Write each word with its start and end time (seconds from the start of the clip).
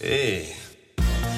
Hey, 0.00 0.44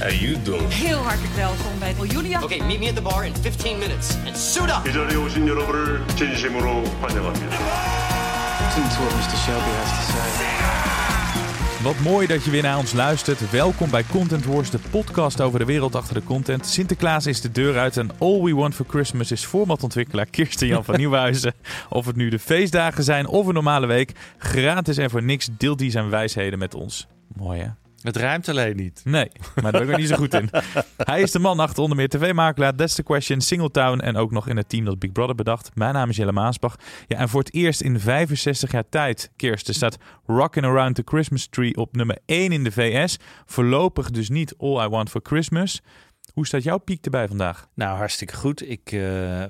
how 0.01 0.11
you 0.11 0.43
doing? 0.43 0.73
Heel 0.73 0.99
hartelijk 0.99 1.35
welkom 1.35 1.79
bij 1.79 1.95
Julia. 2.07 2.43
Okay, 2.43 2.59
meet 2.59 2.81
me 2.81 2.89
at 2.89 2.95
the 2.95 3.03
bar 3.03 3.25
in 3.25 3.35
15 3.35 3.79
minutes 3.79 4.17
and 4.27 4.37
suit 4.37 4.69
up. 4.69 4.89
이 4.89 4.93
자리에 4.93 5.17
오신 5.17 5.47
여러분을 5.49 6.07
진심으로 6.17 6.85
환영합니다. 7.01 7.57
Listen 8.61 8.89
to 8.89 9.03
what 9.03 9.15
Mr. 9.15 9.37
Shelby 9.37 9.71
has 9.71 9.91
to 9.91 10.13
say. 10.13 11.83
Wat 11.83 12.01
mooi 12.01 12.27
dat 12.27 12.45
je 12.45 12.51
weer 12.51 12.63
naar 12.63 12.79
ons 12.79 12.93
luistert. 12.93 13.51
Welkom 13.51 13.91
bij 13.91 14.05
Content 14.11 14.45
Wars, 14.45 14.71
de 14.71 14.79
podcast 14.91 15.41
over 15.41 15.59
de 15.59 15.65
wereld 15.65 15.95
achter 15.95 16.15
de 16.15 16.25
content. 16.25 16.67
Sinterklaas 16.67 17.27
is 17.27 17.41
de 17.41 17.51
deur 17.51 17.79
uit 17.79 17.97
en 17.97 18.11
All 18.19 18.43
We 18.43 18.55
Want 18.55 18.75
for 18.75 18.87
Christmas 18.89 19.31
is 19.31 19.45
formatontwikkelaar 19.45 20.27
Kirsten 20.27 20.67
Jan 20.67 20.85
van 20.85 20.97
Nieuwhuizen. 20.97 21.55
Of 21.89 22.07
het 22.07 22.17
nu 22.17 22.29
de 22.29 22.39
feestdagen 22.39 23.05
zijn 23.05 23.27
of 23.27 23.47
een 23.47 23.55
normale 23.55 23.87
week, 23.87 24.13
gratis 24.39 24.97
en 24.97 25.11
voor 25.11 25.23
niks 25.23 25.49
deelt 25.59 25.81
hij 25.81 25.91
zijn 25.91 26.11
wijsheden 26.11 26.59
met 26.59 26.75
ons. 26.75 27.07
Mooi 27.37 27.61
hè? 27.61 27.82
Het 28.04 28.18
ruimt 28.18 28.50
alleen 28.50 28.76
niet. 28.76 29.02
Nee, 29.04 29.32
maar 29.62 29.72
daar 29.72 29.72
ben 29.72 29.82
ik 29.82 29.90
er 29.90 30.00
niet 30.00 30.08
zo 30.08 30.16
goed 30.16 30.34
in. 30.34 30.50
Hij 30.98 31.22
is 31.22 31.32
de 31.32 31.40
man 31.40 31.60
achter 31.60 31.84
onder 31.84 31.98
meer 31.98 32.10
tv-makelaar, 32.10 32.76
That's 32.76 32.96
the 32.96 33.04
Question, 33.04 33.42
Singletown 33.42 34.00
en 34.00 34.16
ook 34.16 34.32
nog 34.32 34.48
in 34.48 34.58
het 34.58 34.70
team 34.70 34.86
dat 34.86 35.00
Big 35.00 35.12
Brother 35.12 35.36
bedacht. 35.36 35.76
Mijn 35.76 35.94
naam 35.94 36.10
is 36.10 36.16
Jelle 36.16 36.32
Maasbach. 36.32 36.76
Ja, 37.08 37.18
en 37.18 37.30
voor 37.30 37.40
het 37.40 37.54
eerst 37.54 37.82
in 37.82 38.00
65 38.00 38.72
jaar 38.72 38.90
tijd, 38.90 39.32
Kirsten, 39.36 39.74
staat 39.74 39.98
Rockin' 40.26 40.66
Around 40.66 40.96
the 40.96 41.02
Christmas 41.06 41.48
Tree 41.48 41.76
op 41.76 41.96
nummer 41.96 42.18
1 42.26 42.52
in 42.52 42.64
de 42.64 42.72
VS. 42.72 43.18
Voorlopig 43.46 44.12
dus 44.12 44.30
niet 44.30 44.56
All 44.58 44.86
I 44.86 44.88
Want 44.88 45.10
for 45.10 45.22
Christmas. 45.24 45.82
Hoe 46.34 46.48
staat 46.48 46.64
jouw 46.64 46.78
piek 46.78 47.06
erbij 47.06 47.28
vandaag? 47.28 47.68
Nou, 47.74 47.98
hartstikke 47.98 48.36
goed. 48.36 48.70
Ik, 48.70 48.92
uh, 48.92 49.02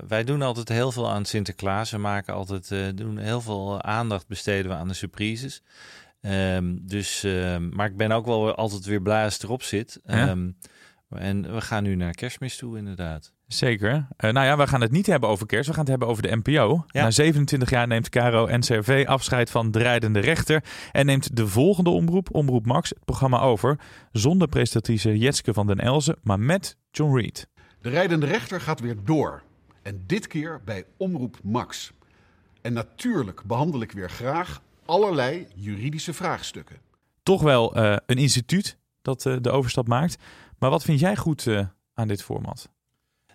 wij 0.08 0.24
doen 0.24 0.42
altijd 0.42 0.68
heel 0.68 0.92
veel 0.92 1.10
aan 1.10 1.24
Sinterklaas. 1.24 1.90
We 1.90 1.98
maken 1.98 2.34
altijd 2.34 2.70
uh, 2.70 2.86
doen 2.94 3.18
heel 3.18 3.40
veel 3.40 3.82
aandacht 3.82 4.26
besteden 4.26 4.70
we 4.70 4.76
aan 4.76 4.88
de 4.88 4.94
surprises. 4.94 5.62
Um, 6.26 6.78
dus, 6.82 7.22
um, 7.22 7.68
maar 7.74 7.86
ik 7.86 7.96
ben 7.96 8.12
ook 8.12 8.26
wel 8.26 8.54
altijd 8.54 8.84
weer 8.84 9.02
blij 9.02 9.24
als 9.24 9.34
het 9.34 9.42
erop 9.42 9.62
zit. 9.62 10.00
Ja? 10.04 10.30
Um, 10.30 10.56
en 11.08 11.54
we 11.54 11.60
gaan 11.60 11.82
nu 11.82 11.94
naar 11.94 12.14
kerstmis 12.14 12.56
toe, 12.56 12.78
inderdaad. 12.78 13.32
Zeker. 13.46 13.92
Uh, 13.94 14.30
nou 14.32 14.46
ja, 14.46 14.56
we 14.56 14.66
gaan 14.66 14.80
het 14.80 14.90
niet 14.90 15.06
hebben 15.06 15.28
over 15.28 15.46
kerst. 15.46 15.66
We 15.66 15.72
gaan 15.72 15.80
het 15.80 15.90
hebben 15.90 16.08
over 16.08 16.22
de 16.22 16.36
NPO. 16.36 16.84
Ja. 16.86 17.02
Na 17.02 17.10
27 17.10 17.70
jaar 17.70 17.86
neemt 17.86 18.08
Caro 18.08 18.56
NCRV 18.56 19.04
afscheid 19.08 19.50
van 19.50 19.70
de 19.70 19.78
rijdende 19.78 20.20
rechter. 20.20 20.64
En 20.92 21.06
neemt 21.06 21.36
de 21.36 21.46
volgende 21.46 21.90
omroep, 21.90 22.34
Omroep 22.34 22.66
Max, 22.66 22.88
het 22.88 23.04
programma 23.04 23.40
over. 23.40 23.78
Zonder 24.12 24.48
presentatrice 24.48 25.18
Jetske 25.18 25.52
van 25.52 25.66
den 25.66 25.78
Elzen, 25.78 26.16
maar 26.22 26.40
met 26.40 26.76
John 26.90 27.16
Reed. 27.16 27.48
De 27.80 27.88
rijdende 27.88 28.26
rechter 28.26 28.60
gaat 28.60 28.80
weer 28.80 28.96
door. 29.04 29.42
En 29.82 30.02
dit 30.06 30.26
keer 30.26 30.60
bij 30.64 30.84
Omroep 30.96 31.36
Max. 31.42 31.92
En 32.62 32.72
natuurlijk 32.72 33.42
behandel 33.44 33.82
ik 33.82 33.92
weer 33.92 34.10
graag 34.10 34.62
allerlei 34.86 35.46
juridische 35.54 36.12
vraagstukken. 36.12 36.76
Toch 37.22 37.42
wel 37.42 37.78
uh, 37.78 37.96
een 38.06 38.18
instituut 38.18 38.78
dat 39.02 39.24
uh, 39.24 39.36
de 39.40 39.50
overstap 39.50 39.88
maakt. 39.88 40.16
Maar 40.58 40.70
wat 40.70 40.84
vind 40.84 41.00
jij 41.00 41.16
goed 41.16 41.46
uh, 41.46 41.66
aan 41.94 42.08
dit 42.08 42.22
format? 42.22 42.68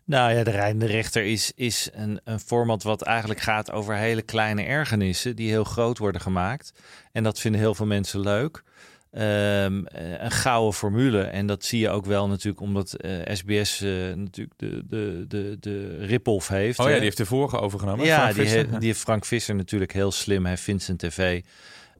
Nou 0.04 0.34
ja, 0.34 0.44
de 0.44 0.52
rijdende 0.52 0.86
rechter 0.86 1.24
is, 1.24 1.52
is 1.56 1.90
een, 1.94 2.22
een 2.24 2.40
format 2.40 2.84
wat 2.84 3.02
eigenlijk 3.02 3.40
gaat 3.40 3.72
over 3.72 3.96
hele 3.96 4.22
kleine 4.22 4.64
ergernissen 4.64 5.36
die 5.36 5.50
heel 5.50 5.64
groot 5.64 5.98
worden 5.98 6.22
gemaakt. 6.22 6.72
En 7.12 7.24
dat 7.24 7.40
vinden 7.40 7.62
heel 7.62 7.76
veel 7.76 7.86
mensen 7.86 8.20
leuk. 8.20 8.64
Um, 9.12 9.86
een 10.20 10.32
gouden 10.32 10.74
formule. 10.74 11.22
En 11.22 11.48
dat 11.48 11.66
zie 11.66 11.80
je 11.80 11.90
ook 11.90 12.06
wel 12.06 12.28
natuurlijk 12.28 12.62
omdat 12.62 12.96
uh, 13.06 13.12
SBS 13.26 13.82
uh, 13.82 14.14
natuurlijk 14.14 14.58
de, 14.58 14.84
de, 14.90 15.26
de, 15.28 15.58
de 15.60 15.98
rip-off 16.06 16.48
heeft. 16.48 16.80
Oh 16.80 16.86
ja, 16.86 16.94
die 16.94 17.02
heeft 17.02 17.18
de 17.18 17.26
vorige 17.26 17.60
overgenomen. 17.60 18.06
Ja, 18.06 18.18
Frank 18.18 18.36
die, 18.36 18.44
Visser. 18.44 18.72
he, 18.72 18.78
die 18.78 18.88
heeft 18.88 19.00
Frank 19.00 19.26
Visser 19.26 19.56
natuurlijk 19.56 19.94
heel 19.94 20.12
slim. 20.12 20.46
Heeft 20.46 20.62
Vincent 20.62 21.00
TV, 21.00 21.42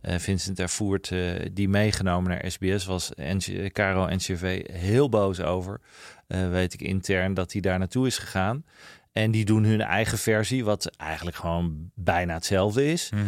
uh, 0.02 0.16
Vincent 0.18 0.60
Ervoert, 0.60 1.12
die 1.52 1.70
meegenomen 1.70 2.30
naar 2.30 2.52
SBS. 2.52 2.86
Was 2.86 3.12
NC, 3.16 3.72
Caro 3.72 4.16
NCV 4.16 4.72
heel 4.72 5.10
boos 5.10 5.42
over. 5.42 5.80
weet 6.28 6.74
ik 6.74 6.82
intern 6.82 7.34
dat 7.34 7.52
hij 7.52 7.62
daar 7.62 7.80
naartoe 7.80 8.08
is 8.08 8.18
gegaan. 8.18 8.64
En 9.20 9.32
die 9.32 9.46
doen 9.46 9.64
hun 9.64 9.82
eigen 9.82 10.18
versie, 10.18 10.66
wat 10.66 10.92
eigenlijk 10.98 11.38
gewoon 11.38 11.92
bijna 11.96 12.34
hetzelfde 12.34 12.92
is. 12.92 13.10
Mhm. 13.10 13.24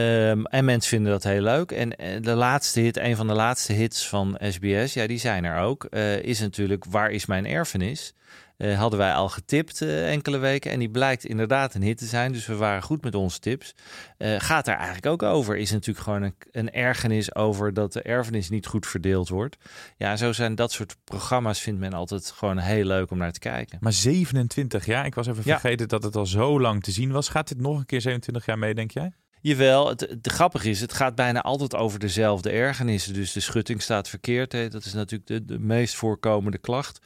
Um, 0.00 0.46
en 0.46 0.64
mensen 0.64 0.90
vinden 0.90 1.12
dat 1.12 1.22
heel 1.22 1.42
leuk. 1.42 1.70
En, 1.70 1.96
en 1.96 2.22
de 2.22 2.34
laatste 2.34 2.80
hit, 2.80 2.96
een 2.96 3.16
van 3.16 3.26
de 3.26 3.32
laatste 3.32 3.72
hits 3.72 4.08
van 4.08 4.38
SBS, 4.40 4.94
ja, 4.94 5.06
die 5.06 5.18
zijn 5.18 5.44
er 5.44 5.58
ook, 5.58 5.86
uh, 5.90 6.22
is 6.22 6.40
natuurlijk 6.40 6.84
Waar 6.84 7.10
is 7.10 7.26
mijn 7.26 7.46
erfenis? 7.46 8.14
Uh, 8.58 8.78
hadden 8.78 8.98
wij 8.98 9.12
al 9.12 9.28
getipt 9.28 9.80
uh, 9.80 10.10
enkele 10.12 10.38
weken 10.38 10.70
en 10.70 10.78
die 10.78 10.90
blijkt 10.90 11.24
inderdaad 11.24 11.74
een 11.74 11.82
hit 11.82 11.98
te 11.98 12.06
zijn. 12.06 12.32
Dus 12.32 12.46
we 12.46 12.56
waren 12.56 12.82
goed 12.82 13.02
met 13.02 13.14
onze 13.14 13.38
tips. 13.38 13.74
Uh, 14.18 14.34
gaat 14.38 14.64
daar 14.64 14.76
eigenlijk 14.76 15.06
ook 15.06 15.22
over. 15.22 15.56
Is 15.56 15.70
natuurlijk 15.70 16.04
gewoon 16.04 16.22
een, 16.22 16.34
een, 16.50 16.72
ergernis 16.72 17.34
over 17.34 17.74
dat 17.74 17.92
de 17.92 18.02
erfenis 18.02 18.48
niet 18.48 18.66
goed 18.66 18.86
verdeeld 18.86 19.28
wordt. 19.28 19.56
Ja, 19.96 20.16
zo 20.16 20.32
zijn 20.32 20.54
dat 20.54 20.72
soort 20.72 20.96
programma's 21.04 21.60
vindt 21.60 21.80
men 21.80 21.92
altijd 21.92 22.30
gewoon 22.30 22.58
heel 22.58 22.84
leuk 22.84 23.10
om 23.10 23.18
naar 23.18 23.32
te 23.32 23.38
kijken. 23.38 23.78
Maar 23.80 23.92
27 23.92 24.86
jaar, 24.86 25.06
ik 25.06 25.14
was 25.14 25.26
even 25.26 25.42
vergeten 25.42 25.80
ja. 25.80 25.86
dat 25.86 26.02
het 26.02 26.16
al 26.16 26.26
zo 26.26 26.60
lang 26.60 26.82
te 26.82 26.90
zien 26.90 27.12
was. 27.12 27.28
Gaat 27.28 27.48
dit 27.48 27.60
nog 27.60 27.78
een 27.78 27.86
keer 27.86 28.00
27 28.00 28.46
jaar 28.46 28.58
mee, 28.58 28.74
denk 28.74 28.90
jij? 28.90 29.12
Jawel, 29.46 29.88
het, 29.88 30.00
het 30.00 30.28
grappige 30.28 30.70
is, 30.70 30.80
het 30.80 30.92
gaat 30.92 31.14
bijna 31.14 31.42
altijd 31.42 31.74
over 31.74 31.98
dezelfde 31.98 32.50
ergernissen. 32.50 33.14
Dus 33.14 33.32
de 33.32 33.40
schutting 33.40 33.82
staat 33.82 34.08
verkeerd. 34.08 34.52
Hè. 34.52 34.68
Dat 34.68 34.84
is 34.84 34.92
natuurlijk 34.92 35.28
de, 35.28 35.44
de 35.44 35.58
meest 35.58 35.94
voorkomende 35.94 36.58
klacht. 36.58 36.98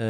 Uh, 0.00 0.06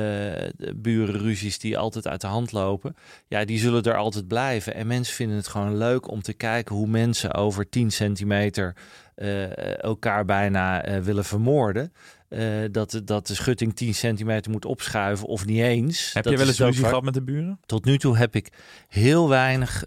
de 0.56 0.75
burenruzies 0.77 1.59
die 1.59 1.78
altijd 1.78 2.06
uit 2.06 2.21
de 2.21 2.27
hand 2.27 2.53
lopen, 2.53 2.97
ja, 3.28 3.45
die 3.45 3.59
zullen 3.59 3.83
er 3.83 3.97
altijd 3.97 4.28
blijven. 4.28 4.75
En 4.75 4.87
mensen 4.87 5.15
vinden 5.15 5.37
het 5.37 5.49
gewoon 5.49 5.77
leuk 5.77 6.11
om 6.11 6.23
te 6.23 6.33
kijken 6.33 6.75
hoe 6.75 6.87
mensen 6.87 7.34
over 7.34 7.69
10 7.69 7.91
centimeter 7.91 8.75
uh, 9.17 9.83
elkaar 9.83 10.25
bijna 10.25 10.89
uh, 10.89 10.99
willen 10.99 11.25
vermoorden. 11.25 11.93
Uh, 12.28 12.65
dat, 12.71 13.01
dat 13.05 13.27
de 13.27 13.34
schutting 13.34 13.77
10 13.77 13.95
centimeter 13.95 14.51
moet 14.51 14.65
opschuiven 14.65 15.27
of 15.27 15.47
niet 15.47 15.61
eens. 15.61 16.12
Heb 16.12 16.25
dat 16.25 16.33
je 16.33 16.39
wel 16.39 16.49
eens 16.49 16.59
ruzie 16.59 16.84
gehad 16.84 17.03
met 17.03 17.15
de 17.15 17.22
buren? 17.22 17.61
Tot 17.67 17.84
nu 17.84 17.99
toe 17.99 18.17
heb 18.17 18.34
ik 18.34 18.49
heel 18.89 19.28
weinig 19.28 19.84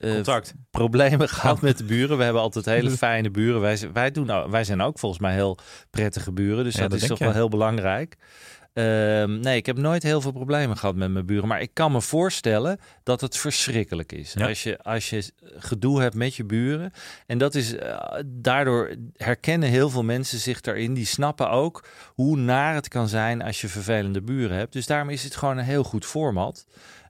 Contact. 0.00 0.54
problemen 0.70 1.28
gehad 1.28 1.60
met 1.60 1.78
de 1.78 1.84
buren. 1.84 2.16
We 2.16 2.24
hebben 2.24 2.42
altijd 2.42 2.64
hele 2.64 2.90
fijne 3.06 3.30
buren. 3.30 3.60
Wij, 3.60 3.78
wij, 3.92 4.10
doen, 4.10 4.26
nou, 4.26 4.50
wij 4.50 4.64
zijn 4.64 4.80
ook 4.80 4.98
volgens 4.98 5.20
mij 5.20 5.34
heel 5.34 5.58
prettige 5.90 6.32
buren. 6.32 6.64
Dus 6.64 6.74
Ja, 6.74 6.80
dat, 6.80 6.90
dat 6.90 7.00
is 7.00 7.08
toch 7.08 7.18
wel 7.18 7.32
heel 7.32 7.48
belangrijk. 7.48 8.16
Ehm, 8.72 9.40
nee, 9.40 9.56
ik 9.56 9.66
heb 9.66 9.76
nooit 9.76 10.02
heel 10.02 10.20
veel 10.20 10.32
problemen 10.32 10.76
gehad 10.76 10.96
met 10.96 11.10
mijn 11.10 11.26
buren. 11.26 11.48
Maar 11.48 11.60
ik 11.60 11.70
kan 11.72 11.92
me 11.92 12.00
voorstellen 12.00 12.78
dat 13.02 13.20
het 13.20 13.36
verschrikkelijk 13.36 14.12
is. 14.12 14.32
Ja. 14.32 14.48
Als, 14.48 14.62
je, 14.62 14.78
als 14.78 15.10
je 15.10 15.32
gedoe 15.42 16.00
hebt 16.00 16.14
met 16.14 16.34
je 16.34 16.44
buren. 16.44 16.92
En 17.26 17.38
dat 17.38 17.54
is, 17.54 17.76
eh, 17.76 18.18
daardoor 18.26 18.94
herkennen 19.16 19.68
heel 19.68 19.90
veel 19.90 20.04
mensen 20.04 20.38
zich 20.38 20.60
daarin. 20.60 20.94
Die 20.94 21.06
snappen 21.06 21.50
ook 21.50 21.86
hoe 22.14 22.36
naar 22.36 22.74
het 22.74 22.88
kan 22.88 23.08
zijn 23.08 23.42
als 23.42 23.60
je 23.60 23.68
vervelende 23.68 24.22
buren 24.22 24.56
hebt. 24.56 24.72
Dus 24.72 24.86
daarom 24.86 25.10
is 25.10 25.22
het 25.24 25.36
gewoon 25.36 25.58
een 25.58 25.64
heel 25.64 25.84
goed 25.84 26.06
format. 26.06 26.66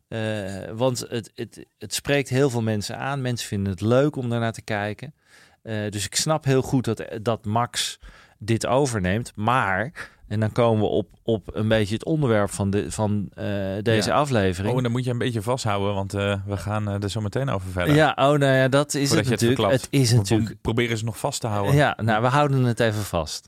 Eh, 0.08 0.70
want 0.72 0.98
het, 1.08 1.30
het, 1.34 1.66
het 1.78 1.94
spreekt 1.94 2.28
heel 2.28 2.50
veel 2.50 2.62
mensen 2.62 2.98
aan. 2.98 3.20
Mensen 3.20 3.48
vinden 3.48 3.72
het 3.72 3.80
leuk 3.80 4.16
om 4.16 4.28
daarnaar 4.30 4.52
te 4.52 4.62
kijken. 4.62 5.14
Eh, 5.62 5.90
dus 5.90 6.04
ik 6.04 6.14
snap 6.14 6.44
heel 6.44 6.62
goed 6.62 6.84
dat, 6.84 7.04
dat 7.22 7.44
Max 7.44 7.98
dit 8.38 8.66
overneemt. 8.66 9.32
Maar, 9.34 9.92
en 10.30 10.40
dan 10.40 10.52
komen 10.52 10.80
we 10.82 10.88
op, 10.88 11.08
op 11.22 11.48
een 11.52 11.68
beetje 11.68 11.94
het 11.94 12.04
onderwerp 12.04 12.50
van, 12.50 12.70
de, 12.70 12.90
van 12.92 13.28
eh, 13.34 13.44
deze 13.82 14.08
Ja. 14.08 14.14
aflevering. 14.14 14.70
Oh, 14.70 14.76
en 14.76 14.82
dan 14.82 14.92
moet 14.92 15.04
je 15.04 15.10
een 15.10 15.18
beetje 15.18 15.42
vasthouden, 15.42 15.94
want 15.94 16.14
eh, 16.14 16.34
we 16.46 16.56
gaan 16.56 16.88
eh, 16.88 17.02
er 17.02 17.10
zo 17.10 17.20
meteen 17.20 17.48
over 17.48 17.70
verder. 17.70 17.94
ja, 17.94 18.10
oh 18.10 18.16
nou 18.24 18.44
ja, 18.44 18.68
dat 18.68 18.94
is 18.94 19.08
Voordat 19.08 19.26
het 19.26 19.40
natuurlijk. 19.40 19.70
Het 19.72 19.86
is 19.90 20.08
Pro- 20.08 20.16
natuurlijk. 20.18 20.60
Proberen 20.60 20.98
ze 20.98 21.04
nog 21.04 21.18
vast 21.18 21.40
te 21.40 21.46
houden. 21.46 21.74
Ja, 21.74 21.96
nou, 22.02 22.22
we 22.22 22.28
houden 22.28 22.64
het 22.64 22.80
even 22.80 23.02
vast. 23.02 23.44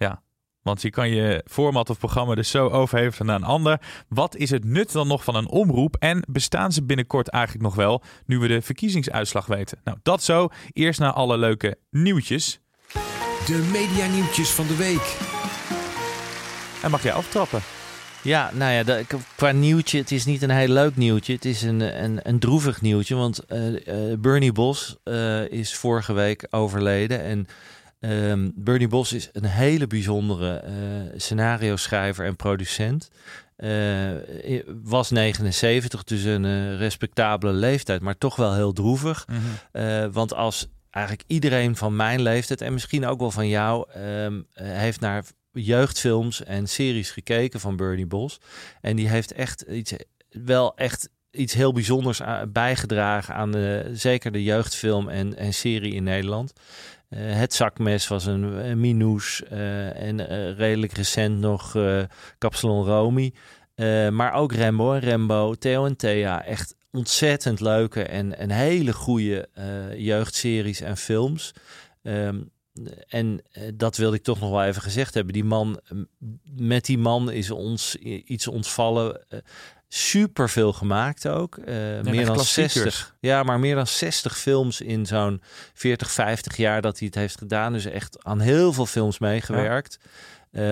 Want 0.62 0.82
je 0.82 0.90
kan 0.90 1.08
je 1.08 1.44
format 1.50 1.90
of 1.90 1.98
programma 1.98 2.34
dus 2.34 2.50
zo 2.50 2.68
overhevelen 2.68 3.26
naar 3.26 3.36
een 3.36 3.44
ander. 3.44 3.80
Wat 4.08 4.36
is 4.36 4.50
het 4.50 4.64
nut 4.64 4.92
dan 4.92 5.06
nog 5.06 5.24
van 5.24 5.34
een 5.34 5.48
omroep? 5.48 5.96
En 5.98 6.24
bestaan 6.30 6.72
ze 6.72 6.84
binnenkort 6.84 7.28
eigenlijk 7.28 7.64
nog 7.64 7.74
wel, 7.74 8.02
nu 8.26 8.38
we 8.38 8.48
de 8.48 8.62
verkiezingsuitslag 8.62 9.46
weten? 9.46 9.78
Nou, 9.84 9.98
dat 10.02 10.22
zo. 10.22 10.48
Eerst 10.72 11.00
naar 11.00 11.12
alle 11.12 11.38
leuke 11.38 11.78
nieuwtjes. 11.90 12.60
De 13.46 13.68
medianieuwtjes 13.72 14.50
van 14.50 14.66
de 14.66 14.76
week. 14.76 15.16
En 16.82 16.90
mag 16.90 17.02
jij 17.02 17.12
aftrappen? 17.12 17.60
Ja, 18.22 18.50
nou 18.54 18.72
ja, 18.72 18.82
dat- 18.82 19.04
qua 19.36 19.50
nieuwtje, 19.50 19.98
het 19.98 20.10
is 20.12 20.24
niet 20.24 20.42
een 20.42 20.50
heel 20.50 20.68
leuk 20.68 20.96
nieuwtje. 20.96 21.32
Het 21.32 21.44
is 21.44 21.62
een, 21.62 22.04
een, 22.04 22.20
een 22.22 22.38
droevig 22.38 22.80
nieuwtje, 22.80 23.14
want 23.14 23.38
eh, 23.46 23.86
eh, 24.12 24.18
Bernie 24.18 24.52
Bos 24.52 24.96
eh, 25.04 25.48
is 25.50 25.74
vorige 25.74 26.12
week 26.12 26.46
overleden. 26.50 27.22
En 27.22 27.46
Ehm, 28.00 28.50
Bernie 28.54 28.88
Bos 28.88 29.12
is 29.12 29.28
een 29.32 29.44
hele 29.44 29.86
bijzondere 29.86 30.54
eh, 30.56 30.72
scenario 31.16 31.76
schrijver 31.76 32.24
en 32.26 32.36
producent. 32.36 33.10
Was 34.82 35.10
79, 35.10 36.04
dus 36.04 36.24
een 36.24 36.76
respectabele 36.76 37.52
leeftijd, 37.52 38.00
maar 38.00 38.18
toch 38.18 38.36
wel 38.36 38.54
heel 38.54 38.72
droevig. 38.72 39.26
Mhm. 39.72 40.10
Want 40.10 40.34
als 40.34 40.68
eigenlijk 40.90 41.24
iedereen 41.28 41.76
van 41.76 41.96
mijn 41.96 42.22
leeftijd 42.22 42.60
en 42.60 42.72
misschien 42.72 43.06
ook 43.06 43.20
wel 43.20 43.30
van 43.30 43.48
jou 43.48 43.90
ehm, 43.90 44.40
eh, 44.52 44.66
heeft 44.66 45.00
naar 45.00 45.24
jeugdfilms 45.52 46.44
en 46.44 46.68
series 46.68 47.10
gekeken 47.10 47.60
van 47.60 47.76
Bernie 47.76 48.06
Bos. 48.06 48.40
En 48.80 48.96
die 48.96 49.08
heeft 49.08 49.32
echt 49.32 49.60
iets, 49.60 49.92
wel 50.28 50.76
echt 50.76 51.08
iets 51.30 51.54
heel 51.54 51.72
bijzonders 51.72 52.20
bijgedragen 52.48 53.34
aan 53.34 53.52
de, 53.52 53.90
zeker 53.92 54.32
de 54.32 54.42
jeugdfilm 54.42 55.08
en, 55.08 55.36
en 55.36 55.54
serie 55.54 55.94
in 55.94 56.04
Nederland. 56.04 56.52
Eh, 57.12 57.20
het 57.20 57.54
zakmes 57.54 58.08
was 58.08 58.26
een, 58.26 58.42
een 58.42 59.20
eh, 59.50 60.02
en 60.02 60.28
eh, 60.28 60.56
redelijk 60.56 60.92
recent 60.92 61.38
nog 61.38 61.76
Kapsalon 62.38 62.84
Romy. 62.84 63.32
Maar 64.10 64.32
ook 64.32 64.52
Rembo 64.52 64.92
en 64.92 65.00
Rembo, 65.00 65.54
Theo 65.54 65.86
en 65.86 65.96
Thea. 65.96 66.44
Echt 66.44 66.76
ontzettend 66.90 67.60
leuke 67.60 68.02
en, 68.02 68.38
en 68.38 68.50
hele 68.50 68.92
goede 68.92 69.48
jeugdseries 69.96 70.80
en 70.80 70.96
films. 70.96 71.52
Ehm, 72.02 72.40
en 73.08 73.42
eh, 73.52 73.62
dat 73.74 73.96
wilde 73.96 74.16
ik 74.16 74.22
toch 74.22 74.40
nog 74.40 74.50
wel 74.50 74.64
even 74.64 74.82
gezegd 74.82 75.14
hebben. 75.14 75.32
Die 75.32 75.44
man, 75.44 75.80
met 76.56 76.84
die 76.84 76.98
man 76.98 77.30
is 77.30 77.50
ons 77.50 77.94
iets 78.24 78.46
ontvallen. 78.46 79.28
eh, 79.28 79.38
super 79.88 80.50
veel 80.50 80.72
gemaakt 80.72 81.28
ook. 81.28 81.56
Eh, 81.56 81.74
meer 82.00 82.26
dan 82.26 82.34
klassiekers. 82.34 82.82
60. 82.82 83.16
Ja, 83.20 83.42
maar 83.42 83.60
meer 83.60 83.74
dan 83.74 83.86
60 83.86 84.38
films 84.38 84.80
in 84.80 85.06
zo'n 85.06 85.42
40, 85.74 86.10
50 86.10 86.56
jaar 86.56 86.82
dat 86.82 86.98
hij 86.98 87.06
het 87.06 87.16
heeft 87.16 87.38
gedaan. 87.38 87.72
Dus 87.72 87.84
echt 87.84 88.24
aan 88.24 88.40
heel 88.40 88.72
veel 88.72 88.86
films 88.86 89.18
meegewerkt. 89.18 89.98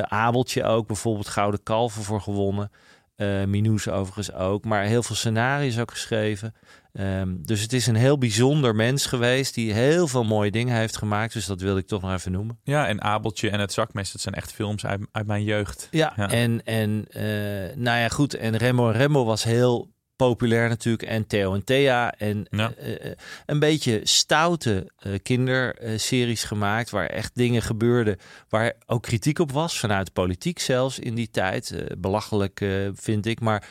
Abeltje 0.02 0.64
ook, 0.64 0.86
bijvoorbeeld 0.86 1.28
Gouden 1.28 1.62
Kalven 1.62 2.02
voor 2.02 2.20
gewonnen. 2.20 2.70
Eh 3.16 3.44
Minoes 3.44 3.88
overigens 3.88 4.32
ook. 4.32 4.64
Maar 4.64 4.84
heel 4.84 5.02
veel 5.02 5.16
scenario's 5.16 5.78
ook 5.78 5.90
geschreven. 5.90 6.54
Ehm, 6.92 7.34
dus 7.38 7.60
het 7.62 7.72
is 7.72 7.86
een 7.86 7.94
heel 7.94 8.18
bijzonder 8.18 8.74
mens 8.74 9.06
geweest 9.06 9.54
die 9.54 9.72
heel 9.72 10.06
veel 10.08 10.24
mooie 10.24 10.50
dingen 10.50 10.76
heeft 10.76 10.96
gemaakt. 10.96 11.32
Dus 11.32 11.46
dat 11.46 11.60
wilde 11.60 11.80
ik 11.80 11.86
toch 11.86 12.02
nog 12.02 12.12
even 12.12 12.32
noemen. 12.32 12.58
Ja, 12.64 12.86
en 12.86 13.02
Abeltje 13.02 13.50
en 13.50 13.60
het 13.60 13.72
zakmes, 13.72 14.12
dat 14.12 14.20
zijn 14.20 14.34
echt 14.34 14.52
films 14.52 14.86
uit, 14.86 15.00
uit 15.12 15.26
mijn 15.26 15.44
jeugd. 15.44 15.88
Ja, 15.90 16.12
Ja. 16.16 16.30
en, 16.30 16.64
en 16.64 17.04
eh, 17.08 17.76
nou 17.76 17.98
ja, 17.98 18.08
goed. 18.08 18.34
En 18.34 18.56
Rembo 18.56 18.90
en 18.90 18.96
Rembo 18.96 19.24
was 19.24 19.44
heel 19.44 19.90
populair 20.28 20.68
natuurlijk. 20.68 21.02
En 21.02 21.26
Theo 21.26 21.54
en 21.54 21.64
Thea. 21.64 22.12
En 22.12 22.46
Ja. 22.50 22.72
eh, 22.78 23.04
eh, 23.10 23.12
een 23.46 23.58
beetje 23.58 24.00
stoute 24.02 24.90
eh, 24.98 25.12
kinderseries 25.22 26.44
gemaakt. 26.44 26.90
Waar 26.90 27.06
echt 27.06 27.30
dingen 27.34 27.62
gebeurden. 27.62 28.16
Waar 28.48 28.72
ook 28.86 29.02
kritiek 29.02 29.38
op 29.38 29.52
was. 29.52 29.78
Vanuit 29.78 30.06
de 30.06 30.12
politiek 30.12 30.58
zelfs 30.58 30.98
in 30.98 31.14
die 31.14 31.30
tijd. 31.30 31.74
Belachelijk 31.98 32.64
vind 32.94 33.26
ik. 33.26 33.40
Maar 33.40 33.68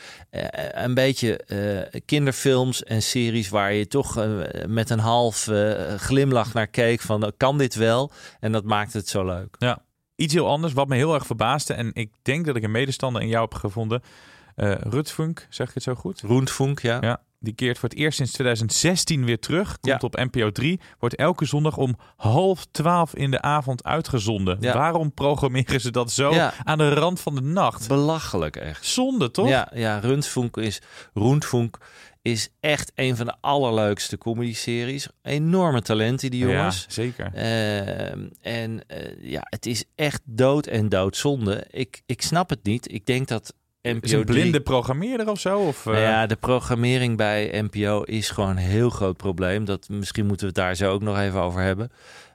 een 0.72 0.94
beetje 0.94 1.40
kinderfilms 2.06 2.84
en 2.84 3.02
series. 3.02 3.50
Waar 3.50 3.74
je 3.74 3.88
toch 3.88 4.26
met 4.68 4.90
een 4.90 5.00
half 5.00 5.48
glimlach 5.98 6.54
naar 6.54 6.68
keek. 6.68 7.02
Van 7.02 7.24
eh, 7.24 7.32
kan 7.38 7.58
dit 7.58 7.76
wel? 7.76 8.12
En 8.40 8.52
dat 8.52 8.64
maakte 8.64 8.98
het 8.98 9.08
zo 9.10 9.26
leuk. 9.26 9.56
Ja, 9.60 9.82
iets 10.16 10.34
heel 10.34 10.48
anders, 10.48 10.74
wat 10.74 10.88
me 10.88 10.96
heel 10.96 11.14
erg 11.14 11.26
verbaasde. 11.26 11.74
En 11.74 11.92
ik 11.94 12.12
denk 12.22 12.46
dat 12.46 12.56
ik 12.56 12.64
een 12.64 12.72
medestander 12.72 13.22
in 13.22 13.28
jou 13.28 13.42
heb 13.50 13.54
gevonden. 13.54 14.02
Eh 14.56 14.72
Rutfunk, 14.80 15.48
zeg 15.50 15.68
ik 15.68 15.74
het 15.74 15.84
zo 15.84 15.96
goed? 15.96 16.22
Roentfunk, 16.22 16.80
ja. 16.80 16.98
Ja, 17.02 17.22
die 17.40 17.54
keert 17.54 17.80
voor 17.80 17.90
het 17.90 17.98
eerst 17.98 18.18
sinds 18.18 18.32
2016 18.32 19.26
weer 19.26 19.40
terug. 19.40 19.80
Komt 19.80 20.02
Ja. 20.02 20.08
op 20.08 20.16
NPO 20.32 20.52
3. 20.52 20.80
Wordt 21.00 21.16
elke 21.16 21.46
zondag 21.46 21.78
om 21.78 21.98
half 22.16 22.66
twaalf 22.72 23.16
in 23.16 23.32
de 23.32 23.42
avond 23.42 23.84
uitgezonden. 23.84 24.58
Ja. 24.60 24.74
Waarom 24.74 25.14
programmeren 25.14 25.82
ze 25.82 25.92
dat 25.92 26.12
zo 26.12 26.34
Ja. 26.34 26.54
aan 26.64 26.78
de 26.78 26.94
rand 26.94 27.20
van 27.20 27.36
de 27.36 27.42
nacht? 27.42 27.88
Belachelijk 27.88 28.56
echt. 28.56 28.86
Zonde, 28.86 29.32
toch? 29.32 29.48
Ja, 29.48 29.72
ja 29.74 30.00
Rundfunk 30.00 30.58
is, 30.58 30.82
Roentfunk 31.14 31.78
is 32.22 32.50
echt 32.60 32.92
een 32.96 33.16
van 33.16 33.26
de 33.26 33.36
allerleukste 33.42 34.18
comedy-series. 34.18 35.08
Enorme 35.22 35.82
talenten, 35.82 36.32
die 36.32 36.40
jongens. 36.48 36.82
Ja, 36.88 36.92
zeker. 36.94 37.32
Ehm, 37.34 38.28
en 38.42 38.88
eh, 38.88 39.24
ja, 39.32 39.42
het 39.44 39.66
is 39.66 39.84
echt 39.96 40.22
dood 40.26 40.66
en 40.68 40.90
doodzonde. 40.90 41.66
Ik, 41.70 42.02
ik 42.06 42.22
snap 42.22 42.50
het 42.50 42.64
niet. 42.64 42.92
Ik 42.94 43.06
denk 43.06 43.28
dat 43.28 43.54
NPO 43.82 44.00
Is 44.02 44.12
een 44.12 44.26
3 44.26 44.42
blinde 44.42 44.62
programmeerder 44.62 45.30
of 45.30 45.40
zo? 45.40 45.60
Of, 45.60 45.86
eh, 45.86 45.94
Nou 45.94 46.06
ja, 46.06 46.26
de 46.26 46.36
programmering 46.36 47.18
bij 47.18 47.62
NPO 47.62 48.02
is 48.02 48.30
gewoon 48.30 48.50
een 48.50 48.58
heel 48.58 48.90
groot 48.90 49.18
probleem. 49.18 49.66
Dat, 49.66 49.90
misschien 49.90 50.26
moeten 50.26 50.48
we 50.48 50.52
het 50.54 50.66
daar 50.66 50.76
zo 50.76 50.92
ook 50.92 51.02
nog 51.02 51.18
even 51.18 51.40
over 51.40 51.62
hebben. 51.62 51.92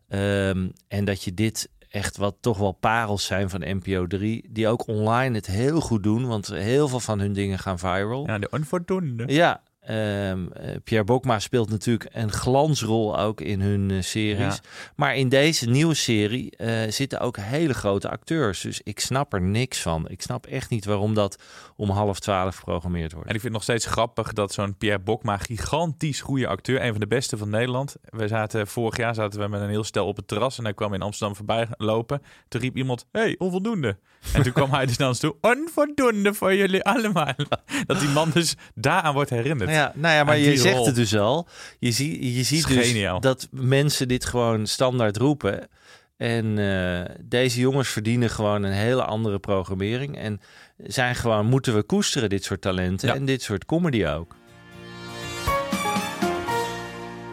Ehm, 0.09 0.69
en 0.89 1.05
dat 1.05 1.23
je 1.23 1.35
dit 1.35 1.69
echt 1.91 2.17
wat 2.17 2.37
toch 2.41 2.59
wel 2.59 2.73
parels 2.73 3.25
zijn 3.25 3.51
van 3.51 3.63
NPO 3.65 4.07
3, 4.07 4.49
die 4.51 4.69
ook 4.69 4.87
online 4.87 5.35
het 5.35 5.47
heel 5.47 5.81
goed 5.81 6.03
doen, 6.03 6.27
want 6.27 6.47
heel 6.47 6.89
veel 6.89 7.01
van 7.01 7.21
hun 7.21 7.33
dingen 7.33 7.59
gaan 7.59 7.79
viral. 7.79 8.27
ja, 8.27 8.39
de 8.39 8.49
onvoldoende. 8.51 9.25
Ja, 9.27 9.63
ehm, 9.87 10.47
eh, 10.53 10.77
Pierre 10.85 11.07
Bokma 11.07 11.39
speelt 11.39 11.71
natuurlijk 11.71 12.09
een 12.13 12.33
glansrol 12.33 13.19
ook 13.19 13.41
in 13.41 13.61
hun 13.61 13.91
eh, 13.91 14.03
series. 14.03 14.55
Ja. 14.55 14.61
Maar 14.97 15.17
in 15.17 15.29
deze 15.29 15.69
nieuwe 15.69 15.95
serie 15.95 16.57
eh, 16.57 16.91
zitten 16.91 17.21
ook 17.21 17.37
hele 17.37 17.75
grote 17.75 18.11
acteurs. 18.11 18.61
Dus 18.61 18.81
ik 18.83 19.01
snap 19.01 19.33
er 19.33 19.43
niks 19.43 19.81
van. 19.81 20.09
Ik 20.09 20.23
snap 20.23 20.47
echt 20.47 20.71
niet 20.71 20.85
waarom 20.85 21.15
dat 21.15 21.39
om 21.77 21.91
half 21.91 22.19
twaalf 22.19 22.57
geprogrammeerd 22.57 23.13
wordt. 23.13 23.29
En 23.29 23.35
ik 23.35 23.41
vind 23.41 23.55
het 23.55 23.67
nog 23.67 23.77
steeds 23.77 23.87
grappig 23.87 24.33
dat 24.33 24.53
zo'n 24.53 24.77
Pierre 24.77 25.03
Bokma, 25.03 25.37
gigantisch 25.37 26.21
goede 26.21 26.47
acteur, 26.47 26.83
een 26.83 26.91
van 26.91 27.01
de 27.01 27.07
beste 27.07 27.37
van 27.37 27.51
Nederland. 27.51 27.97
We 28.05 28.29
zaten 28.29 28.67
vorig 28.67 28.97
jaar 28.97 29.15
zaten 29.15 29.41
we 29.41 29.49
met 29.49 29.61
een 29.61 29.69
heel 29.69 29.85
stel 29.85 30.07
op 30.07 30.17
het 30.17 30.29
terras 30.29 30.59
en 30.59 30.65
hij 30.65 30.75
kwam 30.75 30.95
in 30.95 31.03
Amsterdam 31.03 31.37
voorbij 31.37 31.69
lopen. 31.77 32.23
Toen 32.49 32.61
riep 32.61 32.77
iemand: 32.77 33.07
"Hey, 33.13 33.35
onvoldoende." 33.39 33.99
En 34.33 34.43
toen 34.43 34.53
kwam 34.53 34.71
hij 34.71 34.87
dus 34.87 34.97
naar 34.97 35.09
ons 35.09 35.19
toe: 35.19 35.37
"Onvoldoende 35.41 36.35
voor 36.35 36.55
jullie 36.55 36.85
allemaal." 36.85 37.35
Dat 37.87 38.01
die 38.01 38.09
man 38.09 38.31
dus 38.31 38.57
daaraan 38.75 39.15
wordt 39.15 39.31
herinnerd. 39.31 39.71
Ja, 39.71 39.93
nou 39.95 40.15
ja, 40.15 40.25
maar 40.25 40.39
je 40.39 40.57
zegt 40.57 40.77
rol. 40.77 40.87
het 40.87 40.95
dus 40.95 41.17
al. 41.17 41.49
Je, 41.79 41.91
zie, 41.91 42.35
je 42.35 42.43
ziet 42.43 42.69
dus 42.69 43.21
dat 43.21 43.49
mensen 43.51 44.09
dit 44.09 44.25
gewoon 44.25 44.67
standaard 44.67 45.17
roepen. 45.17 45.69
En 46.17 46.59
eh, 46.59 47.15
deze 47.23 47.61
jongens 47.61 47.89
verdienen 47.89 48.31
gewoon 48.31 48.63
een 48.63 48.73
hele 48.73 49.05
andere 49.05 49.39
programmering. 49.39 50.17
En 50.17 50.41
zijn 50.77 51.15
gewoon, 51.15 51.47
moeten 51.47 51.75
we 51.75 51.83
koesteren 51.83 52.29
dit 52.29 52.45
soort 52.45 52.61
talenten. 52.61 53.09
Ja. 53.09 53.15
En 53.15 53.25
dit 53.25 53.43
soort 53.43 53.65
comedy 53.65 54.07
ook. 54.07 54.37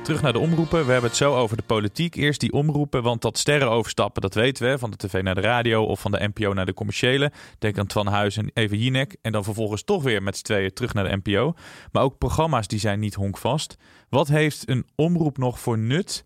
Terug 0.04 0.22
naar 0.22 0.34
de 0.34 0.40
omroepen. 0.40 0.86
We 0.86 0.92
hebben 0.92 1.10
het 1.10 1.20
zo 1.20 1.36
over 1.36 1.58
de 1.58 1.64
politiek. 1.64 2.16
Eerst 2.16 2.40
die 2.40 2.52
omroepen, 2.52 3.04
want 3.04 3.22
dat 3.22 3.38
sterren 3.38 3.70
overstappen, 3.70 4.22
dat 4.22 4.34
weten 4.34 4.70
we. 4.70 4.78
Van 4.78 4.92
de 4.92 4.98
tv 4.98 5.22
naar 5.22 5.36
de 5.36 5.42
radio 5.42 5.84
of 5.84 6.00
van 6.00 6.12
de 6.12 6.30
NPO 6.34 6.54
naar 6.54 6.66
de 6.66 6.74
commerciële. 6.74 7.32
Denk 7.60 7.78
aan 7.78 7.88
Twan 7.88 8.08
Huis 8.08 8.38
en 8.38 8.52
Eva 8.54 8.76
Jinek. 8.76 9.16
En 9.22 9.32
dan 9.32 9.44
vervolgens 9.44 9.84
toch 9.84 10.04
weer 10.04 10.24
met 10.24 10.38
z'n 10.38 10.44
tweeën 10.44 10.74
terug 10.74 10.94
naar 10.94 11.10
de 11.10 11.20
NPO. 11.24 11.54
Maar 11.92 12.04
ook 12.04 12.18
programma's 12.18 12.68
die 12.68 12.80
zijn 12.80 13.00
niet 13.00 13.14
honkvast. 13.14 13.78
Wat 14.10 14.28
heeft 14.28 14.70
een 14.70 14.86
omroep 14.96 15.38
nog 15.38 15.60
voor 15.60 15.78
nut 15.78 16.26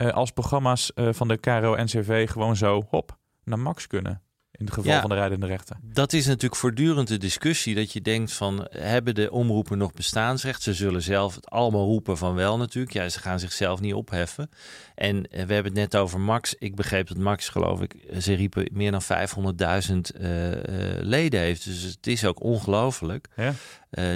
eh, 0.00 0.12
als 0.12 0.30
programma's 0.30 0.92
eh, 0.94 1.08
van 1.12 1.28
de 1.28 1.36
KRO-NCV 1.36 2.30
gewoon 2.30 2.56
zo, 2.56 2.86
hop, 2.90 3.18
naar 3.44 3.58
Max 3.58 3.86
kunnen? 3.86 4.22
In 4.52 4.66
het 4.66 4.74
geval 4.74 4.92
Ja. 4.92 5.00
van 5.00 5.10
de 5.10 5.16
rijdende 5.16 5.46
rechter. 5.46 5.76
Dat 5.82 6.12
is 6.12 6.26
natuurlijk 6.26 6.56
voortdurend 6.60 7.08
de 7.08 7.16
discussie. 7.18 7.74
Dat 7.74 7.92
je 7.92 8.00
denkt 8.00 8.32
van, 8.32 8.66
hebben 8.70 9.14
de 9.14 9.30
omroepen 9.30 9.78
nog 9.78 9.92
bestaansrecht? 9.92 10.62
Ze 10.62 10.74
zullen 10.74 11.02
zelf 11.02 11.34
het 11.34 11.50
allemaal 11.50 11.84
roepen 11.84 12.16
van 12.16 12.34
wel 12.34 12.56
natuurlijk. 12.56 12.92
Ja, 12.94 13.08
ze 13.08 13.20
gaan 13.20 13.38
zichzelf 13.40 13.80
niet 13.80 13.94
opheffen. 13.94 14.50
En 14.94 15.30
eh, 15.30 15.44
we 15.46 15.54
hebben 15.54 15.72
het 15.72 15.92
net 15.92 15.96
over 15.96 16.20
Max. 16.20 16.54
Ik 16.58 16.74
begreep 16.74 17.08
dat 17.08 17.16
Max, 17.16 17.48
geloof 17.48 17.80
ik, 17.80 17.96
ze 18.18 18.32
riepen 18.34 18.68
meer 18.72 18.90
dan 18.90 19.02
500.000 19.02 20.16
eh, 20.20 20.52
eh, 20.52 21.02
leden 21.02 21.40
heeft. 21.40 21.64
Dus 21.64 21.82
het 21.82 22.06
is 22.06 22.24
ook 22.24 22.42
ongelooflijk. 22.42 23.28
Ja. 23.36 23.52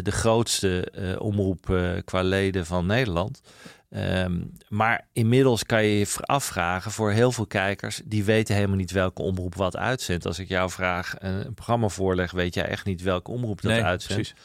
De 0.02 0.12
grootste 0.12 0.90
eh, 0.90 1.20
omroep 1.20 1.78
qua 2.04 2.22
leden 2.22 2.66
van 2.66 2.86
Nederland. 2.86 3.40
Ehm, 3.94 4.40
maar 4.68 5.06
inmiddels 5.12 5.64
kan 5.64 5.84
je 5.84 5.98
je 5.98 6.06
afvragen 6.20 6.90
voor 6.90 7.10
heel 7.12 7.32
veel 7.32 7.46
kijkers, 7.46 8.00
die 8.04 8.24
weten 8.24 8.54
helemaal 8.54 8.76
niet 8.76 8.90
welke 8.90 9.22
omroep 9.22 9.54
wat 9.54 9.76
uitzendt. 9.76 10.26
Als 10.26 10.38
ik 10.38 10.48
jou 10.48 10.70
vraag 10.70 11.14
een, 11.18 11.46
een 11.46 11.54
programma 11.54 11.88
voorleg, 11.88 12.30
weet 12.30 12.54
jij 12.54 12.64
echt 12.64 12.84
niet 12.86 13.02
welke 13.02 13.30
omroep 13.30 13.62
dat 13.62 13.72
Nee, 13.72 13.82
uitzendt. 13.82 14.22
precies. 14.22 14.44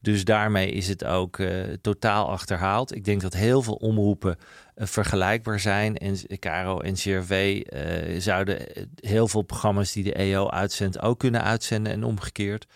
Dus 0.00 0.24
daarmee 0.24 0.70
is 0.70 0.88
het 0.88 1.04
ook 1.04 1.38
eh, 1.38 1.48
totaal 1.80 2.30
achterhaald. 2.30 2.94
Ik 2.94 3.04
denk 3.04 3.20
dat 3.20 3.32
heel 3.34 3.62
veel 3.62 3.74
omroepen 3.74 4.36
eh, 4.74 4.86
vergelijkbaar 4.86 5.60
zijn. 5.60 5.96
En 5.96 6.16
Caro 6.38 6.80
en 6.80 6.94
CRV 6.94 7.62
eh, 7.66 8.20
zouden 8.20 8.58
heel 8.94 9.28
veel 9.28 9.42
programma's 9.42 9.92
die 9.92 10.04
de 10.04 10.12
EO 10.12 10.48
uitzendt 10.48 11.00
ook 11.00 11.18
kunnen 11.18 11.42
uitzenden 11.42 11.92
en 11.92 12.04
omgekeerd. 12.04 12.66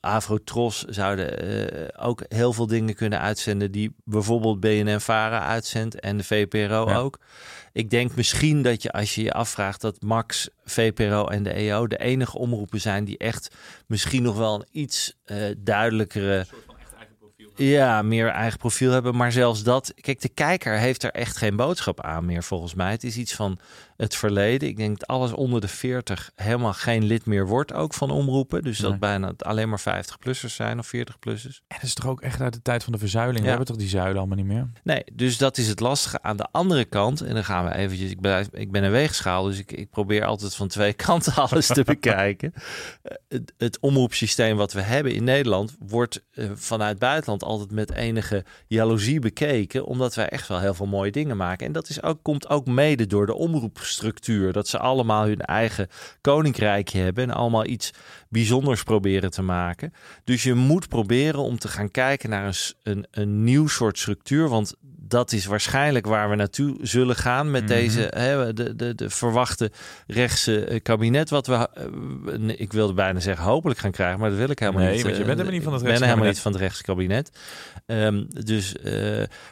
Avrotros 0.00 0.82
zouden 0.82 1.98
ook 1.98 2.22
heel 2.28 2.52
veel 2.52 2.66
dingen 2.66 2.94
kunnen 2.94 3.20
uitzenden 3.20 3.72
die 3.72 3.94
bijvoorbeeld 4.04 4.60
BNN-Vara 4.60 5.40
uitzendt 5.40 6.00
en 6.00 6.16
de 6.16 6.24
VPRO 6.24 6.88
Ja. 6.88 6.96
ook. 6.96 7.18
Ik 7.74 7.90
denk 7.90 8.14
misschien 8.14 8.62
dat 8.62 8.82
je 8.82 8.92
als 8.92 9.14
je 9.14 9.22
je 9.22 9.32
afvraagt 9.32 9.80
dat 9.80 10.02
Max, 10.02 10.48
VPRO 10.64 11.26
en 11.26 11.42
de 11.42 11.52
EO 11.52 11.86
de 11.86 11.98
enige 11.98 12.38
omroepen 12.38 12.80
zijn 12.80 13.04
die 13.04 13.18
echt 13.18 13.54
misschien 13.86 14.22
nog 14.22 14.36
wel 14.36 14.54
een 14.54 14.66
iets 14.70 15.14
eh, 15.24 15.36
duidelijkere. 15.58 16.46
Ja, 17.56 18.02
meer 18.02 18.28
eigen 18.28 18.58
profiel 18.58 18.90
hebben. 18.90 19.16
Maar 19.16 19.32
zelfs 19.32 19.62
dat. 19.62 19.92
Kijk, 20.00 20.20
de 20.20 20.28
kijker 20.28 20.78
heeft 20.78 21.02
er 21.02 21.10
echt 21.10 21.36
geen 21.36 21.56
boodschap 21.56 22.00
aan 22.00 22.24
meer, 22.24 22.42
volgens 22.42 22.74
mij. 22.74 22.90
Het 22.90 23.04
is 23.04 23.16
iets 23.16 23.34
van 23.34 23.58
het 23.96 24.14
verleden. 24.16 24.68
Ik 24.68 24.76
denk 24.76 24.98
dat 24.98 25.08
alles 25.08 25.32
onder 25.32 25.60
de 25.60 25.68
40 25.68 26.30
helemaal 26.34 26.72
geen 26.72 27.04
lid 27.04 27.26
meer 27.26 27.46
wordt, 27.46 27.72
ook 27.72 27.94
van 27.94 28.10
omroepen. 28.10 28.62
Dus 28.62 28.78
dat 28.78 28.90
Nee. 28.90 28.98
bijna 28.98 29.32
alleen 29.38 29.68
maar 29.68 29.80
50-plussers 29.80 30.54
zijn 30.54 30.78
of 30.78 30.86
40-plussers. 30.86 31.60
En 31.66 31.76
dat 31.80 31.82
is 31.82 31.94
toch 31.94 32.06
ook 32.06 32.20
echt 32.20 32.40
uit 32.40 32.52
de 32.52 32.62
tijd 32.62 32.84
van 32.84 32.92
de 32.92 32.98
verzuiling. 32.98 33.40
We 33.42 33.48
hebben 33.48 33.66
toch 33.66 33.76
die 33.76 33.88
zuilen 33.88 34.16
allemaal 34.18 34.36
niet 34.36 34.46
meer? 34.46 34.70
Nee, 34.82 35.02
dus 35.12 35.38
dat 35.38 35.58
is 35.58 35.68
het 35.68 35.80
lastige. 35.80 36.22
Aan 36.22 36.36
de 36.36 36.46
andere 36.50 36.84
kant, 36.84 37.20
en 37.20 37.34
dan 37.34 37.44
gaan 37.44 37.64
we 37.64 37.74
eventjes, 37.74 38.10
ik 38.10 38.20
ben, 38.20 38.46
ik 38.52 38.72
ben 38.72 38.84
een 38.84 38.90
weegschaal, 38.90 39.44
dus 39.44 39.58
ik, 39.58 39.72
ik 39.72 39.90
probeer 39.90 40.24
altijd 40.24 40.54
van 40.54 40.68
twee 40.68 40.92
kanten 41.06 41.34
alles 41.34 41.66
te 41.66 41.82
bekijken. 41.84 42.52
Eh, 43.02 43.16
Het, 43.28 43.52
het 43.58 43.78
omroepsysteem 43.80 44.56
wat 44.56 44.72
we 44.72 44.80
hebben 44.80 45.14
in 45.14 45.24
Nederland 45.24 45.76
wordt 45.78 46.24
eh, 46.30 46.50
vanuit 46.54 46.90
het 46.90 46.98
buitenland 46.98 47.42
altijd 47.42 47.70
met 47.70 47.92
enige 47.92 48.44
jaloezie 48.66 49.18
bekeken, 49.20 49.84
omdat 49.84 50.14
wij 50.14 50.28
echt 50.28 50.48
wel 50.48 50.60
heel 50.60 50.74
veel 50.74 50.86
mooie 50.86 51.10
dingen 51.10 51.36
maken. 51.36 51.66
En 51.66 51.72
dat 51.72 51.88
is 51.88 52.02
ook, 52.02 52.22
komt 52.22 52.48
ook 52.48 52.66
mede 52.66 53.06
door 53.06 53.26
de 53.26 53.34
omroepstructuur, 53.84 54.52
dat 54.52 54.68
ze 54.68 54.78
allemaal 54.78 55.26
hun 55.26 55.40
eigen 55.40 55.88
koninkrijkje 56.20 57.00
hebben 57.00 57.24
en 57.24 57.30
allemaal 57.36 57.66
iets 57.66 57.90
bijzonders 58.28 58.82
proberen 58.82 59.30
te 59.30 59.42
maken. 59.42 59.92
Dus 60.24 60.42
je 60.42 60.54
moet 60.54 60.88
proberen 60.88 61.40
om 61.40 61.58
te 61.58 61.68
gaan 61.68 61.90
kijken 61.90 62.30
naar 62.30 62.46
een, 62.46 62.54
een, 62.82 63.06
een 63.10 63.44
nieuw 63.44 63.66
soort 63.66 63.98
structuur. 63.98 64.48
Want 64.48 64.74
dat 65.06 65.32
is 65.32 65.46
waarschijnlijk 65.46 66.06
waar 66.06 66.30
we 66.30 66.36
naartoe 66.36 66.76
zullen 66.82 67.16
gaan 67.16 67.50
met 67.50 67.62
Mhm. 67.62 67.72
deze 67.72 68.00
hè, 68.14 68.52
de, 68.52 68.76
de, 68.76 68.94
de 68.94 69.10
verwachte 69.10 69.70
rechtse 70.06 70.64
eh, 70.64 70.80
kabinet. 70.82 71.30
Wat 71.30 71.46
we, 71.46 71.68
eh, 71.74 72.60
ik 72.60 72.72
wilde 72.72 72.94
bijna 72.94 73.20
zeggen, 73.20 73.44
hopelijk 73.44 73.78
gaan 73.80 73.90
krijgen, 73.90 74.20
maar 74.20 74.28
dat 74.30 74.38
wil 74.38 74.50
ik 74.50 74.58
helemaal 74.58 74.82
Nee, 74.82 74.92
niet. 74.94 75.02
want 75.02 75.14
je 75.14 75.20
Eh, 75.20 75.26
bent 75.26 75.38
helemaal 75.38 75.58
niet 75.58 75.64
van 75.68 75.72
het 75.72 75.82
ik 75.82 75.88
ben 75.98 76.02
helemaal 76.08 76.26
niet 76.28 76.40
van 76.40 76.52
het 76.52 76.60
rechtse 76.60 76.82
kabinet. 76.82 77.30
Ehm, 77.86 78.24
dus, 78.28 78.74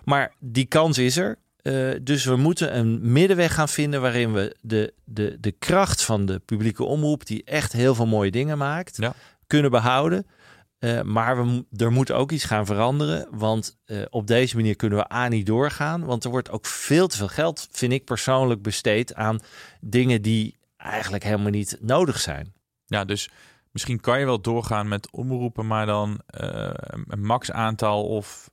maar 0.05 0.35
die 0.39 0.67
kans 0.67 0.99
is 0.99 1.17
er. 1.17 1.39
Eh, 1.63 1.91
dus 2.03 2.25
we 2.25 2.37
moeten 2.37 2.77
een 2.79 3.13
middenweg 3.13 3.55
gaan 3.55 3.69
vinden 3.69 4.01
waarin 4.01 4.33
we 4.33 4.57
de, 4.61 4.95
de, 5.05 5.37
de 5.41 5.53
kracht 5.53 6.03
van 6.03 6.27
de 6.27 6.39
publieke 6.39 6.85
omroep, 6.85 7.27
die 7.27 7.45
echt 7.45 7.73
heel 7.73 7.95
veel 7.95 8.07
mooie 8.07 8.31
dingen 8.31 8.59
maakt, 8.59 8.97
Ja. 8.97 9.15
kunnen 9.47 9.71
behouden. 9.71 10.27
Eh, 10.79 11.03
maar 11.03 11.47
we, 11.47 11.65
er 11.77 11.93
moet 11.93 12.11
ook 12.11 12.31
iets 12.33 12.45
gaan 12.45 12.67
veranderen. 12.67 13.27
Want 13.31 13.79
eh, 13.85 14.03
op 14.11 14.27
deze 14.27 14.57
manier 14.57 14.77
kunnen 14.77 14.99
we 14.99 15.13
A 15.13 15.29
niet 15.29 15.47
doorgaan. 15.47 16.05
Want 16.05 16.25
er 16.25 16.31
wordt 16.31 16.51
ook 16.51 16.67
veel 16.67 17.07
te 17.07 17.17
veel 17.17 17.29
geld, 17.29 17.69
vind 17.71 17.93
ik 17.93 18.05
persoonlijk, 18.05 18.63
besteed 18.63 19.15
aan 19.15 19.41
dingen 19.81 20.23
die 20.23 20.59
eigenlijk 20.77 21.25
helemaal 21.25 21.51
niet 21.51 21.77
nodig 21.81 22.21
zijn. 22.21 22.53
Ja, 22.87 23.05
dus 23.05 23.31
misschien 23.71 24.01
kan 24.01 24.19
je 24.19 24.25
wel 24.25 24.41
doorgaan 24.41 24.89
met 24.89 25.11
omroepen, 25.11 25.67
maar 25.67 25.87
dan 25.87 26.21
een 27.07 27.25
max 27.25 27.51
aantal 27.51 28.05
of, 28.07 28.51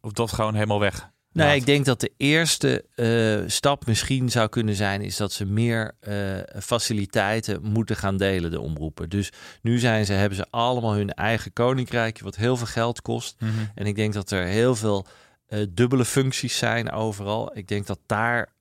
of 0.00 0.12
dat 0.12 0.32
gewoon 0.32 0.54
helemaal 0.54 0.80
weg. 0.80 1.10
Nee, 1.38 1.46
laat. 1.46 1.56
ik 1.56 1.66
denk 1.66 1.84
dat 1.84 2.00
de 2.00 2.12
eerste 2.16 2.84
eh, 2.94 3.50
stap 3.50 3.86
misschien 3.86 4.30
zou 4.30 4.48
kunnen 4.48 4.74
zijn, 4.74 5.02
is 5.02 5.16
dat 5.16 5.32
ze 5.32 5.44
meer 5.44 5.94
eh, 6.00 6.14
faciliteiten 6.62 7.62
moeten 7.62 7.96
gaan 7.96 8.16
delen, 8.16 8.50
de 8.50 8.60
omroepen. 8.60 9.08
Dus 9.08 9.32
nu 9.62 9.78
zijn 9.78 10.06
ze, 10.06 10.12
hebben 10.12 10.38
ze 10.38 10.46
allemaal 10.50 10.94
hun 10.94 11.12
eigen 11.12 11.52
koninkrijkje, 11.52 12.24
wat 12.24 12.36
heel 12.36 12.56
veel 12.56 12.66
geld 12.66 13.02
kost. 13.02 13.36
Mhm. 13.40 13.50
En 13.74 13.86
ik 13.86 13.96
denk 13.96 14.12
dat 14.12 14.30
er 14.30 14.44
heel 14.44 14.76
veel 14.76 15.06
eh, 15.46 15.66
dubbele 15.70 16.04
functies 16.04 16.58
zijn 16.58 16.90
overal. 16.90 17.56
Ik 17.56 17.68
denk 17.68 17.86
dat 17.86 17.98
daar 18.06 18.56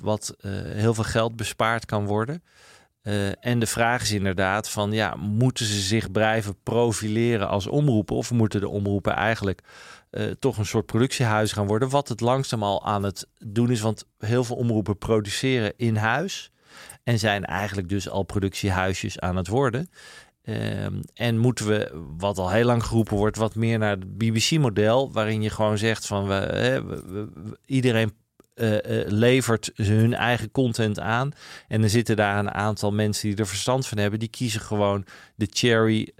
wat 0.00 0.34
heel 0.66 0.94
veel 0.94 1.04
geld 1.04 1.36
bespaard 1.36 1.84
kan 1.84 2.06
worden. 2.06 2.42
En 3.40 3.58
de 3.58 3.66
vraag 3.66 4.02
is 4.02 4.12
inderdaad 4.12 4.68
van, 4.70 4.92
ja, 4.92 5.14
moeten 5.14 5.66
ze 5.66 5.80
zich 5.80 6.10
blijven 6.10 6.56
profileren 6.62 7.48
als 7.48 7.66
omroepen? 7.66 8.16
Of 8.16 8.30
moeten 8.30 8.60
de 8.60 8.68
omroepen 8.68 9.14
eigenlijk 9.14 9.62
eh, 10.12 10.24
toch 10.38 10.58
een 10.58 10.66
soort 10.66 10.86
productiehuis 10.86 11.52
gaan 11.52 11.66
worden? 11.66 11.88
Wat 11.88 12.08
het 12.08 12.20
langzaam 12.20 12.62
al 12.62 12.84
aan 12.84 13.02
het 13.02 13.26
doen 13.38 13.70
is, 13.70 13.80
want 13.80 14.04
heel 14.18 14.44
veel 14.44 14.56
omroepen 14.56 14.98
produceren 14.98 15.72
in 15.76 15.96
huis. 15.96 16.50
En 17.04 17.18
zijn 17.18 17.44
eigenlijk 17.44 17.88
dus 17.88 18.08
al 18.08 18.22
productiehuisjes 18.22 19.18
aan 19.18 19.36
het 19.36 19.48
worden. 19.48 19.90
Ehm, 20.42 21.00
en 21.14 21.38
moeten 21.38 21.66
we, 21.66 22.04
wat 22.16 22.38
al 22.38 22.50
heel 22.50 22.64
lang 22.64 22.84
geroepen 22.84 23.16
wordt, 23.16 23.36
wat 23.36 23.54
meer 23.54 23.78
naar 23.78 23.90
het 23.90 24.18
BBC-model, 24.18 25.12
waarin 25.12 25.42
je 25.42 25.50
gewoon 25.50 25.78
zegt 25.78 26.06
van 26.06 26.28
we, 26.28 27.28
iedereen 27.66 28.12
eh, 28.54 29.00
eh, 29.00 29.08
levert 29.08 29.70
hun 29.74 30.14
eigen 30.14 30.50
content 30.50 31.00
aan. 31.00 31.32
En 31.68 31.82
er 31.82 31.90
zitten 31.90 32.16
daar 32.16 32.38
een 32.38 32.50
aantal 32.50 32.92
mensen 32.92 33.28
die 33.28 33.38
er 33.38 33.46
verstand 33.46 33.86
van 33.86 33.98
hebben. 33.98 34.18
Die 34.18 34.28
kiezen 34.28 34.60
gewoon 34.60 35.04
de 35.34 35.48
cherry 35.50 36.12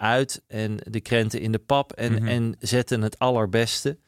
uit 0.00 0.42
en 0.46 0.76
de 0.90 1.00
krenten 1.00 1.40
in 1.40 1.52
de 1.52 1.58
pap 1.58 1.92
en, 1.92 2.12
Mhm. 2.12 2.26
en 2.26 2.56
zetten 2.58 3.02
het 3.02 3.18
allerbeste. 3.18 3.98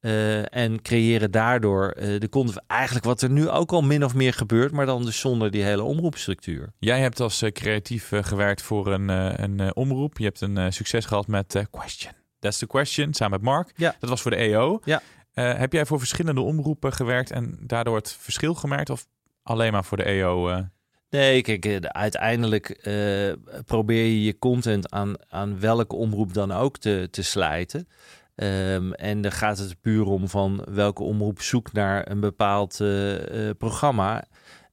Eh, 0.00 0.54
en 0.56 0.82
creëren 0.82 1.30
daardoor 1.30 1.88
eh, 1.90 2.20
de 2.20 2.28
content. 2.28 2.60
Eigenlijk 2.66 3.04
wat 3.04 3.22
er 3.22 3.30
nu 3.30 3.48
ook 3.48 3.72
al 3.72 3.82
min 3.82 4.04
of 4.04 4.14
meer 4.14 4.32
gebeurt, 4.32 4.72
maar 4.72 4.86
dan 4.86 5.04
dus 5.04 5.18
zonder 5.20 5.50
die 5.50 5.62
hele 5.62 5.82
omroepstructuur. 5.82 6.72
Jij 6.78 7.00
hebt 7.00 7.20
als 7.20 7.42
eh, 7.42 7.52
creatief 7.52 8.10
gewerkt 8.14 8.62
voor 8.62 8.92
een, 8.92 9.08
een 9.42 9.74
omroep. 9.76 10.18
Je 10.18 10.24
hebt 10.24 10.40
een 10.40 10.72
succes 10.72 11.04
gehad 11.04 11.26
met 11.26 11.64
Question. 11.70 12.12
That's 12.38 12.58
the 12.58 12.66
Question, 12.66 13.14
samen 13.14 13.38
met 13.40 13.48
Mark. 13.48 13.72
Ja. 13.76 13.94
Dat 14.00 14.10
was 14.10 14.22
voor 14.22 14.30
de 14.30 14.36
EO. 14.36 14.80
Ja. 14.84 15.02
Heb 15.34 15.72
jij 15.72 15.86
voor 15.86 15.98
verschillende 15.98 16.40
omroepen 16.40 16.92
gewerkt 16.92 17.30
en 17.30 17.58
daardoor 17.60 17.96
het 17.96 18.16
verschil 18.20 18.54
gemerkt? 18.54 18.90
Of 18.90 19.06
alleen 19.42 19.72
maar 19.72 19.84
voor 19.84 19.96
de 19.96 20.04
EO? 20.04 20.64
Nee, 21.20 21.42
kijk, 21.42 21.64
eh, 21.66 21.76
uiteindelijk 21.80 22.68
eh, 22.68 23.32
probeer 23.64 24.04
je 24.04 24.24
je 24.24 24.38
content 24.38 24.90
aan, 24.90 25.14
aan 25.28 25.60
welke 25.60 25.96
omroep 25.96 26.34
dan 26.34 26.52
ook 26.52 26.78
te, 26.78 27.08
te 27.10 27.22
slijten. 27.22 27.88
Ehm, 28.34 28.92
en 28.92 29.20
dan 29.20 29.32
gaat 29.32 29.58
het 29.58 29.80
puur 29.80 30.04
om 30.06 30.28
van 30.28 30.64
welke 30.70 31.02
omroep 31.02 31.40
zoekt 31.40 31.72
naar 31.72 32.10
een 32.10 32.20
bepaald 32.20 32.80
eh, 32.80 33.14
programma. 33.58 34.24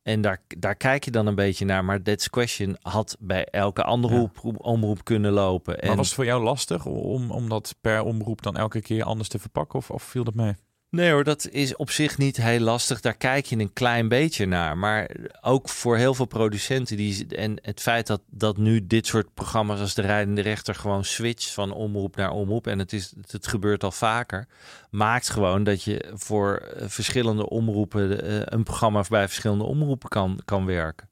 En 0.04 0.22
daar, 0.22 0.42
daar 0.58 0.76
kijk 0.76 1.04
je 1.06 1.12
dan 1.12 1.28
een 1.28 1.36
beetje 1.36 1.66
naar. 1.66 1.86
Maar 1.86 2.02
That's 2.02 2.30
Question 2.30 2.78
had 2.82 3.18
bij 3.20 3.46
elke 3.46 3.84
andere 3.84 4.14
Ja. 4.14 4.20
omroep, 4.22 4.66
omroep 4.66 5.04
kunnen 5.04 5.32
lopen. 5.32 5.74
Maar 5.80 5.90
En- 5.90 5.96
was 5.98 6.06
het 6.06 6.16
voor 6.16 6.26
jou 6.26 6.44
lastig 6.44 6.86
om, 6.86 7.32
om 7.32 7.50
dat 7.50 7.76
per 7.82 8.02
omroep 8.04 8.42
dan 8.42 8.58
elke 8.58 8.82
keer 8.82 9.04
anders 9.04 9.30
te 9.30 9.40
verpakken? 9.40 9.80
Of, 9.80 9.92
of 9.92 10.04
viel 10.04 10.24
dat 10.24 10.36
mee? 10.36 10.54
Nee 10.92 11.12
hoor, 11.12 11.24
dat 11.24 11.48
is 11.50 11.76
op 11.76 11.92
zich 11.92 12.18
niet 12.18 12.38
heel 12.38 12.60
lastig. 12.60 13.02
Daar 13.02 13.18
kijk 13.18 13.46
je 13.46 13.58
een 13.58 13.74
klein 13.74 14.08
beetje 14.08 14.46
naar. 14.46 14.78
Maar 14.78 15.10
ook 15.42 15.70
voor 15.70 15.98
heel 15.98 16.14
veel 16.14 16.26
producenten. 16.26 16.98
Die, 16.98 17.28
en 17.36 17.58
het 17.62 17.82
feit 17.82 18.08
dat, 18.08 18.22
dat 18.30 18.58
nu 18.58 18.88
dit 18.88 19.08
soort 19.08 19.34
programma's 19.34 19.80
als 19.80 19.94
De 19.94 20.02
Rijdende 20.02 20.42
Rechter 20.42 20.76
gewoon 20.76 21.06
switcht 21.06 21.52
van 21.52 21.72
omroep 21.72 22.16
naar 22.16 22.32
omroep. 22.32 22.68
En 22.68 22.80
het, 22.80 22.94
is, 22.94 23.14
het 23.28 23.48
gebeurt 23.48 23.84
al 23.84 23.92
vaker. 23.92 24.48
Maakt 24.90 25.30
gewoon 25.30 25.64
dat 25.64 25.84
je 25.84 26.12
voor 26.14 26.56
eh, 26.56 26.88
verschillende 26.88 27.50
omroepen 27.50 28.24
eh, 28.24 28.42
een 28.46 28.64
programma 28.64 29.04
bij 29.10 29.28
verschillende 29.28 29.64
omroepen 29.64 30.10
kan, 30.10 30.40
kan 30.46 30.66
werken. 30.66 31.11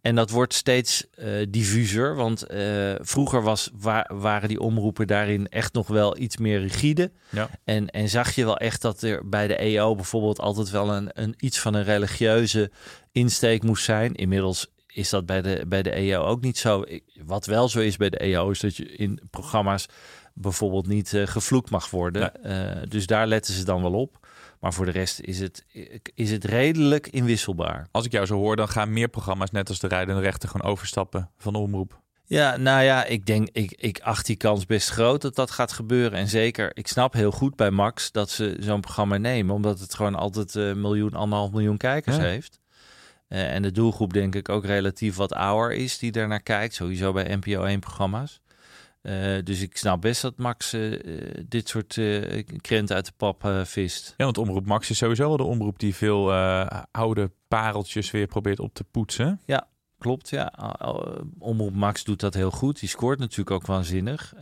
En 0.00 0.14
dat 0.14 0.30
wordt 0.30 0.54
steeds 0.54 1.06
eh 1.10 1.26
diffuser, 1.48 2.14
want 2.16 2.42
eh, 2.42 2.94
vroeger 3.00 3.42
was, 3.42 3.70
wa- 3.78 4.10
waren 4.12 4.48
die 4.48 4.60
omroepen 4.60 5.06
daarin 5.06 5.48
echt 5.48 5.72
nog 5.72 5.86
wel 5.88 6.18
iets 6.18 6.36
meer 6.36 6.60
rigide. 6.60 7.10
Ja. 7.28 7.48
En, 7.64 7.90
en 7.90 8.08
zag 8.08 8.34
je 8.34 8.44
wel 8.44 8.56
echt 8.58 8.82
dat 8.82 9.02
er 9.02 9.28
bij 9.28 9.46
de 9.46 9.56
EO 9.56 9.94
bijvoorbeeld 9.94 10.38
altijd 10.40 10.70
wel 10.70 10.92
een, 10.94 11.10
een 11.12 11.34
iets 11.38 11.58
van 11.60 11.74
een 11.74 11.84
religieuze 11.84 12.70
insteek 13.12 13.62
moest 13.62 13.84
zijn. 13.84 14.14
Inmiddels 14.14 14.70
is 14.86 15.08
dat 15.10 15.26
bij 15.26 15.42
de, 15.42 15.64
bij 15.68 15.82
de 15.82 15.90
EO 15.90 16.22
ook 16.22 16.40
niet 16.40 16.58
zo. 16.58 16.84
Wat 17.24 17.46
wel 17.46 17.68
zo 17.68 17.80
is 17.80 17.96
bij 17.96 18.10
de 18.10 18.18
EO 18.18 18.50
is 18.50 18.60
dat 18.60 18.76
je 18.76 18.84
in 18.96 19.20
programma's 19.30 19.86
bijvoorbeeld 20.34 20.86
niet 20.86 21.14
eh, 21.14 21.26
gevloekt 21.26 21.70
mag 21.70 21.90
worden. 21.90 22.32
Dus 22.88 23.06
daar 23.06 23.26
letten 23.26 23.54
ze 23.54 23.64
dan 23.64 23.82
wel 23.82 23.92
op. 23.94 24.26
Maar 24.62 24.72
voor 24.72 24.84
de 24.84 24.90
rest 24.90 25.20
is 25.20 25.40
het, 25.40 25.64
is 26.14 26.30
het 26.30 26.44
redelijk 26.44 27.06
inwisselbaar. 27.06 27.88
Als 27.90 28.04
ik 28.04 28.12
jou 28.12 28.26
zo 28.26 28.36
hoor, 28.36 28.56
dan 28.56 28.68
gaan 28.68 28.92
meer 28.92 29.08
programma's, 29.08 29.50
net 29.50 29.68
als 29.68 29.78
de 29.78 29.86
rijdende 29.86 30.20
rechter, 30.20 30.48
gewoon 30.48 30.70
overstappen 30.70 31.30
van 31.38 31.52
de 31.52 31.58
omroep. 31.58 32.00
Ja, 32.24 32.56
nou 32.56 32.82
ja, 32.82 33.04
ik 33.04 33.26
denk, 33.26 33.48
ik, 33.52 33.72
ik 33.76 34.00
acht 34.00 34.26
die 34.26 34.36
kans 34.36 34.66
best 34.66 34.88
groot 34.88 35.22
dat 35.22 35.34
dat 35.34 35.50
gaat 35.50 35.72
gebeuren. 35.72 36.18
En 36.18 36.28
zeker, 36.28 36.70
ik 36.74 36.88
snap 36.88 37.12
heel 37.12 37.30
goed 37.30 37.56
bij 37.56 37.70
Max 37.70 38.12
dat 38.12 38.30
ze 38.30 38.56
zo'n 38.60 38.80
programma 38.80 39.16
nemen, 39.16 39.54
omdat 39.54 39.80
het 39.80 39.94
gewoon 39.94 40.14
altijd 40.14 40.54
een 40.54 40.80
miljoen, 40.80 41.14
anderhalf 41.14 41.50
miljoen 41.52 41.76
kijkers 41.76 42.16
Ja. 42.16 42.22
heeft. 42.22 42.60
Eh, 43.28 43.54
en 43.54 43.62
de 43.62 43.72
doelgroep 43.72 44.12
denk 44.12 44.34
ik 44.34 44.48
ook 44.48 44.64
relatief 44.64 45.16
wat 45.16 45.32
ouder 45.34 45.72
is 45.76 45.98
die 45.98 46.12
daar 46.12 46.28
naar 46.28 46.42
kijkt, 46.42 46.74
sowieso 46.74 47.12
bij 47.12 47.36
NPO 47.36 47.64
1 47.64 47.80
Eh, 49.02 49.38
dus 49.44 49.60
ik 49.60 49.76
snap 49.76 50.00
best 50.00 50.22
dat 50.22 50.36
Max 50.36 50.72
eh, 50.72 50.92
eh, 50.92 51.44
dit 51.48 51.68
soort 51.68 51.98
eh 51.98 52.44
krenten 52.60 52.94
uit 52.96 53.06
de 53.06 53.12
pap 53.16 53.48
vist. 53.64 54.14
Ja, 54.16 54.24
want 54.24 54.38
Omroep 54.38 54.66
Max 54.66 54.90
is 54.90 54.98
sowieso 54.98 55.28
wel 55.28 55.36
de 55.36 55.42
omroep 55.42 55.78
die 55.78 55.94
veel 55.94 56.32
oude 56.90 57.30
pareltjes 57.48 58.10
weer 58.10 58.26
probeert 58.26 58.60
op 58.60 58.74
te 58.74 58.84
poetsen. 58.84 59.40
Ja, 59.46 59.68
klopt. 59.98 60.28
Ja. 60.28 60.52
Omroep 61.38 61.74
Max 61.74 62.04
doet 62.04 62.20
dat 62.20 62.34
heel 62.34 62.50
goed. 62.50 62.80
Die 62.80 62.88
scoort 62.88 63.18
natuurlijk 63.18 63.50
ook 63.50 63.66
waanzinnig. 63.66 64.34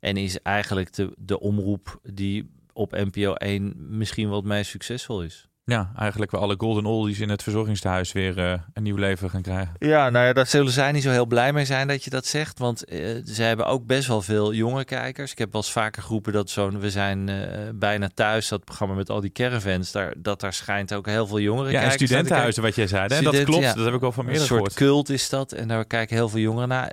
En 0.00 0.16
is 0.16 0.42
eigenlijk 0.42 0.92
de, 0.94 1.14
de 1.18 1.40
omroep 1.40 2.00
die 2.02 2.50
op 2.72 2.92
NPO 2.92 3.32
1 3.34 3.74
misschien 3.96 4.28
wel 4.28 4.36
het 4.36 4.46
meest 4.46 4.70
succesvol 4.70 5.22
is. 5.22 5.48
Ja, 5.70 5.90
eigenlijk 5.96 6.30
wel 6.30 6.40
alle 6.40 6.54
golden 6.58 6.84
oldies 6.86 7.20
in 7.20 7.28
het 7.28 7.42
verzorgingstehuis 7.42 8.12
weer 8.12 8.38
eh, 8.38 8.52
een 8.74 8.82
nieuw 8.82 8.96
leven 8.96 9.30
gaan 9.30 9.42
krijgen. 9.42 9.74
Ja, 9.78 10.10
nou 10.10 10.26
ja, 10.26 10.32
daar 10.32 10.46
zullen 10.46 10.72
zij 10.72 10.92
niet 10.92 11.02
zo 11.02 11.10
heel 11.10 11.26
blij 11.26 11.52
mee 11.52 11.64
zijn 11.64 11.88
dat 11.88 12.04
je 12.04 12.10
dat 12.10 12.26
zegt. 12.26 12.58
Want 12.58 12.84
eh, 12.84 12.98
ze 13.24 13.42
hebben 13.42 13.66
ook 13.66 13.86
best 13.86 14.08
wel 14.08 14.22
veel 14.22 14.52
jonge 14.52 14.84
kijkers. 14.84 15.30
Ik 15.32 15.38
heb 15.38 15.52
wel 15.52 15.60
eens 15.60 15.72
vaker 15.72 16.02
geroepen 16.02 16.32
dat 16.32 16.50
zo'n 16.50 16.80
We 16.80 16.90
zijn 16.90 17.28
eh, 17.28 17.36
bijna 17.74 18.10
thuis, 18.14 18.48
dat 18.48 18.64
programma 18.64 18.94
met 18.94 19.10
al 19.10 19.20
die 19.20 19.32
caravans, 19.32 19.92
daar, 19.92 20.14
dat 20.16 20.40
daar 20.40 20.52
schijnt 20.52 20.94
ook 20.94 21.06
heel 21.06 21.26
veel 21.26 21.40
jongeren 21.40 21.72
Ja, 21.72 21.82
en 21.82 21.90
studentenhuizen, 21.90 22.62
wat 22.62 22.74
jij 22.74 22.86
zei. 22.86 23.14
hè? 23.14 23.22
dat 23.22 23.42
klopt, 23.42 23.62
ja. 23.62 23.74
dat 23.74 23.84
heb 23.84 23.94
ik 23.94 24.02
al 24.02 24.12
van 24.12 24.24
Een 24.24 24.30
meerdere 24.30 24.48
soort 24.48 24.72
gehoord. 24.72 24.92
cult 24.92 25.08
is 25.08 25.28
dat. 25.28 25.52
En 25.52 25.68
daar 25.68 25.84
kijken 25.84 26.16
heel 26.16 26.28
veel 26.28 26.40
jongeren 26.40 26.68
naar. 26.68 26.92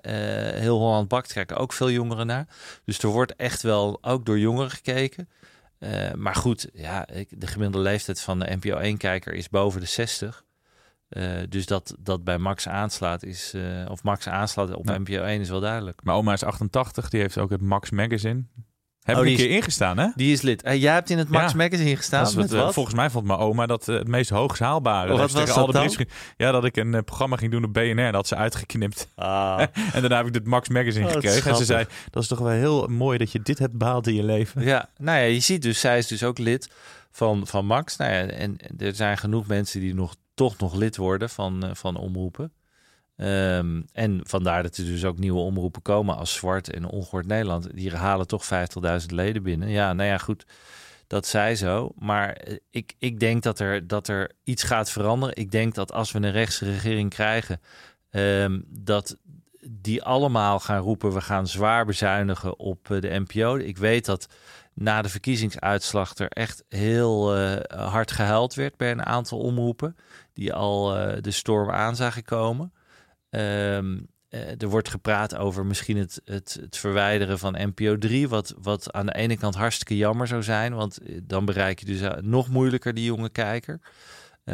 Heel 0.54 0.78
Holland 0.78 1.08
Bakt 1.08 1.34
kijken 1.34 1.58
ook 1.58 1.74
veel 1.74 1.92
jongeren 1.92 2.28
naar. 2.28 2.48
Dus 2.86 3.00
er 3.00 3.10
wordt 3.10 3.36
echt 3.36 3.62
wel 3.62 3.98
ook 4.02 4.26
door 4.26 4.40
jongeren 4.40 4.72
gekeken. 4.72 5.28
Eh, 5.80 6.14
maar 6.14 6.36
goed, 6.36 6.70
ja, 6.74 7.08
ik, 7.08 7.42
de 7.42 7.48
gemiddelde 7.48 7.90
leeftijd 7.90 8.22
van 8.22 8.40
de 8.40 8.58
NPO 8.62 8.94
1-kijker 8.96 9.34
is 9.34 9.50
boven 9.50 9.80
de 9.80 9.86
60. 9.86 10.46
Eh, 11.10 11.24
dus 11.50 11.66
dat 11.66 11.96
dat 12.00 12.24
bij 12.24 12.38
Max 12.38 12.68
aanslaat 12.68 13.24
is, 13.24 13.54
eh, 13.54 13.86
of 13.90 14.04
Max 14.04 14.28
aanslaat 14.28 14.74
op 14.74 14.88
Ja. 14.88 14.98
NPO 14.98 15.24
1 15.24 15.42
is 15.42 15.50
wel 15.50 15.60
duidelijk. 15.60 16.04
Mijn 16.04 16.18
oma 16.18 16.34
is 16.34 16.44
88, 16.44 17.10
die 17.10 17.22
heeft 17.22 17.38
ook 17.38 17.50
het 17.50 17.62
Max 17.62 17.90
Magazine. 17.90 18.44
Heb 19.08 19.18
Oh, 19.18 19.26
ik 19.26 19.30
een 19.30 19.36
keer 19.36 19.50
ingestaan, 19.50 19.98
hè? 19.98 20.08
Die 20.16 20.32
is 20.32 20.42
lid. 20.42 20.62
Eh, 20.62 20.82
jij 20.82 20.94
hebt 20.94 21.10
in 21.10 21.18
het 21.18 21.30
Max 21.30 21.52
Ja. 21.52 21.58
Magazine 21.58 21.96
gestaan. 21.96 22.20
Dat 22.24 22.30
is 22.30 22.36
met 22.36 22.50
wat, 22.50 22.60
eh, 22.60 22.66
wat? 22.66 22.74
volgens 22.74 22.96
mij 22.96 23.10
vond 23.10 23.26
mijn 23.26 23.40
oma 23.40 23.66
dat 23.66 23.88
eh, 23.88 23.96
het 23.96 24.08
meest. 24.08 24.30
Wat 24.30 24.48
Dat 24.48 24.58
ze 24.58 24.64
was 25.36 25.56
dat 25.56 25.72
dan? 25.72 26.06
Ja, 26.38 26.52
dat 26.52 26.66
ik 26.66 26.78
een 26.78 26.94
eh, 26.94 27.02
programma 27.02 27.36
ging 27.36 27.52
doen 27.52 27.64
op 27.64 27.74
BNR. 27.74 27.96
Dat 27.96 28.14
had 28.14 28.28
ze 28.28 28.36
uitgeknipt. 28.36 29.08
Ah. 29.16 29.60
en 29.94 30.02
daarna 30.02 30.18
heb 30.18 30.26
ik 30.26 30.34
dit 30.34 30.46
Max 30.46 30.70
Magazine 30.70 31.06
Oh, 31.06 31.12
gekregen. 31.12 31.52
En 31.52 31.58
ze 31.58 31.66
zei, 31.66 31.86
dat 32.10 32.24
is 32.24 32.30
toch 32.30 32.40
wel 32.40 32.50
heel 32.50 32.88
mooi 32.88 33.18
dat 33.18 33.32
je 33.32 33.40
dit 33.42 33.60
hebt 33.60 33.78
behaald 33.78 34.08
in 34.08 34.16
je 34.16 34.24
leven. 34.24 34.64
Ja, 34.64 34.90
nou 34.98 35.20
ja, 35.20 35.26
je 35.26 35.40
ziet 35.40 35.62
dus, 35.62 35.80
zij 35.80 35.98
is 35.98 36.08
dus 36.08 36.24
ook 36.24 36.38
lid 36.38 36.70
van, 37.12 37.48
van 37.48 37.66
Max. 37.66 37.98
Nou 37.98 38.12
ja, 38.12 38.26
en 38.26 38.58
er 38.78 38.96
zijn 38.96 39.18
genoeg 39.18 39.48
mensen 39.48 39.80
die 39.80 39.94
nog, 39.94 40.16
toch 40.34 40.58
nog 40.58 40.76
lid 40.76 40.98
worden 40.98 41.30
van, 41.30 41.70
van 41.74 41.98
omroepen. 41.98 42.52
Ehm, 43.18 43.82
en 43.94 44.20
vandaar 44.24 44.64
dat 44.64 44.78
er 44.78 44.86
dus 44.86 45.06
ook 45.06 45.18
nieuwe 45.18 45.40
omroepen 45.40 45.82
komen 45.82 46.18
als 46.18 46.34
Zwart 46.34 46.74
en 46.74 46.86
Ongehoord 46.86 47.28
Nederland. 47.28 47.76
Die 47.76 47.96
halen 47.96 48.28
toch 48.28 48.46
50.000 48.46 49.12
leden 49.12 49.44
binnen. 49.44 49.70
Ja, 49.70 49.94
nou 49.94 50.10
ja, 50.10 50.18
goed, 50.18 50.46
dat 51.08 51.26
zij 51.26 51.56
zo. 51.56 51.92
Maar 51.96 52.34
eh, 52.34 52.58
ik, 52.70 52.94
ik 53.00 53.20
denk 53.20 53.44
dat 53.44 53.60
er, 53.60 53.88
dat 53.88 54.08
er 54.08 54.32
iets 54.44 54.64
gaat 54.64 54.92
veranderen. 54.92 55.36
Ik 55.36 55.52
denk 55.52 55.76
dat 55.76 55.92
als 55.92 56.12
we 56.12 56.20
een 56.20 56.32
rechtse 56.32 56.66
regering 56.66 57.10
krijgen, 57.10 57.62
ehm, 58.10 58.62
dat 58.68 59.18
die 59.70 60.04
allemaal 60.04 60.60
gaan 60.60 60.82
roepen: 60.82 61.14
we 61.14 61.22
gaan 61.22 61.48
zwaar 61.48 61.86
bezuinigen 61.86 62.60
op 62.60 62.92
eh, 62.92 63.02
de 63.02 63.24
NPO. 63.28 63.56
Ik 63.56 63.78
weet 63.78 64.06
dat 64.06 64.28
na 64.74 65.02
de 65.02 65.10
verkiezingsuitslag 65.10 66.16
er 66.16 66.30
echt 66.30 66.64
heel 66.70 67.36
eh, 67.36 67.80
hard 67.92 68.12
gehuild 68.12 68.54
werd 68.54 68.78
bij 68.78 68.92
een 68.92 69.06
aantal 69.06 69.40
omroepen 69.40 69.96
die 70.34 70.54
al 70.54 70.88
de 71.22 71.32
storm 71.32 71.70
aan 71.70 71.96
zagen 71.96 72.24
komen. 72.24 72.72
Ehm, 73.30 73.98
eh, 74.30 74.62
er 74.62 74.68
wordt 74.68 74.90
gepraat 74.90 75.36
over 75.36 75.66
misschien 75.66 75.98
het, 75.98 76.22
het, 76.26 76.58
het 76.62 76.78
verwijderen 76.78 77.40
van 77.40 77.56
NPO 77.58 77.98
3, 77.98 78.28
wat, 78.28 78.54
wat 78.62 78.94
aan 78.94 79.06
de 79.06 79.16
ene 79.16 79.38
kant 79.38 79.56
hartstikke 79.56 79.98
jammer 79.98 80.28
zou 80.28 80.44
zijn, 80.44 80.74
want 80.74 80.98
eh, 80.98 81.20
dan 81.24 81.46
bereik 81.46 81.80
je 81.80 81.86
dus 81.86 82.02
eh, 82.02 82.22
nog 82.22 82.50
moeilijker 82.50 82.94
die 82.94 83.06
jonge 83.06 83.30
kijker. 83.30 83.80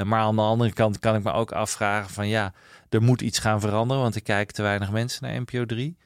Maar 0.04 0.20
aan 0.20 0.36
de 0.36 0.42
andere 0.42 0.74
kant 0.74 1.00
kan 1.00 1.16
ik 1.16 1.24
me 1.24 1.32
ook 1.32 1.52
afvragen 1.52 2.10
van 2.10 2.28
ja, 2.28 2.54
er 2.90 3.02
moet 3.02 3.22
iets 3.22 3.40
gaan 3.40 3.60
veranderen, 3.60 4.02
want 4.02 4.16
er 4.16 4.22
kijken 4.22 4.54
te 4.54 4.62
weinig 4.62 4.92
mensen 4.92 5.24
naar 5.24 5.42
NPO 5.42 5.66
3. 5.66 5.98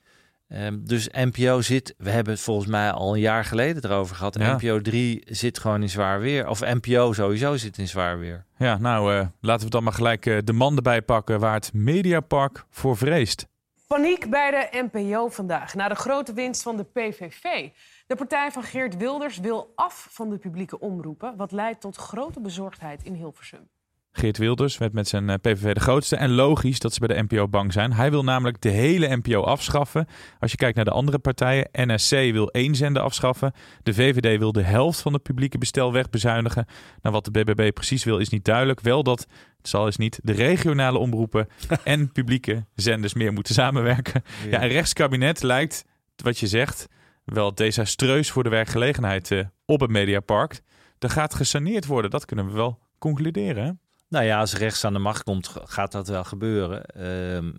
Ehm, 0.48 0.78
dus 0.80 1.10
NPO 1.12 1.62
zit, 1.62 1.94
we 1.98 2.10
hebben 2.10 2.34
het 2.34 2.42
volgens 2.42 2.68
mij 2.68 2.92
al 2.92 3.14
een 3.14 3.20
jaar 3.20 3.46
geleden 3.46 3.86
erover 3.86 4.16
gehad. 4.16 4.40
Ja. 4.40 4.56
NPO 4.56 4.82
3 4.82 5.22
zit 5.26 5.60
gewoon 5.60 5.82
in 5.82 5.90
zwaar 5.90 6.20
weer. 6.20 6.48
Of 6.48 6.60
NPO 6.60 7.14
sowieso 7.14 7.58
zit 7.58 7.78
in 7.78 7.88
zwaar 7.88 8.20
weer. 8.20 8.46
Ja, 8.58 8.78
nou, 8.78 9.16
eh, 9.16 9.28
laten 9.42 9.66
we 9.66 9.72
dan 9.72 9.84
maar 9.84 9.94
gelijk 9.94 10.26
eh, 10.26 10.38
de 10.44 10.54
man 10.54 10.76
erbij 10.76 11.02
pakken 11.02 11.40
waar 11.40 11.54
het 11.54 11.74
Mediapark 11.74 12.66
voor 12.70 12.98
vreest. 12.98 13.48
Paniek 13.88 14.30
bij 14.30 14.52
de 14.52 14.88
NPO 14.92 15.28
vandaag 15.28 15.76
na 15.76 15.88
de 15.88 15.96
grote 15.96 16.34
winst 16.34 16.62
van 16.64 16.78
de 16.78 16.84
PVV. 16.84 17.70
De 18.08 18.16
partij 18.16 18.52
van 18.52 18.64
Geert 18.64 18.98
Wilders 18.98 19.38
wil 19.38 19.72
af 19.76 20.08
van 20.10 20.30
de 20.30 20.38
publieke 20.38 20.80
omroepen, 20.80 21.36
wat 21.36 21.52
leidt 21.52 21.82
tot 21.82 21.96
grote 21.96 22.42
bezorgdheid 22.42 23.04
in 23.04 23.14
Hilversum. 23.14 23.70
Geert 24.18 24.38
Wilders 24.38 24.78
werd 24.78 24.94
met 24.94 25.08
zijn 25.08 25.30
eh, 25.30 25.36
PVV 25.42 25.74
de 25.74 25.80
grootste. 25.80 26.16
En 26.16 26.32
logisch 26.32 26.80
dat 26.80 26.94
ze 26.94 27.00
bij 27.00 27.16
de 27.16 27.24
NPO 27.24 27.48
bang 27.48 27.74
zijn. 27.74 27.94
Hij 27.94 28.12
wil 28.12 28.24
namelijk 28.24 28.62
de 28.62 28.70
hele 28.70 29.16
NPO 29.16 29.42
afschaffen. 29.42 30.08
Als 30.40 30.52
je 30.52 30.58
kijkt 30.58 30.76
naar 30.76 30.86
de 30.86 30.92
andere 30.92 31.20
partijen. 31.20 31.70
NSC 31.72 32.10
wil 32.10 32.52
één 32.52 32.76
zender 32.76 33.02
afschaffen. 33.02 33.54
De 33.84 33.94
VVD 33.94 34.40
wil 34.40 34.52
de 34.52 34.62
helft 34.62 35.02
van 35.02 35.14
het 35.14 35.24
publieke 35.24 35.58
bestel 35.58 35.94
wegbezuinigen. 35.94 36.66
Nou, 37.02 37.16
wat 37.16 37.26
de 37.26 37.32
BBB 37.32 37.74
precies 37.74 38.04
wil 38.04 38.18
is 38.18 38.30
niet 38.30 38.46
duidelijk. 38.46 38.80
Wel 38.80 39.04
dat, 39.04 39.28
het 39.58 39.68
zal 39.68 39.86
eens 39.86 39.98
niet, 39.98 40.20
de 40.24 40.34
regionale 40.34 40.98
omroepen 40.98 41.48
en 41.84 42.12
publieke 42.12 42.66
zenders 42.76 43.14
meer 43.14 43.34
moeten 43.34 43.54
samenwerken. 43.54 44.24
Ja, 44.50 44.64
een 44.64 44.70
rechtskabinet 44.70 45.44
lijkt, 45.44 45.86
wat 46.16 46.40
je 46.40 46.48
zegt, 46.48 46.88
wel 47.24 47.56
desastreus 47.56 48.32
voor 48.32 48.44
de 48.44 48.50
werkgelegenheid 48.50 49.32
eh, 49.32 49.46
op 49.66 49.80
het 49.80 49.90
Mediapark. 49.90 50.62
Er 51.00 51.10
gaat 51.10 51.34
gesaneerd 51.34 51.86
worden, 51.86 52.12
dat 52.12 52.26
kunnen 52.26 52.46
we 52.46 52.52
wel 52.52 52.80
concluderen. 52.98 53.80
Nou 54.10 54.26
ja, 54.26 54.40
als 54.40 54.54
rechts 54.54 54.84
aan 54.84 54.94
de 54.94 55.00
macht 55.00 55.24
komt, 55.24 55.50
gaat 55.64 55.92
dat 55.92 56.08
wel 56.08 56.24
gebeuren. 56.24 56.86
Ehm, 56.86 57.52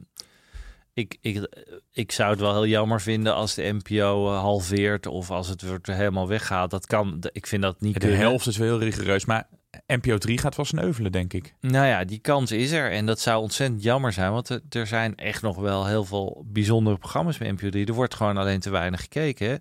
ik, 0.92 1.18
ik, 1.20 1.48
ik 1.92 2.12
zou 2.12 2.30
het 2.30 2.40
wel 2.40 2.52
heel 2.52 2.66
jammer 2.66 3.00
vinden 3.00 3.34
als 3.34 3.54
de 3.54 3.78
NPO 3.82 4.32
eh, 4.32 4.40
halveert 4.40 5.06
of 5.06 5.30
als 5.30 5.48
het 5.48 5.62
wordt 5.62 5.86
helemaal 5.86 6.28
weggaat. 6.28 6.70
Dat 6.70 6.86
kan, 6.86 7.22
ik 7.32 7.46
vind 7.46 7.62
dat 7.62 7.80
niet 7.80 7.94
De 7.94 8.00
kunnen. 8.00 8.18
helft 8.18 8.46
is 8.46 8.56
wel 8.56 8.68
heel 8.68 8.78
rigoureus, 8.78 9.24
maar 9.24 9.48
NPO 9.86 10.18
3 10.18 10.38
gaat 10.38 10.56
wel 10.56 10.64
sneuvelen, 10.64 11.12
denk 11.12 11.32
ik. 11.32 11.54
Nou 11.60 11.86
ja, 11.86 12.04
die 12.04 12.18
kans 12.18 12.52
is 12.52 12.70
er 12.70 12.90
en 12.90 13.06
dat 13.06 13.20
zou 13.20 13.42
ontzettend 13.42 13.82
jammer 13.82 14.12
zijn, 14.12 14.32
want 14.32 14.48
er, 14.48 14.60
er 14.70 14.86
zijn 14.86 15.16
echt 15.16 15.42
nog 15.42 15.56
wel 15.56 15.86
heel 15.86 16.04
veel 16.04 16.44
bijzondere 16.46 16.96
programma's 16.98 17.38
bij 17.38 17.50
NPO 17.50 17.68
3. 17.68 17.86
Er 17.86 17.92
wordt 17.92 18.14
gewoon 18.14 18.36
alleen 18.36 18.60
te 18.60 18.70
weinig 18.70 19.00
gekeken. 19.00 19.48
Hè? 19.48 19.54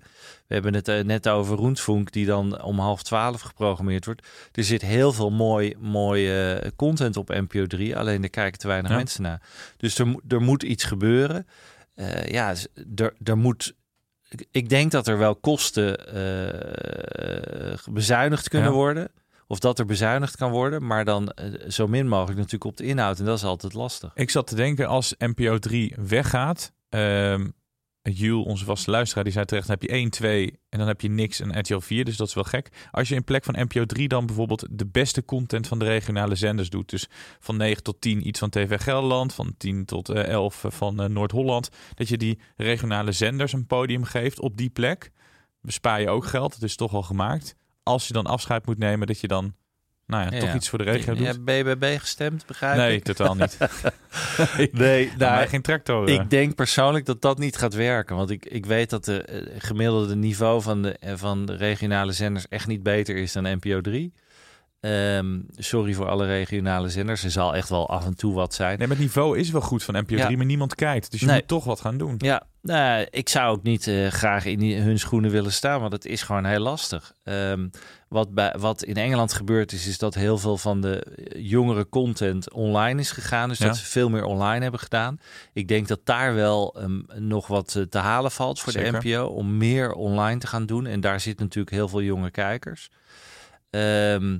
We 0.47 0.53
hebben 0.53 0.73
het 0.73 0.87
eh, 0.87 1.03
net 1.03 1.27
over 1.29 1.57
Roentvonk, 1.57 2.11
die 2.11 2.25
dan 2.25 2.61
om 2.61 2.79
half 2.79 3.03
twaalf 3.03 3.41
geprogrammeerd 3.41 4.05
wordt. 4.05 4.27
Er 4.51 4.63
zit 4.63 4.81
heel 4.81 5.13
veel 5.13 5.29
mooi, 5.31 5.75
mooi 5.79 6.51
eh, 6.51 6.69
content 6.75 7.17
op 7.17 7.29
NPO 7.29 7.65
3, 7.65 7.97
alleen 7.97 8.23
er 8.23 8.29
kijken 8.29 8.59
te 8.59 8.67
weinig 8.67 8.91
Ja. 8.91 8.97
mensen 8.97 9.21
naar. 9.23 9.41
Dus 9.77 9.99
er, 9.99 10.15
er 10.27 10.41
moet 10.41 10.63
iets 10.63 10.83
gebeuren. 10.83 11.47
Eh, 11.95 12.25
ja, 12.25 12.55
z- 12.55 12.65
er, 12.95 13.13
er 13.23 13.37
moet... 13.37 13.73
ik- 14.51 14.69
denk 14.69 14.91
dat 14.91 15.07
er 15.07 15.17
wel 15.17 15.35
kosten 15.35 16.07
eh, 16.13 17.77
bezuinigd 17.91 18.49
kunnen 18.49 18.69
Ja. 18.69 18.75
worden. 18.75 19.07
Of 19.47 19.59
dat 19.59 19.79
er 19.79 19.85
bezuinigd 19.85 20.35
kan 20.35 20.51
worden, 20.51 20.85
maar 20.85 21.05
dan 21.05 21.29
eh, 21.29 21.69
zo 21.69 21.87
min 21.87 22.07
mogelijk 22.07 22.37
natuurlijk 22.37 22.63
op 22.65 22.77
de 22.77 22.83
inhoud. 22.83 23.19
En 23.19 23.25
dat 23.25 23.37
is 23.37 23.43
altijd 23.43 23.73
lastig. 23.73 24.11
Ik 24.15 24.29
zat 24.29 24.47
te 24.47 24.55
denken, 24.55 24.87
als 24.87 25.15
NPO 25.17 25.57
3 25.57 25.95
weggaat... 25.97 26.75
Jules, 28.13 28.45
onze 28.45 28.65
vaste 28.65 28.91
luisteraar, 28.91 29.23
die 29.23 29.33
zei 29.33 29.45
terecht... 29.45 29.67
dan 29.67 29.77
heb 29.79 29.89
je 29.89 29.95
1, 29.95 30.09
2 30.09 30.59
en 30.69 30.79
dan 30.79 30.87
heb 30.87 31.01
je 31.01 31.09
niks 31.09 31.39
en 31.39 31.59
RTL 31.59 31.79
4. 31.79 32.05
Dus 32.05 32.17
dat 32.17 32.27
is 32.27 32.33
wel 32.33 32.43
gek. 32.43 32.69
Als 32.91 33.09
je 33.09 33.15
in 33.15 33.23
plek 33.23 33.43
van 33.43 33.55
NPO 33.59 33.85
3 33.85 34.07
dan 34.07 34.25
bijvoorbeeld... 34.25 34.67
de 34.71 34.85
beste 34.85 35.25
content 35.25 35.67
van 35.67 35.79
de 35.79 35.85
regionale 35.85 36.35
zenders 36.35 36.69
doet... 36.69 36.89
dus 36.89 37.07
van 37.39 37.57
9 37.57 37.83
tot 37.83 38.01
10 38.01 38.27
iets 38.27 38.39
van 38.39 38.49
TV 38.49 38.81
Gelderland... 38.81 39.33
van 39.33 39.53
10 39.57 39.85
tot 39.85 40.09
eh, 40.09 40.23
11 40.23 40.63
van 40.67 41.01
eh, 41.01 41.09
Noord-Holland... 41.09 41.69
dat 41.93 42.07
je 42.07 42.17
die 42.17 42.39
regionale 42.55 43.11
zenders 43.11 43.53
een 43.53 43.67
podium 43.67 44.03
geeft 44.03 44.39
op 44.39 44.57
die 44.57 44.69
plek... 44.69 45.11
bespaar 45.61 46.01
je 46.01 46.09
ook 46.09 46.25
geld. 46.25 46.53
Het 46.53 46.63
is 46.63 46.75
toch 46.75 46.93
al 46.93 47.03
gemaakt. 47.03 47.55
Als 47.87 48.07
je 48.07 48.13
dan 48.13 48.25
afscheid 48.25 48.65
moet 48.65 48.77
nemen, 48.77 49.07
dat 49.07 49.19
je 49.19 49.27
dan... 49.27 49.53
nou 50.05 50.23
ja, 50.25 50.31
Ja, 50.31 50.39
toch 50.39 50.53
iets 50.55 50.69
voor 50.69 50.77
de 50.77 50.83
regio 50.85 51.11
Je 51.13 51.17
doet. 51.17 51.27
hebt 51.27 51.43
BBB 51.45 51.99
gestemd, 51.99 52.45
begrijp 52.45 52.77
Nee, 52.77 52.95
ik? 52.95 53.03
totaal 53.03 53.35
niet. 53.35 53.57
nee, 54.71 55.05
nou, 55.07 55.17
nou, 55.17 55.47
geen 55.47 55.61
tractor. 55.61 56.07
eh. 56.07 56.13
ik 56.13 56.29
denk 56.29 56.55
persoonlijk 56.55 57.05
dat 57.05 57.21
dat 57.21 57.37
niet 57.37 57.57
gaat 57.57 57.73
werken. 57.73 58.15
Want 58.15 58.29
ik, 58.29 58.45
ik 58.45 58.65
weet 58.65 58.89
dat 58.89 59.05
de 59.05 59.21
eh, 59.21 59.55
gemiddelde 59.57 60.15
niveau 60.15 60.61
van 60.61 60.81
de, 60.81 60.91
eh, 60.99 61.13
van 61.15 61.45
de 61.45 61.55
regionale 61.55 62.11
zenders 62.11 62.47
echt 62.47 62.67
niet 62.67 62.83
beter 62.83 63.15
is 63.15 63.31
dan 63.31 63.43
NPO 63.43 63.81
3. 63.81 64.13
Ehm, 64.79 65.39
sorry 65.55 65.93
voor 65.93 66.07
alle 66.09 66.25
regionale 66.25 66.89
zenders. 66.89 67.23
Er 67.23 67.31
zal 67.31 67.55
echt 67.55 67.69
wel 67.69 67.89
af 67.89 68.05
en 68.05 68.15
toe 68.15 68.33
wat 68.33 68.53
zijn. 68.53 68.77
Nee, 68.77 68.87
maar 68.87 68.95
het 68.97 69.05
niveau 69.05 69.37
is 69.39 69.49
wel 69.51 69.61
goed 69.61 69.83
van 69.83 69.93
NPO 69.93 70.15
3, 70.15 70.29
Ja. 70.29 70.37
maar 70.37 70.45
niemand 70.45 70.75
kijkt. 70.75 71.11
Dus 71.11 71.19
je 71.19 71.25
Nee. 71.25 71.35
moet 71.35 71.47
toch 71.47 71.63
wat 71.63 71.79
gaan 71.81 71.97
doen. 71.97 72.15
Ja, 72.17 72.43
nou, 72.61 73.07
ik 73.09 73.29
zou 73.29 73.55
ook 73.57 73.63
niet 73.63 73.87
eh, 73.87 74.07
graag 74.07 74.45
in 74.45 74.59
die- 74.59 74.79
hun 74.79 74.99
schoenen 74.99 75.31
willen 75.31 75.51
staan, 75.53 75.79
want 75.79 75.93
het 75.93 76.05
is 76.05 76.21
gewoon 76.21 76.45
heel 76.45 76.59
lastig. 76.59 77.13
Ehm, 77.23 77.67
wat, 78.09 78.33
bij, 78.33 78.55
wat 78.57 78.83
in 78.83 78.95
Engeland 78.95 79.33
gebeurd 79.33 79.71
is, 79.71 79.87
is 79.87 79.97
dat 79.97 80.13
heel 80.15 80.37
veel 80.37 80.57
van 80.57 80.81
de 80.81 81.03
eh, 81.03 81.49
jongere 81.49 81.89
content 81.89 82.51
online 82.51 82.99
is 82.99 83.11
gegaan. 83.11 83.49
Dus 83.49 83.57
Ja. 83.57 83.65
dat 83.65 83.77
ze 83.77 83.85
veel 83.85 84.09
meer 84.09 84.23
online 84.23 84.61
hebben 84.61 84.79
gedaan. 84.79 85.19
Ik 85.53 85.67
denk 85.67 85.87
dat 85.87 85.99
daar 86.03 86.35
wel 86.35 86.75
ehm, 86.79 86.99
nog 87.27 87.47
wat 87.47 87.75
eh, 87.75 87.83
te 87.83 87.97
halen 87.97 88.31
valt 88.31 88.59
voor 88.59 88.71
Zeker. 88.71 88.91
de 88.91 89.09
NPO 89.09 89.25
om 89.25 89.57
meer 89.57 89.91
online 89.93 90.39
te 90.39 90.47
gaan 90.47 90.65
doen. 90.65 90.85
En 90.85 90.99
daar 90.99 91.19
zitten 91.19 91.45
natuurlijk 91.45 91.75
heel 91.75 91.87
veel 91.87 92.01
jonge 92.01 92.31
kijkers. 92.31 92.89
Ehm, 93.69 94.37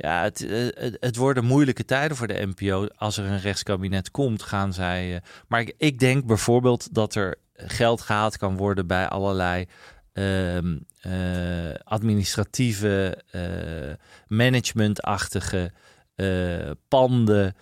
ja, 0.00 0.22
het, 0.22 0.46
eh, 0.46 0.66
het, 0.74 0.96
het 1.00 1.16
worden 1.16 1.44
moeilijke 1.44 1.84
tijden 1.84 2.16
voor 2.16 2.26
de 2.26 2.46
NPO. 2.54 2.86
Als 2.96 3.16
er 3.16 3.24
een 3.24 3.40
rechtskabinet 3.40 4.10
komt, 4.10 4.42
gaan 4.42 4.72
zij. 4.72 5.14
eh, 5.14 5.20
maar 5.48 5.68
ik, 5.76 5.98
denk 5.98 6.26
bijvoorbeeld 6.26 6.94
dat 6.94 7.14
er 7.14 7.36
geld 7.54 8.00
gehaald 8.00 8.36
kan 8.36 8.56
worden 8.56 8.86
bij 8.86 9.08
allerlei 9.08 9.66
ehm, 10.12 10.78
eh, 11.00 11.74
administratieve, 11.84 13.22
managementachtige 14.26 15.72
panden, 16.88 17.54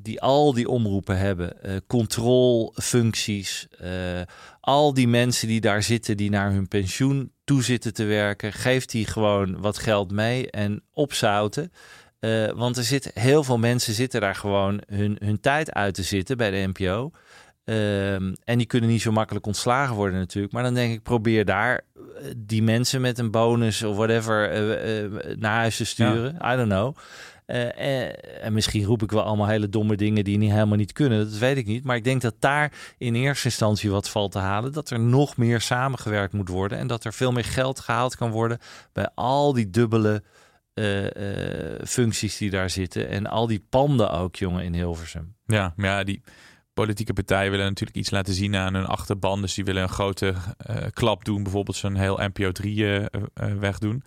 die 0.00 0.20
al 0.20 0.52
die 0.52 0.68
omroepen 0.68 1.18
hebben, 1.18 1.56
controlefuncties, 1.86 3.68
al 4.60 4.94
die 4.94 5.08
mensen 5.08 5.48
die 5.48 5.60
daar 5.60 5.82
zitten, 5.82 6.16
die 6.16 6.30
naar 6.30 6.52
hun 6.52 6.68
pensioen 6.68 7.32
toe 7.50 7.62
zitten 7.62 7.94
te 7.94 8.04
werken, 8.04 8.52
geeft 8.52 8.90
die 8.90 9.06
gewoon 9.06 9.60
wat 9.60 9.78
geld 9.78 10.10
mee 10.10 10.50
en 10.50 10.82
opzouten. 10.92 11.72
Eh, 12.20 12.50
want 12.50 12.76
er 12.76 12.84
zitten 12.84 13.10
heel 13.14 13.44
veel 13.44 13.58
mensen 13.58 13.94
zitten 13.94 14.20
daar 14.20 14.34
gewoon 14.34 14.80
hun, 14.86 15.16
hun 15.20 15.40
tijd 15.40 15.72
uit 15.72 15.94
te 15.94 16.02
zitten 16.02 16.36
bij 16.36 16.50
de 16.50 16.70
NPO. 16.72 17.10
Ehm, 17.64 18.34
en 18.44 18.58
die 18.58 18.66
kunnen 18.66 18.90
niet 18.90 19.00
zo 19.00 19.12
makkelijk 19.12 19.46
ontslagen 19.46 19.94
worden 19.94 20.18
natuurlijk. 20.18 20.52
Maar 20.52 20.62
dan 20.62 20.74
denk 20.74 20.92
ik, 20.92 21.02
probeer 21.02 21.44
daar 21.44 21.80
eh, 21.94 22.24
die 22.36 22.62
mensen 22.62 23.00
met 23.00 23.18
een 23.18 23.30
bonus 23.30 23.82
of 23.82 23.96
whatever 23.96 24.50
eh, 24.50 25.36
naar 25.36 25.56
huis 25.56 25.76
te 25.76 25.84
sturen. 25.84 26.34
I 26.34 26.56
don't 26.56 26.68
know. 26.68 26.96
Eh, 27.50 28.06
eh, 28.06 28.44
en 28.44 28.52
misschien 28.52 28.84
roep 28.84 29.02
ik 29.02 29.10
wel 29.10 29.22
allemaal 29.22 29.46
hele 29.46 29.68
domme 29.68 29.96
dingen 29.96 30.24
die 30.24 30.38
niet 30.38 30.50
helemaal 30.50 30.76
niet 30.76 30.92
kunnen. 30.92 31.18
Dat 31.18 31.38
weet 31.38 31.56
ik 31.56 31.66
niet. 31.66 31.84
Maar 31.84 31.96
ik 31.96 32.04
denk 32.04 32.20
dat 32.20 32.34
daar 32.38 32.72
in 32.98 33.14
eerste 33.14 33.44
instantie 33.44 33.90
wat 33.90 34.08
valt 34.08 34.32
te 34.32 34.38
halen. 34.38 34.72
Dat 34.72 34.90
er 34.90 35.00
nog 35.00 35.36
meer 35.36 35.60
samengewerkt 35.60 36.32
moet 36.32 36.48
worden. 36.48 36.78
En 36.78 36.86
dat 36.86 37.04
er 37.04 37.12
veel 37.12 37.32
meer 37.32 37.44
geld 37.44 37.80
gehaald 37.80 38.16
kan 38.16 38.30
worden 38.30 38.58
bij 38.92 39.08
al 39.14 39.52
die 39.52 39.70
dubbele 39.70 40.22
eh, 40.74 41.04
functies 41.86 42.36
die 42.36 42.50
daar 42.50 42.70
zitten. 42.70 43.08
En 43.08 43.26
al 43.26 43.46
die 43.46 43.64
panden 43.70 44.10
ook, 44.10 44.36
jongen, 44.36 44.64
in 44.64 44.74
Hilversum. 44.74 45.34
Ja, 45.46 45.72
maar 45.76 45.90
ja, 45.90 46.04
die 46.04 46.22
politieke 46.74 47.12
partijen 47.12 47.50
willen 47.50 47.66
natuurlijk 47.66 47.98
iets 47.98 48.10
laten 48.10 48.34
zien 48.34 48.56
aan 48.56 48.74
hun 48.74 48.86
achterban. 48.86 49.40
Dus 49.40 49.54
die 49.54 49.64
willen 49.64 49.82
een 49.82 49.88
grote 49.88 50.34
klap 50.92 51.24
doen, 51.24 51.42
bijvoorbeeld 51.42 51.76
zo'n 51.76 51.94
heel 51.94 52.20
NPO 52.22 52.52
3 52.52 52.84
eh, 52.84 53.04
eh, 53.04 53.10
wegdoen. 53.58 54.02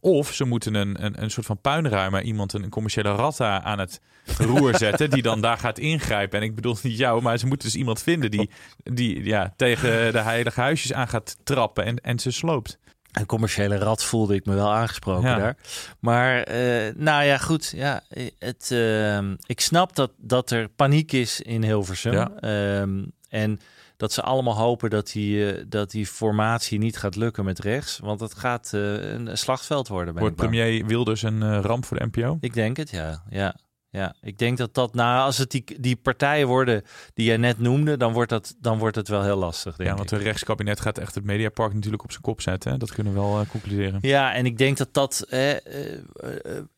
Of 0.00 0.32
ze 0.32 0.44
moeten 0.44 0.74
een, 0.74 1.04
een, 1.04 1.22
een 1.22 1.30
soort 1.30 1.46
van 1.46 1.60
puinruimer, 1.60 2.22
iemand 2.22 2.52
een 2.52 2.68
commerciële 2.68 3.10
ratta 3.12 3.62
aan 3.62 3.78
het 3.78 4.00
roer 4.38 4.76
zetten, 4.76 5.10
die 5.10 5.22
dan 5.22 5.40
daar 5.40 5.58
gaat 5.58 5.78
ingrijpen. 5.78 6.38
En 6.38 6.44
ik 6.44 6.54
bedoel 6.54 6.76
niet 6.82 6.98
jou, 6.98 7.22
maar 7.22 7.38
ze 7.38 7.46
moeten 7.46 7.68
dus 7.68 7.76
iemand 7.76 8.02
vinden 8.02 8.30
die, 8.30 8.50
die 8.82 9.24
ja, 9.24 9.52
tegen 9.56 10.12
de 10.12 10.20
heilige 10.20 10.60
huisjes 10.60 10.92
aan 10.92 11.08
gaat 11.08 11.36
trappen 11.44 11.84
en, 11.84 11.96
en 11.96 12.18
ze 12.18 12.30
sloopt. 12.30 12.78
Een 13.10 13.26
commerciële 13.26 13.78
rat 13.78 14.04
voelde 14.04 14.34
ik 14.34 14.46
me 14.46 14.54
wel 14.54 14.72
aangesproken 14.72 15.28
Ja. 15.28 15.36
daar. 15.36 15.56
Maar 16.00 16.42
eh, 16.42 16.94
nou 16.96 17.24
ja, 17.24 17.38
goed. 17.38 17.72
Ja, 17.76 18.02
het, 18.38 18.70
ehm, 18.70 19.34
ik 19.46 19.60
snap 19.60 19.96
dat, 19.96 20.10
dat 20.16 20.50
er 20.50 20.68
paniek 20.68 21.12
is 21.12 21.40
in 21.40 21.62
Hilversum. 21.62 22.12
Ja. 22.12 22.30
Ehm, 22.40 23.04
en 23.28 23.60
dat 24.00 24.12
ze 24.12 24.22
allemaal 24.22 24.56
hopen 24.56 24.90
dat 24.90 25.12
die, 25.12 25.52
eh, 25.52 25.64
dat 25.68 25.90
die 25.90 26.06
formatie 26.06 26.78
niet 26.78 26.96
gaat 26.96 27.16
lukken 27.16 27.44
met 27.44 27.58
rechts. 27.58 27.98
Want 27.98 28.20
het 28.20 28.34
gaat 28.34 28.70
eh, 28.72 29.12
een 29.12 29.38
slagveld 29.38 29.88
worden. 29.88 30.14
Wordt 30.18 30.36
premier 30.36 30.86
Wilders 30.86 31.22
een 31.22 31.42
eh, 31.42 31.60
ramp 31.62 31.84
voor 31.84 31.98
de 31.98 32.06
NPO? 32.06 32.36
Ik 32.40 32.54
denk 32.54 32.76
het, 32.76 32.90
ja. 32.90 33.22
ja. 33.30 33.56
Ja, 33.92 34.14
ik 34.20 34.38
denk 34.38 34.58
dat 34.58 34.74
dat, 34.74 34.94
nou, 34.94 35.24
als 35.24 35.38
het 35.38 35.50
die, 35.50 35.64
die 35.80 35.96
partijen 35.96 36.46
worden 36.46 36.82
die 37.14 37.26
jij 37.26 37.36
net 37.36 37.58
noemde, 37.58 37.96
dan 37.96 38.12
wordt, 38.12 38.30
dat, 38.30 38.54
dan 38.58 38.78
wordt 38.78 38.96
het 38.96 39.08
wel 39.08 39.22
heel 39.22 39.36
lastig, 39.36 39.76
denk 39.76 39.90
Ja, 39.90 39.96
want 39.96 40.10
een 40.10 40.18
rechtskabinet 40.18 40.80
gaat 40.80 40.98
echt 40.98 41.14
het 41.14 41.24
Mediapark 41.24 41.74
natuurlijk 41.74 42.02
op 42.02 42.10
zijn 42.10 42.22
kop 42.22 42.40
zetten. 42.40 42.72
hè. 42.72 42.78
Dat 42.78 42.92
kunnen 42.92 43.12
we 43.12 43.18
wel 43.18 43.44
concluderen. 43.48 43.98
Ja, 44.02 44.34
en 44.34 44.46
ik 44.46 44.58
denk 44.58 44.76
dat 44.76 44.94
dat 44.94 45.26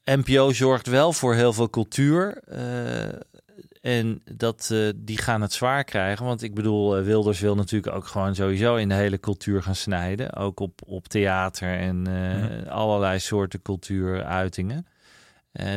NPO 0.04 0.52
zorgt 0.52 0.86
wel 0.86 1.12
voor 1.12 1.34
heel 1.34 1.52
veel 1.52 1.70
cultuur. 1.70 2.42
En 3.82 4.22
dat, 4.24 4.68
eh, 4.72 4.88
die 4.96 5.18
gaan 5.18 5.40
het 5.40 5.52
zwaar 5.52 5.84
krijgen. 5.84 6.24
Want 6.26 6.42
ik 6.42 6.54
bedoel, 6.54 6.96
eh, 6.96 7.04
Wilders 7.04 7.40
wil 7.40 7.54
natuurlijk 7.54 7.94
ook 7.94 8.06
gewoon 8.06 8.34
sowieso 8.34 8.76
in 8.76 8.88
de 8.88 8.94
hele 8.94 9.20
cultuur 9.20 9.62
gaan 9.62 9.74
snijden. 9.74 10.32
Ook 10.34 10.60
op, 10.60 10.80
op 10.86 11.08
theater 11.08 11.78
en 11.78 12.06
eh, 12.06 12.70
allerlei 12.72 13.18
soorten 13.18 13.62
cultuuruitingen. 13.62 14.86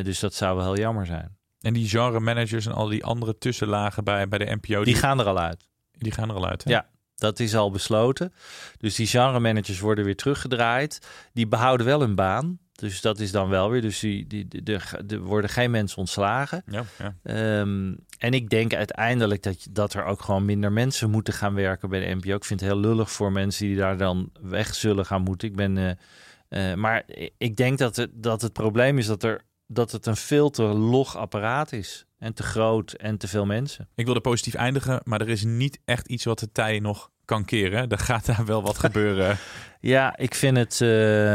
Dus 0.03 0.19
dat 0.19 0.33
zou 0.33 0.55
wel 0.55 0.65
heel 0.65 0.77
jammer 0.83 1.05
zijn. 1.05 1.37
En 1.59 1.73
die 1.73 1.89
genre 1.89 2.19
managers 2.19 2.65
en 2.65 2.71
al 2.71 2.87
die 2.87 3.03
andere 3.03 3.37
tussenlagen 3.37 4.03
bij, 4.03 4.27
bij 4.27 4.39
de 4.39 4.57
NPO, 4.61 4.83
Die 4.83 4.95
gaan 4.95 5.19
er 5.19 5.25
al 5.25 5.39
uit. 5.39 5.67
die 5.91 6.11
gaan 6.11 6.29
er 6.29 6.35
al 6.35 6.47
uit. 6.47 6.63
Hè? 6.63 6.71
Ja, 6.71 6.89
dat 7.15 7.39
is 7.39 7.55
al 7.55 7.71
besloten. 7.71 8.33
Dus 8.77 8.95
die 8.95 9.07
genre 9.07 9.39
managers 9.39 9.79
worden 9.79 10.05
weer 10.05 10.15
teruggedraaid. 10.15 11.07
Die 11.33 11.47
behouden 11.47 11.85
wel 11.85 11.99
hun 11.99 12.15
baan. 12.15 12.59
Dus 12.75 13.01
dat 13.01 13.19
is 13.19 13.31
dan 13.31 13.49
wel 13.49 13.69
weer. 13.69 13.81
Dus 13.81 13.99
die, 13.99 14.27
die, 14.27 14.47
die, 14.47 14.75
er- 14.75 15.03
er 15.07 15.19
worden 15.19 15.49
geen 15.49 15.71
mensen 15.71 15.97
ontslagen. 15.97 16.63
Ja, 16.65 16.83
ja. 16.97 17.15
Ehm, 17.23 17.93
en 18.17 18.33
ik 18.33 18.49
denk 18.49 18.73
uiteindelijk 18.73 19.43
dat, 19.43 19.63
je- 19.63 19.71
dat 19.71 19.93
er 19.93 20.03
ook 20.03 20.21
gewoon 20.21 20.45
minder 20.45 20.71
mensen 20.71 21.09
moeten 21.09 21.33
gaan 21.33 21.53
werken 21.53 21.89
bij 21.89 21.99
de 21.99 22.15
NPO. 22.15 22.35
Ik 22.35 22.45
vind 22.45 22.59
het 22.59 22.69
heel 22.69 22.79
lullig 22.79 23.11
voor 23.11 23.31
mensen 23.31 23.65
die 23.65 23.75
daar 23.77 23.97
dan 23.97 24.29
weg 24.41 24.75
zullen 24.75 25.05
gaan 25.05 25.21
moeten. 25.21 25.47
Ik 25.47 25.55
ben, 25.55 25.77
eh, 25.77 26.71
eh, 26.71 26.77
maar 26.77 27.03
ik 27.37 27.55
denk 27.55 27.77
dat 27.77 27.95
het, 27.95 28.09
dat 28.13 28.41
het 28.41 28.53
probleem 28.53 28.97
is 28.97 29.05
dat, 29.07 29.23
er, 29.23 29.41
dat 29.67 29.91
het 29.91 30.05
een 30.05 30.15
veel 30.15 30.49
te 30.49 30.63
log 30.63 31.17
apparaat 31.17 31.71
is. 31.71 32.05
En 32.17 32.33
te 32.33 32.43
groot 32.43 32.91
en 32.91 33.17
te 33.17 33.27
veel 33.27 33.45
mensen. 33.45 33.89
Ik 33.95 34.05
wilde 34.05 34.21
positief 34.21 34.53
eindigen, 34.53 35.01
maar 35.03 35.21
er 35.21 35.29
is 35.29 35.43
niet 35.43 35.79
echt 35.85 36.07
iets 36.07 36.23
wat 36.23 36.39
de 36.39 36.51
tij 36.51 36.79
nog 36.79 37.09
kan 37.25 37.45
keren. 37.45 37.89
Er 37.89 37.99
gaat 37.99 38.25
daar 38.25 38.45
wel 38.45 38.61
wat 38.61 38.77
gebeuren. 38.77 39.37
Ja, 39.79 40.17
ik 40.17 40.35
vind 40.35 40.57
het. 40.57 40.81
eh, 40.81 40.87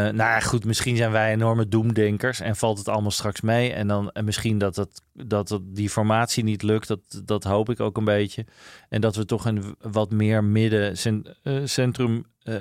nou 0.09 0.43
goed, 0.43 0.65
misschien 0.65 0.97
zijn 0.97 1.11
wij 1.11 1.33
enorme 1.33 1.69
doemdenkers 1.69 2.41
en 2.41 2.57
valt 2.57 2.79
het 2.79 2.89
allemaal 2.89 3.11
straks 3.11 3.41
mee. 3.41 3.73
En 3.73 3.89
dan 3.89 4.11
en 4.11 4.25
misschien 4.25 4.59
dat, 4.59 4.77
het, 4.77 5.03
dat 5.13 5.61
die 5.63 5.91
formatie 5.91 6.45
niet 6.45 6.63
lukt, 6.63 6.89
dat, 6.89 7.01
dat 7.25 7.45
hoop 7.45 7.71
ik 7.71 7.81
ook 7.81 7.97
een 7.97 8.05
beetje. 8.05 8.45
En 8.89 9.01
dat 9.01 9.17
we 9.17 9.25
toch 9.25 9.45
een 9.45 9.77
wat 9.81 10.11
meer 10.11 10.45
midden 10.45 10.95
eh, 11.43 11.55
centrum 11.65 12.25
eh, 12.43 12.55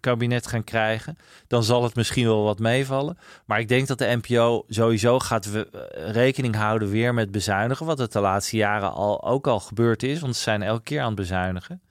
kabinet 0.00 0.46
gaan 0.46 0.64
krijgen. 0.64 1.16
Dan 1.46 1.64
zal 1.64 1.82
het 1.82 1.94
misschien 1.94 2.26
wel 2.26 2.42
wat 2.42 2.58
meevallen. 2.58 3.18
Maar 3.46 3.60
ik 3.60 3.68
denk 3.68 3.86
dat 3.86 3.98
de 3.98 4.18
NPO 4.22 4.64
sowieso 4.68 5.18
gaat 5.18 5.50
we, 5.50 5.68
rekening 6.12 6.54
houden 6.56 6.90
weer 6.90 7.14
met 7.14 7.30
bezuinigen. 7.30 7.86
Wat 7.86 7.98
het 7.98 8.12
de 8.12 8.20
laatste 8.20 8.56
jaren 8.56 8.92
al, 8.92 9.24
ook 9.24 9.46
al 9.46 9.60
gebeurd 9.60 10.02
is. 10.02 10.20
Want 10.20 10.36
ze 10.36 10.42
zijn 10.42 10.62
elke 10.62 10.82
keer 10.82 11.00
aan 11.00 11.06
het 11.06 11.14
bezuinigen. 11.14 11.82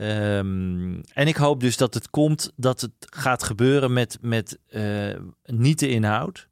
Ehm, 0.00 1.00
en 1.12 1.26
ik 1.26 1.36
hoop 1.36 1.60
dus 1.60 1.76
dat 1.76 1.94
het 1.94 2.10
komt, 2.10 2.52
dat 2.56 2.80
het 2.80 2.92
gaat 2.98 3.42
gebeuren 3.42 3.92
met, 3.92 4.18
met 4.20 4.58
eh, 4.68 4.82
niet 5.44 5.78
de 5.78 5.88
inhoud 5.88 6.48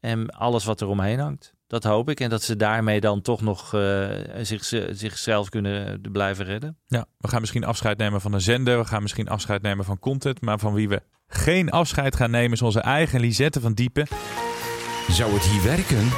en 0.00 0.30
alles 0.30 0.64
wat 0.64 0.80
er 0.80 0.88
omheen 0.88 1.18
hangt. 1.18 1.54
Dat 1.66 1.84
hoop 1.84 2.10
ik. 2.10 2.20
En 2.20 2.30
dat 2.30 2.42
ze 2.42 2.56
daarmee 2.56 3.00
dan 3.00 3.22
toch 3.22 3.40
nog 3.40 3.74
eh, 3.74 4.08
zich, 4.42 4.64
zichzelf 4.90 5.48
kunnen 5.48 6.00
blijven 6.12 6.44
redden. 6.44 6.76
Ja, 6.86 7.06
we 7.18 7.28
gaan 7.28 7.40
misschien 7.40 7.64
afscheid 7.64 7.98
nemen 7.98 8.20
van 8.20 8.32
een 8.32 8.40
zender. 8.40 8.78
We 8.78 8.84
gaan 8.84 9.02
misschien 9.02 9.28
afscheid 9.28 9.62
nemen 9.62 9.84
van 9.84 9.98
content. 9.98 10.40
Maar 10.40 10.58
van 10.58 10.74
wie 10.74 10.88
we 10.88 11.02
geen 11.26 11.70
afscheid 11.70 12.16
gaan 12.16 12.30
nemen 12.30 12.52
is 12.52 12.62
onze 12.62 12.80
eigen 12.80 13.20
Lisette 13.20 13.60
van 13.60 13.72
Diepen. 13.72 14.06
Zou 15.08 15.32
het 15.32 15.42
hier 15.42 15.62
werken? 15.62 16.08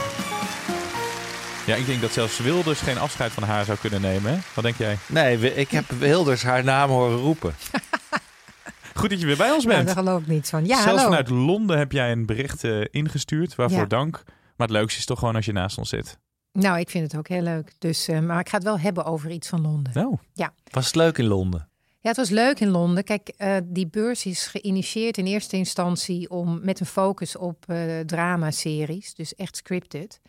Ja, 1.71 1.77
ik 1.77 1.87
denk 1.87 2.01
dat 2.01 2.13
zelfs 2.13 2.39
Wilders 2.39 2.81
geen 2.81 2.99
afscheid 2.99 3.33
van 3.33 3.43
haar 3.43 3.65
zou 3.65 3.79
kunnen 3.79 4.01
nemen. 4.01 4.33
Hè? 4.33 4.39
Wat 4.55 4.65
denk 4.65 4.77
jij? 4.77 4.97
Nee, 5.07 5.55
ik 5.55 5.71
heb 5.71 5.91
Wilders 5.91 6.43
haar 6.43 6.65
naam 6.65 6.91
horen 6.91 7.17
roepen. 7.19 7.55
Goed 8.95 9.11
dat 9.11 9.21
je 9.21 9.27
weer 9.27 9.37
bij 9.37 9.51
ons 9.51 9.65
Nou, 9.65 9.77
bent. 9.77 9.87
daar 9.95 10.05
geloof 10.05 10.21
ik 10.21 10.27
niets 10.27 10.51
van. 10.51 10.61
Ja, 10.67 10.69
Zelfs 10.75 10.85
hallo. 10.85 11.03
vanuit 11.03 11.29
Londen 11.29 11.79
heb 11.79 11.93
jij 11.93 12.13
een 12.13 12.27
bericht 12.27 12.65
eh, 12.65 12.81
ingestuurd. 12.91 13.55
Waarvoor 13.55 13.79
Ja. 13.79 13.85
dank. 13.87 14.23
Maar 14.57 14.67
het 14.69 14.77
leukste 14.77 14.99
is 14.99 15.07
toch 15.07 15.19
gewoon 15.19 15.37
als 15.37 15.45
je 15.45 15.53
naast 15.53 15.79
ons 15.79 15.89
zit. 15.89 16.19
Nou, 16.53 16.79
ik 16.79 16.91
vind 16.91 17.05
het 17.13 17.17
ook 17.21 17.29
heel 17.29 17.43
leuk. 17.43 17.73
Dus, 17.79 18.09
eh, 18.09 18.21
maar 18.21 18.41
ik 18.41 18.49
ga 18.49 18.55
het 18.57 18.65
wel 18.67 18.79
hebben 18.79 19.05
over 19.05 19.31
iets 19.31 19.49
van 19.49 19.61
Londen. 19.61 20.07
Oh. 20.07 20.19
Ja. 20.35 20.53
Was 20.71 20.87
het 20.87 20.95
leuk 20.95 21.19
in 21.19 21.27
Londen? 21.27 21.69
Ja, 22.01 22.09
het 22.09 22.17
was 22.17 22.29
leuk 22.31 22.61
in 22.61 22.69
Londen. 22.69 23.05
Kijk, 23.05 23.29
eh, 23.37 23.57
die 23.65 23.87
beurs 23.87 24.27
is 24.27 24.47
geïnitieerd 24.47 25.19
in 25.19 25.27
eerste 25.27 25.57
instantie 25.57 26.31
om 26.31 26.61
met 26.63 26.81
een 26.81 26.87
focus 26.87 27.37
op 27.37 27.65
eh 27.67 27.99
dramaseries, 28.01 29.15
dus 29.15 29.35
echt 29.35 29.57
scripted. 29.57 30.21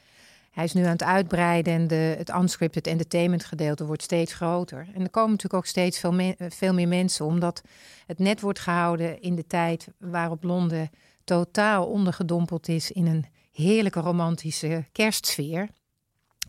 Hij 0.52 0.64
is 0.64 0.74
nu 0.74 0.84
aan 0.84 0.92
het 0.92 1.04
uitbreiden 1.04 1.74
en 1.74 1.88
de, 1.88 2.16
het 2.18 2.30
unscripted 2.30 2.88
entertainment 2.88 3.46
gedeelte 3.46 3.86
wordt 3.86 4.04
steeds 4.04 4.34
groter. 4.34 4.88
En 4.94 5.02
er 5.02 5.10
komen 5.10 5.30
natuurlijk 5.30 5.64
ook 5.64 5.66
steeds 5.66 6.00
veel, 6.00 6.18
eh, 6.18 6.34
veel 6.38 6.74
meer 6.74 6.88
mensen, 6.88 7.26
omdat 7.26 7.62
het 8.06 8.20
net 8.20 8.42
wordt 8.42 8.60
gehouden 8.60 9.22
in 9.22 9.36
de 9.36 9.48
tijd 9.48 9.88
waarop 9.98 10.44
Londen 10.44 10.90
totaal 11.24 11.86
ondergedompeld 11.86 12.68
is 12.68 12.92
in 12.92 13.08
een 13.08 13.26
heerlijke 13.52 14.00
romantische 14.00 14.86
kerstsfeer. 14.92 15.70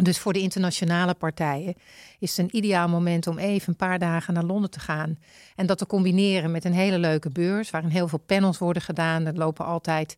Dus 0.03 0.19
voor 0.19 0.33
de 0.33 0.41
internationale 0.41 1.15
partijen 1.15 1.75
is 2.19 2.37
het 2.37 2.39
een 2.39 2.57
ideaal 2.57 2.89
moment 2.89 3.27
om 3.27 3.39
even 3.39 3.69
een 3.69 3.77
paar 3.77 3.99
dagen 3.99 4.35
naar 4.35 4.45
Londen 4.45 4.71
te 4.71 4.81
gaan. 4.81 5.19
En 5.55 5.67
dat 5.67 5.79
te 5.79 5.87
combineren 5.87 6.51
met 6.51 6.65
een 6.65 6.73
hele 6.73 6.99
leuke 6.99 7.31
beurs, 7.31 7.71
waarin 7.71 7.91
heel 7.91 8.09
veel 8.09 8.19
panels 8.19 8.59
worden 8.59 8.83
gedaan. 8.83 9.27
Er 9.27 9.35
lopen 9.35 9.65
altijd 9.65 10.17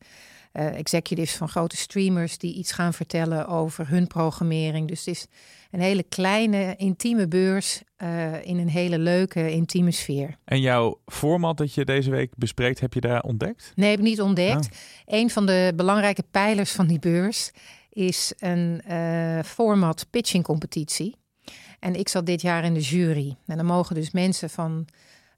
eh, 0.54 0.78
executives 0.78 1.36
van 1.36 1.48
grote 1.48 1.76
streamers 1.76 2.38
die 2.38 2.54
iets 2.54 2.72
gaan 2.72 2.92
vertellen 2.92 3.46
over 3.46 3.88
hun 3.88 4.06
programmering. 4.06 4.88
Dus 4.88 4.98
het 4.98 5.08
is 5.08 5.26
een 5.70 5.80
hele 5.80 6.02
kleine, 6.02 6.74
intieme 6.76 7.28
beurs 7.28 7.82
eh, 7.96 8.46
in 8.46 8.58
een 8.58 8.68
hele 8.68 8.98
leuke, 8.98 9.52
intieme 9.52 9.90
sfeer. 9.90 10.36
En 10.44 10.60
jouw 10.60 11.00
format 11.06 11.56
dat 11.56 11.74
je 11.74 11.84
deze 11.84 12.10
week 12.10 12.32
bespreekt, 12.36 12.80
heb 12.80 12.94
je 12.94 13.00
daar 13.00 13.22
ontdekt? 13.22 13.72
Nee, 13.74 13.90
heb 13.90 13.98
ik 13.98 14.04
niet 14.04 14.20
ontdekt. 14.20 14.68
Een 15.06 15.30
van 15.30 15.46
de 15.46 15.72
belangrijke 15.76 16.24
pijlers 16.30 16.72
van 16.72 16.86
die 16.86 16.98
beurs 16.98 17.50
is 17.90 18.32
een 18.38 18.82
eh, 18.84 19.42
format 19.42 20.06
pitching 20.10 20.44
competitie. 20.44 21.16
En 21.80 21.94
ik 21.94 22.08
zat 22.08 22.26
dit 22.26 22.40
jaar 22.40 22.64
in 22.64 22.74
de 22.74 22.80
jury. 22.80 23.36
En 23.46 23.56
dan 23.56 23.66
mogen 23.66 23.94
dus 23.94 24.10
mensen 24.10 24.50
van 24.50 24.86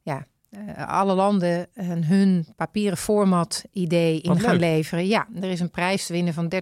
ja, 0.03 0.27
eh, 0.51 0.89
alle 0.89 1.15
landen 1.15 1.67
hun 2.05 2.47
papieren 2.57 2.99
format 2.99 3.65
idee 3.73 4.21
in 4.21 4.29
Wat 4.29 4.41
gaan 4.41 4.51
leuk. 4.51 4.61
leveren. 4.61 5.07
Ja, 5.07 5.27
er 5.41 5.51
is 5.51 5.61
een 5.61 5.71
prijs 5.71 6.07
te 6.07 6.13
winnen 6.13 6.35
van 6.35 6.53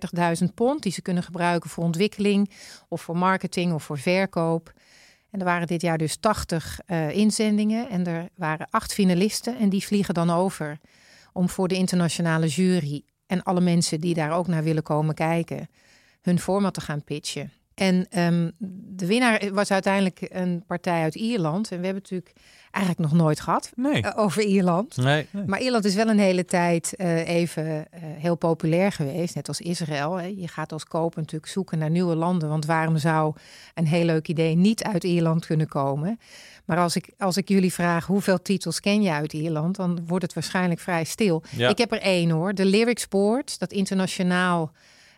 30.000 0.42 0.54
pond 0.54 0.82
die 0.82 0.92
ze 0.92 1.02
kunnen 1.02 1.22
gebruiken 1.22 1.70
voor 1.70 1.84
ontwikkeling 1.84 2.50
of 2.88 3.02
voor 3.02 3.16
marketing 3.16 3.72
of 3.72 3.82
voor 3.82 3.98
verkoop. 3.98 4.72
En 5.30 5.38
er 5.40 5.46
waren 5.46 5.66
dit 5.66 5.82
jaar 5.82 5.98
dus 5.98 6.16
80 6.16 6.80
eh, 6.86 7.10
inzendingen 7.10 7.88
en 7.88 8.06
er 8.06 8.28
waren 8.34 8.66
acht 8.70 8.92
finalisten 8.92 9.58
en 9.58 9.68
die 9.68 9.84
vliegen 9.86 10.14
dan 10.14 10.30
over 10.30 10.78
om 11.32 11.48
voor 11.48 11.68
de 11.68 11.74
internationale 11.74 12.46
jury 12.46 13.02
en 13.26 13.42
alle 13.42 13.60
mensen 13.60 14.00
die 14.00 14.14
daar 14.14 14.32
ook 14.32 14.46
naar 14.46 14.62
willen 14.62 14.82
komen 14.82 15.14
kijken 15.14 15.68
hun 16.22 16.38
format 16.38 16.74
te 16.74 16.80
gaan 16.80 17.04
pitchen. 17.04 17.52
En 17.74 18.06
ehm, 18.10 18.50
de 18.96 19.06
winnaar 19.06 19.50
was 19.52 19.70
uiteindelijk 19.70 20.26
een 20.28 20.64
partij 20.66 21.02
uit 21.02 21.14
Ierland. 21.14 21.70
En 21.70 21.78
we 21.78 21.84
hebben 21.84 22.02
het 22.02 22.10
natuurlijk 22.10 22.40
eigenlijk 22.70 23.10
nog 23.10 23.20
nooit 23.20 23.40
gehad 23.40 23.72
Nee. 23.76 24.02
eh, 24.02 24.18
over 24.18 24.42
Ierland. 24.42 24.96
Nee. 24.96 25.26
Maar 25.46 25.60
Ierland 25.60 25.84
is 25.84 25.94
wel 25.94 26.08
een 26.08 26.18
hele 26.18 26.44
tijd 26.44 26.96
eh, 26.96 27.28
even 27.28 27.64
eh, 27.90 28.00
heel 28.02 28.34
populair 28.36 28.92
geweest, 28.92 29.34
net 29.34 29.48
als 29.48 29.60
Israël. 29.60 30.14
Hè. 30.14 30.26
Je 30.36 30.48
gaat 30.48 30.72
als 30.72 30.84
koper 30.84 31.20
natuurlijk 31.20 31.52
zoeken 31.52 31.78
naar 31.78 31.90
nieuwe 31.90 32.14
landen, 32.14 32.48
want 32.48 32.66
waarom 32.66 32.96
zou 32.98 33.34
een 33.74 33.86
heel 33.86 34.04
leuk 34.04 34.28
idee 34.28 34.54
niet 34.54 34.82
uit 34.82 35.04
Ierland 35.04 35.46
kunnen 35.46 35.68
komen? 35.68 36.18
Maar 36.64 36.78
als 36.78 36.96
ik, 36.96 37.10
als 37.18 37.36
ik 37.36 37.48
jullie 37.48 37.72
vraag 37.72 38.06
hoeveel 38.06 38.42
titels 38.42 38.80
ken 38.80 39.02
je 39.02 39.10
uit 39.10 39.32
Ierland, 39.32 39.76
dan 39.76 40.06
wordt 40.06 40.24
het 40.24 40.34
waarschijnlijk 40.34 40.80
vrij 40.80 41.04
stil. 41.04 41.42
Ja. 41.56 41.68
Ik 41.68 41.78
heb 41.78 41.92
er 41.92 42.00
één 42.00 42.30
hoor, 42.30 42.54
de 42.54 42.64
Lyrics 42.64 43.08
Board, 43.08 43.58
dat 43.58 43.72
internationaal 43.72 44.72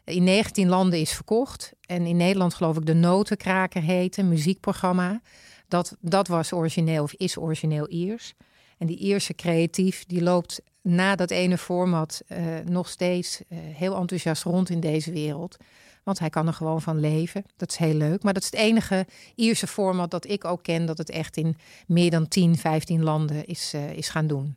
in 0.05 0.25
19 0.25 0.69
landen 0.69 1.01
is 1.01 1.13
verkocht. 1.13 1.73
En 1.87 2.07
in 2.07 2.17
Nederland 2.17 2.55
geloof 2.55 2.77
ik 2.77 2.87
de 2.87 2.95
Notenkraker 2.95 3.83
heette, 3.83 4.23
muziekprogramma. 4.23 5.21
Dat, 5.69 5.97
dat 6.01 6.29
was 6.29 6.53
origineel 6.53 7.03
of 7.03 7.13
is 7.13 7.39
origineel 7.39 7.89
Iers. 7.89 8.35
En 8.79 8.87
die 8.87 8.99
Ierse 8.99 9.35
creatief, 9.35 10.05
die 10.05 10.23
loopt 10.23 10.61
na 10.83 11.17
dat 11.17 11.31
ene 11.31 11.59
format 11.59 12.23
eh, 12.27 12.45
nog 12.65 12.89
steeds 12.89 13.41
eh, 13.49 13.59
heel 13.59 13.97
enthousiast 13.97 14.43
rond 14.43 14.71
in 14.71 14.81
deze 14.81 15.13
wereld. 15.13 15.57
Want 16.03 16.19
hij 16.19 16.31
kan 16.31 16.47
er 16.47 16.53
gewoon 16.53 16.83
van 16.83 17.01
leven. 17.01 17.45
Dat 17.57 17.71
is 17.71 17.77
heel 17.77 17.95
leuk. 17.95 18.23
Maar 18.23 18.33
dat 18.33 18.43
is 18.43 18.51
het 18.51 18.61
enige 18.61 19.07
Ierse 19.35 19.67
format 19.67 20.11
dat 20.11 20.29
ik 20.29 20.45
ook 20.45 20.63
ken... 20.63 20.87
dat 20.87 20.99
het 20.99 21.11
echt 21.11 21.37
in 21.37 21.57
meer 21.87 22.11
dan 22.11 22.29
10, 22.29 22.57
15 22.57 23.03
landen 23.03 23.47
is, 23.47 23.73
eh, 23.75 23.93
is 23.93 24.09
gaan 24.09 24.27
doen. 24.27 24.57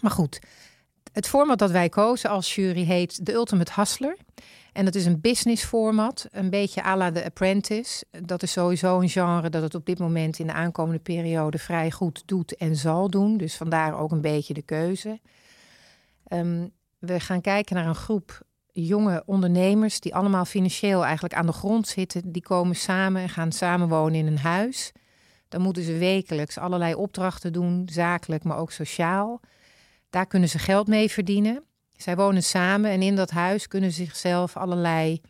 Maar 0.00 0.10
goed, 0.10 0.40
het 1.12 1.28
format 1.28 1.58
dat 1.58 1.70
wij 1.70 1.88
kozen 1.88 2.30
als 2.30 2.54
jury 2.54 2.84
heet 2.84 3.24
The 3.24 3.32
Ultimate 3.32 3.72
Hustler. 3.74 4.16
En 4.72 4.84
dat 4.84 4.94
is 4.94 5.06
een 5.06 5.20
business 5.20 5.64
format, 5.64 6.26
een 6.30 6.50
beetje 6.50 6.84
à 6.84 6.96
la 6.96 7.12
The 7.12 7.24
Apprentice. 7.24 8.04
Dat 8.22 8.42
is 8.42 8.52
sowieso 8.52 9.00
een 9.00 9.08
genre 9.08 9.50
dat 9.50 9.62
het 9.62 9.74
op 9.74 9.86
dit 9.86 9.98
moment 9.98 10.38
in 10.38 10.46
de 10.46 10.52
aankomende 10.52 11.00
periode 11.00 11.58
vrij 11.58 11.90
goed 11.90 12.22
doet 12.26 12.56
en 12.56 12.76
zal 12.76 13.10
doen. 13.10 13.36
Dus 13.36 13.56
vandaar 13.56 13.98
ook 13.98 14.10
een 14.10 14.20
beetje 14.20 14.54
de 14.54 14.62
keuze. 14.62 15.20
Ehm, 16.24 16.66
we 16.98 17.20
gaan 17.20 17.40
kijken 17.40 17.76
naar 17.76 17.86
een 17.86 17.94
groep 17.94 18.42
jonge 18.72 19.22
ondernemers 19.26 20.00
die 20.00 20.14
allemaal 20.14 20.44
financieel 20.44 21.04
eigenlijk 21.04 21.34
aan 21.34 21.46
de 21.46 21.52
grond 21.52 21.88
zitten. 21.88 22.32
Die 22.32 22.42
komen 22.42 22.76
samen 22.76 23.22
en 23.22 23.28
gaan 23.28 23.52
samenwonen 23.52 24.18
in 24.18 24.26
een 24.26 24.38
huis. 24.38 24.92
Dan 25.48 25.60
moeten 25.60 25.82
ze 25.82 25.98
wekelijks 25.98 26.58
allerlei 26.58 26.94
opdrachten 26.94 27.52
doen, 27.52 27.88
zakelijk, 27.92 28.44
maar 28.44 28.58
ook 28.58 28.72
sociaal. 28.72 29.40
Daar 30.10 30.26
kunnen 30.26 30.48
ze 30.48 30.58
geld 30.58 30.86
mee 30.86 31.10
verdienen. 31.10 31.64
Zij 31.96 32.16
wonen 32.16 32.42
samen 32.42 32.90
en 32.90 33.02
in 33.02 33.16
dat 33.16 33.30
huis 33.30 33.68
kunnen 33.68 33.92
ze 33.92 34.04
zichzelf 34.04 34.56
allerlei 34.56 35.20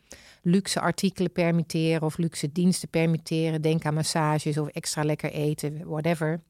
luxe 0.43 0.81
artikelen 0.81 1.33
permitteren 1.33 2.03
of 2.03 2.19
luxe 2.19 2.53
diensten 2.53 2.89
permitteren. 2.89 3.63
Denk 3.63 3.85
aan 3.85 3.95
massages 3.95 4.59
of 4.59 4.69
extra 4.69 5.05
lekker 5.05 5.33
eten, 5.33 5.87
whatever. 5.87 6.41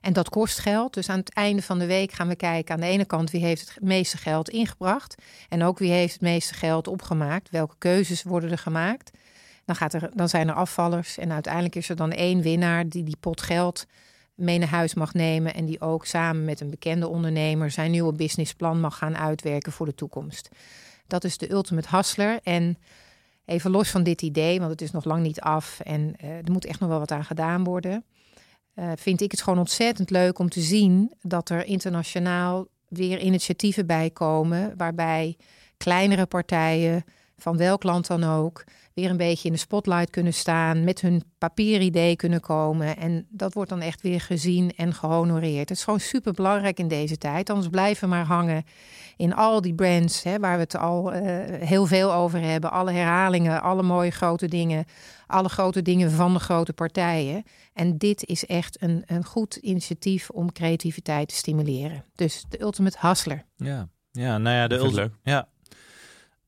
En 0.00 0.12
dat 0.12 0.28
kost 0.28 0.58
geld. 0.58 0.94
Dus 0.94 1.08
aan 1.08 1.18
het 1.18 1.34
einde 1.34 1.62
van 1.62 1.78
de 1.78 1.86
week 1.86 2.12
gaan 2.12 2.28
we 2.28 2.36
kijken 2.36 2.74
aan 2.74 2.80
de 2.80 2.86
ene 2.86 3.04
kant 3.04 3.30
wie 3.30 3.44
heeft 3.44 3.74
het 3.74 3.82
meeste 3.82 4.16
geld 4.16 4.48
ingebracht. 4.48 5.22
En 5.48 5.62
ook 5.62 5.78
wie 5.78 5.90
heeft 5.90 6.12
het 6.12 6.22
meeste 6.22 6.54
geld 6.54 6.86
opgemaakt. 6.86 7.50
Welke 7.50 7.74
keuzes 7.78 8.22
worden 8.22 8.50
er 8.50 8.58
gemaakt. 8.58 9.10
Dan, 9.64 9.76
gaat 9.76 9.94
er, 9.94 10.10
dan 10.14 10.28
zijn 10.28 10.48
er 10.48 10.54
afvallers. 10.54 11.18
En 11.18 11.32
uiteindelijk 11.32 11.74
is 11.74 11.88
er 11.88 11.96
dan 11.96 12.12
één 12.12 12.42
winnaar 12.42 12.88
die 12.88 13.04
die 13.04 13.16
pot 13.20 13.42
geld 13.42 13.86
mee 14.38 14.58
naar 14.58 14.68
huis 14.68 14.94
mag 14.94 15.14
nemen. 15.14 15.54
En 15.54 15.64
die 15.64 15.80
ook 15.80 16.06
samen 16.06 16.44
met 16.44 16.60
een 16.60 16.70
bekende 16.70 17.08
ondernemer 17.08 17.70
zijn 17.70 17.90
nieuwe 17.90 18.12
businessplan 18.12 18.80
mag 18.80 18.98
gaan 18.98 19.16
uitwerken 19.16 19.72
voor 19.72 19.86
de 19.86 19.94
toekomst. 19.94 20.48
Dat 21.06 21.24
is 21.24 21.38
de 21.38 21.50
ultimate 21.50 21.96
hustler. 21.96 22.40
En 22.42 22.78
even 23.44 23.70
los 23.70 23.90
van 23.90 24.02
dit 24.02 24.22
idee, 24.22 24.58
want 24.58 24.70
het 24.70 24.80
is 24.80 24.90
nog 24.90 25.04
lang 25.04 25.22
niet 25.22 25.40
af. 25.40 25.80
En 25.80 26.14
uh, 26.24 26.30
er 26.30 26.52
moet 26.52 26.64
echt 26.64 26.80
nog 26.80 26.88
wel 26.88 26.98
wat 26.98 27.10
aan 27.10 27.24
gedaan 27.24 27.64
worden. 27.64 28.04
Uh, 28.74 28.92
vind 28.96 29.20
ik 29.20 29.30
het 29.30 29.42
gewoon 29.42 29.58
ontzettend 29.58 30.10
leuk 30.10 30.38
om 30.38 30.48
te 30.48 30.60
zien 30.60 31.12
dat 31.22 31.48
er 31.48 31.64
internationaal 31.64 32.66
weer 32.88 33.18
initiatieven 33.18 33.86
bij 33.86 34.10
komen. 34.10 34.74
Waarbij 34.76 35.36
kleinere 35.76 36.26
partijen 36.26 37.04
van 37.38 37.56
welk 37.56 37.82
land 37.82 38.06
dan 38.06 38.24
ook 38.24 38.64
weer 38.94 39.10
een 39.10 39.16
beetje 39.16 39.46
in 39.48 39.54
de 39.54 39.60
spotlight 39.60 40.10
kunnen 40.10 40.34
staan, 40.34 40.84
met 40.84 41.00
hun 41.00 41.22
papieridee 41.38 42.16
kunnen 42.16 42.40
komen. 42.40 42.96
En 42.96 43.26
dat 43.30 43.54
wordt 43.54 43.70
dan 43.70 43.80
echt 43.80 44.02
weer 44.02 44.20
gezien 44.20 44.72
en 44.76 44.94
gehonoreerd. 44.94 45.68
Het 45.68 45.78
is 45.78 45.84
gewoon 45.84 46.00
super 46.00 46.32
belangrijk 46.32 46.78
in 46.78 46.88
deze 46.88 47.16
tijd. 47.18 47.50
Anders 47.50 47.68
blijven 47.68 48.08
we 48.08 48.14
maar 48.14 48.24
hangen 48.24 48.64
in 49.16 49.34
al 49.34 49.60
die 49.60 49.74
brands 49.74 50.22
hè, 50.22 50.38
waar 50.38 50.54
we 50.54 50.62
het 50.62 50.76
al 50.76 51.14
uh, 51.14 51.20
heel 51.64 51.86
veel 51.86 52.12
over 52.14 52.40
hebben. 52.40 52.70
Alle 52.70 52.92
herhalingen, 52.92 53.62
alle 53.62 53.82
mooie 53.82 54.10
grote 54.10 54.48
dingen, 54.48 54.84
alle 55.26 55.48
grote 55.48 55.82
dingen 55.82 56.10
van 56.10 56.32
de 56.32 56.38
grote 56.40 56.72
partijen. 56.72 57.42
En 57.72 57.98
dit 57.98 58.26
is 58.26 58.46
echt 58.46 58.82
een, 58.82 59.02
een 59.06 59.24
goed 59.24 59.56
initiatief 59.56 60.30
om 60.30 60.52
creativiteit 60.52 61.28
te 61.28 61.34
stimuleren. 61.34 62.04
Dus 62.14 62.44
de 62.48 62.60
Ultimate 62.60 62.96
Hustler. 63.00 63.44
Ja, 63.56 63.88
ja 64.10 64.38
nou 64.38 64.56
ja, 64.56 64.66
de 64.68 64.76
ulti- 64.76 65.10
Ja. 65.22 65.48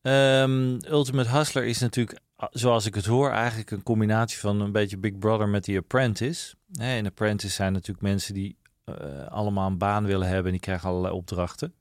Um, 0.03 0.79
Ultimate 0.85 1.29
Hustler 1.29 1.65
is 1.65 1.79
natuurlijk 1.79 2.21
zoals 2.51 2.87
ik 2.87 2.95
het 2.95 3.07
hoor, 3.07 3.31
eigenlijk 3.31 3.71
een 3.71 3.83
combinatie 3.83 4.39
van 4.39 4.61
een 4.61 4.73
beetje 4.73 4.97
Big 4.97 5.19
Brother 5.19 5.49
met 5.49 5.65
die 5.65 5.79
Apprentice. 5.79 6.55
In 6.79 7.07
Apprentice 7.07 7.55
zijn 7.55 7.73
natuurlijk 7.73 8.03
mensen 8.03 8.35
die 8.35 8.57
uh, 8.87 9.27
allemaal 9.27 9.67
een 9.67 9.79
baan 9.79 10.05
willen 10.05 10.27
hebben 10.27 10.45
en 10.45 10.53
die 10.53 10.61
krijgen 10.61 10.89
allerlei 10.89 11.15
opdrachten. 11.15 11.75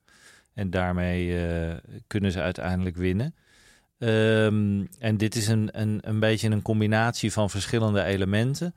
En 0.54 0.70
daarmee 0.70 1.26
uh, 1.26 1.74
kunnen 2.06 2.32
ze 2.32 2.40
uiteindelijk 2.40 2.96
winnen. 2.96 3.34
Um, 3.98 4.88
en 4.98 5.16
dit 5.16 5.36
is 5.36 5.48
een, 5.48 5.68
een, 5.72 5.98
een 6.02 6.20
beetje 6.20 6.50
een 6.50 6.62
combinatie 6.62 7.32
van 7.32 7.50
verschillende 7.50 8.02
elementen. 8.02 8.74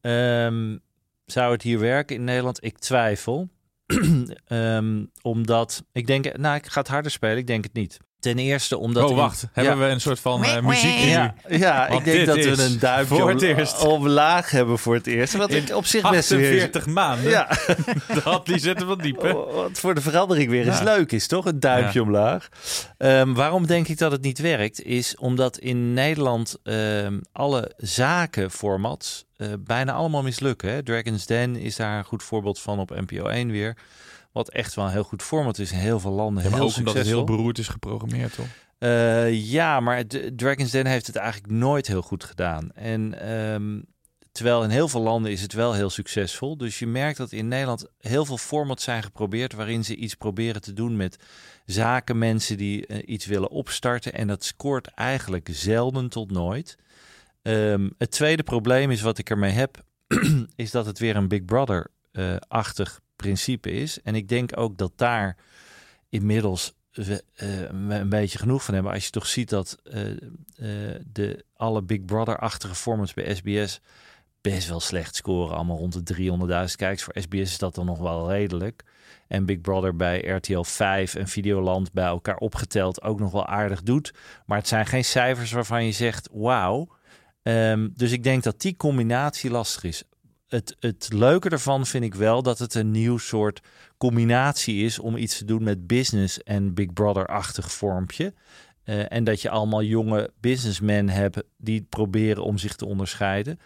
Um, 0.00 0.80
zou 1.24 1.52
het 1.52 1.62
hier 1.62 1.78
werken 1.78 2.16
in 2.16 2.24
Nederland? 2.24 2.64
Ik 2.64 2.78
twijfel. 2.78 3.48
omdat 5.22 5.84
ik 5.92 6.06
denk, 6.06 6.36
nou, 6.36 6.56
ik 6.56 6.66
ga 6.66 6.80
het 6.80 6.88
harder 6.88 7.10
spelen. 7.10 7.36
Ik 7.36 7.46
denk 7.46 7.64
het 7.64 7.72
niet. 7.72 7.98
Ten 8.20 8.38
eerste 8.38 8.78
omdat... 8.78 9.10
Oh, 9.10 9.16
wacht. 9.16 9.46
Hebben 9.52 9.78
we 9.78 9.84
een 9.84 10.00
soort 10.00 10.20
van 10.20 10.44
uh, 10.44 10.60
muziek 10.60 10.98
Ja, 10.98 11.34
ja 11.48 11.86
ik 11.86 12.04
denk 12.04 12.26
dat 12.26 12.36
we 12.36 12.62
een 12.62 12.78
duimpje 12.78 13.16
voor 13.16 13.30
het 13.30 13.42
eerst. 13.42 13.84
omlaag 13.84 14.50
hebben 14.50 14.78
voor 14.78 14.94
het 14.94 15.06
eerst. 15.06 15.36
Wat 15.36 15.50
ik 15.50 15.74
op 15.74 15.86
zich 15.86 16.10
best 16.10 16.32
48 16.32 16.84
weer... 16.84 16.94
maanden. 16.94 17.30
Ja. 17.30 17.48
dat, 18.24 18.46
die 18.46 18.58
zitten 18.58 18.86
wat 18.86 19.02
diep, 19.02 19.22
hè? 19.22 19.32
Wat 19.32 19.78
voor 19.78 19.94
de 19.94 20.00
verandering 20.00 20.50
weer 20.50 20.66
eens 20.66 20.78
ja. 20.78 20.84
leuk 20.84 21.12
is, 21.12 21.26
toch? 21.26 21.46
Een 21.46 21.60
duimpje 21.60 21.98
ja. 21.98 22.04
omlaag. 22.04 22.48
Um, 22.98 23.34
waarom 23.34 23.66
denk 23.66 23.88
ik 23.88 23.98
dat 23.98 24.12
het 24.12 24.22
niet 24.22 24.38
werkt? 24.38 24.82
Is 24.82 25.16
omdat 25.16 25.58
in 25.58 25.94
Nederland 25.94 26.56
um, 26.62 27.20
alle 27.32 27.72
zakenformats 27.76 29.24
uh, 29.36 29.48
bijna 29.58 29.92
allemaal 29.92 30.22
mislukken. 30.22 30.70
Hè? 30.70 30.82
Dragon's 30.82 31.26
Den 31.26 31.56
is 31.56 31.76
daar 31.76 31.98
een 31.98 32.04
goed 32.04 32.22
voorbeeld 32.22 32.60
van 32.60 32.78
op 32.78 32.90
NPO 32.90 33.26
1 33.26 33.50
weer. 33.50 33.76
Wat 34.32 34.50
echt 34.50 34.74
wel 34.74 34.84
een 34.84 34.90
heel 34.90 35.04
goed 35.04 35.22
format 35.22 35.58
is 35.58 35.72
in 35.72 35.78
heel 35.78 36.00
veel 36.00 36.10
landen. 36.10 36.42
Ja, 36.42 36.50
maar 36.50 36.58
heel 36.58 36.68
ook 36.68 36.76
omdat 36.76 36.94
het 36.94 37.06
heel 37.06 37.24
beroerd 37.24 37.58
is 37.58 37.68
geprogrammeerd, 37.68 38.34
toch? 38.34 38.46
Uh, 38.78 39.50
ja, 39.50 39.80
maar 39.80 40.04
Dragon's 40.36 40.70
Den 40.70 40.86
heeft 40.86 41.06
het 41.06 41.16
eigenlijk 41.16 41.52
nooit 41.52 41.86
heel 41.86 42.02
goed 42.02 42.24
gedaan. 42.24 42.72
En 42.72 43.30
um, 43.32 43.84
terwijl 44.32 44.64
in 44.64 44.70
heel 44.70 44.88
veel 44.88 45.00
landen 45.00 45.32
is 45.32 45.42
het 45.42 45.52
wel 45.52 45.72
heel 45.72 45.90
succesvol. 45.90 46.56
Dus 46.56 46.78
je 46.78 46.86
merkt 46.86 47.18
dat 47.18 47.32
in 47.32 47.48
Nederland 47.48 47.86
heel 47.98 48.24
veel 48.24 48.38
formats 48.38 48.84
zijn 48.84 49.02
geprobeerd... 49.02 49.52
waarin 49.52 49.84
ze 49.84 49.96
iets 49.96 50.14
proberen 50.14 50.60
te 50.60 50.72
doen 50.72 50.96
met 50.96 51.16
zakenmensen 51.64 52.56
die 52.56 52.86
uh, 52.86 52.98
iets 53.04 53.26
willen 53.26 53.50
opstarten. 53.50 54.12
En 54.12 54.26
dat 54.26 54.44
scoort 54.44 54.86
eigenlijk 54.86 55.48
zelden 55.52 56.08
tot 56.08 56.30
nooit. 56.30 56.76
Um, 57.42 57.94
het 57.98 58.10
tweede 58.10 58.42
probleem 58.42 58.90
is 58.90 59.00
wat 59.00 59.18
ik 59.18 59.30
ermee 59.30 59.52
heb... 59.52 59.84
is 60.56 60.70
dat 60.70 60.86
het 60.86 60.98
weer 60.98 61.16
een 61.16 61.28
Big 61.28 61.44
Brother-achtig 61.44 63.00
principe 63.20 63.70
is. 63.70 64.02
En 64.02 64.14
ik 64.14 64.28
denk 64.28 64.58
ook 64.58 64.78
dat 64.78 64.92
daar 64.96 65.36
inmiddels 66.08 66.74
we, 66.92 67.24
uh, 67.36 67.98
een 67.98 68.08
beetje 68.08 68.38
genoeg 68.38 68.64
van 68.64 68.74
hebben. 68.74 68.92
Als 68.92 69.04
je 69.04 69.10
toch 69.10 69.26
ziet 69.26 69.48
dat 69.48 69.78
uh, 69.84 70.06
uh, 70.06 70.16
de 71.12 71.44
alle 71.56 71.82
Big 71.82 72.04
Brother-achtige 72.04 72.74
formats 72.74 73.14
bij 73.14 73.34
SBS 73.34 73.80
best 74.40 74.68
wel 74.68 74.80
slecht 74.80 75.14
scoren. 75.14 75.56
Allemaal 75.56 75.76
rond 75.76 76.06
de 76.06 76.14
300.000 76.14 76.76
kijkers. 76.76 77.02
Voor 77.02 77.16
SBS 77.18 77.50
is 77.50 77.58
dat 77.58 77.74
dan 77.74 77.86
nog 77.86 77.98
wel 77.98 78.30
redelijk. 78.30 78.84
En 79.28 79.46
Big 79.46 79.60
Brother 79.60 79.96
bij 79.96 80.20
RTL 80.20 80.62
5 80.62 81.14
en 81.14 81.28
Videoland 81.28 81.92
bij 81.92 82.04
elkaar 82.04 82.36
opgeteld 82.36 83.02
ook 83.02 83.18
nog 83.18 83.32
wel 83.32 83.46
aardig 83.46 83.82
doet. 83.82 84.14
Maar 84.46 84.58
het 84.58 84.68
zijn 84.68 84.86
geen 84.86 85.04
cijfers 85.04 85.52
waarvan 85.52 85.84
je 85.84 85.92
zegt 85.92 86.28
wauw. 86.32 86.88
Um, 87.42 87.92
dus 87.96 88.12
ik 88.12 88.22
denk 88.22 88.42
dat 88.42 88.60
die 88.60 88.76
combinatie 88.76 89.50
lastig 89.50 89.84
is. 89.84 90.04
Het, 90.50 90.76
het 90.80 91.08
leuke 91.12 91.48
ervan 91.48 91.86
vind 91.86 92.04
ik 92.04 92.14
wel 92.14 92.42
dat 92.42 92.58
het 92.58 92.74
een 92.74 92.90
nieuw 92.90 93.18
soort 93.18 93.60
combinatie 93.98 94.84
is 94.84 94.98
om 94.98 95.16
iets 95.16 95.38
te 95.38 95.44
doen 95.44 95.62
met 95.62 95.86
business 95.86 96.42
en 96.42 96.74
Big 96.74 96.92
Brother-achtig 96.92 97.72
vormpje. 97.72 98.34
Eh, 98.84 99.12
en 99.12 99.24
dat 99.24 99.42
je 99.42 99.50
allemaal 99.50 99.82
jonge 99.82 100.30
businessmen 100.40 101.08
hebt 101.08 101.42
die 101.56 101.86
proberen 101.88 102.44
om 102.44 102.58
zich 102.58 102.76
te 102.76 102.86
onderscheiden. 102.86 103.58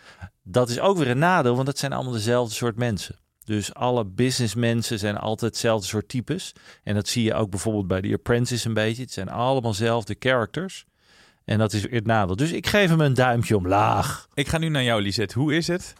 Dat 0.42 0.68
is 0.68 0.80
ook 0.80 0.96
weer 0.96 1.08
een 1.08 1.18
nadeel, 1.18 1.56
want 1.56 1.68
het 1.68 1.78
zijn 1.78 1.92
allemaal 1.92 2.12
dezelfde 2.12 2.54
soort 2.54 2.76
mensen. 2.76 3.18
Dus 3.44 3.74
alle 3.74 4.04
businessmensen 4.04 4.98
zijn 4.98 5.16
altijd 5.16 5.50
hetzelfde 5.50 5.86
soort 5.86 6.08
types. 6.08 6.52
En 6.82 6.94
dat 6.94 7.08
zie 7.08 7.24
je 7.24 7.34
ook 7.34 7.50
bijvoorbeeld 7.50 7.86
bij 7.86 8.00
The 8.00 8.12
Apprentice 8.12 8.68
een 8.68 8.74
beetje. 8.74 9.02
Het 9.02 9.12
zijn 9.12 9.28
allemaal 9.28 9.70
dezelfde 9.70 10.16
characters. 10.18 10.84
En 11.44 11.58
dat 11.58 11.72
is 11.72 11.90
het 11.90 12.06
nadeel. 12.06 12.36
Dus 12.36 12.52
ik 12.52 12.66
geef 12.66 12.88
hem 12.90 13.00
een 13.00 13.14
duimpje 13.14 13.56
omlaag. 13.56 14.26
Ik 14.34 14.48
ga 14.48 14.58
nu 14.58 14.68
naar 14.68 14.82
jou, 14.82 15.02
Lisette. 15.02 15.38
Hoe 15.38 15.54
is 15.56 15.66
het? 15.66 15.94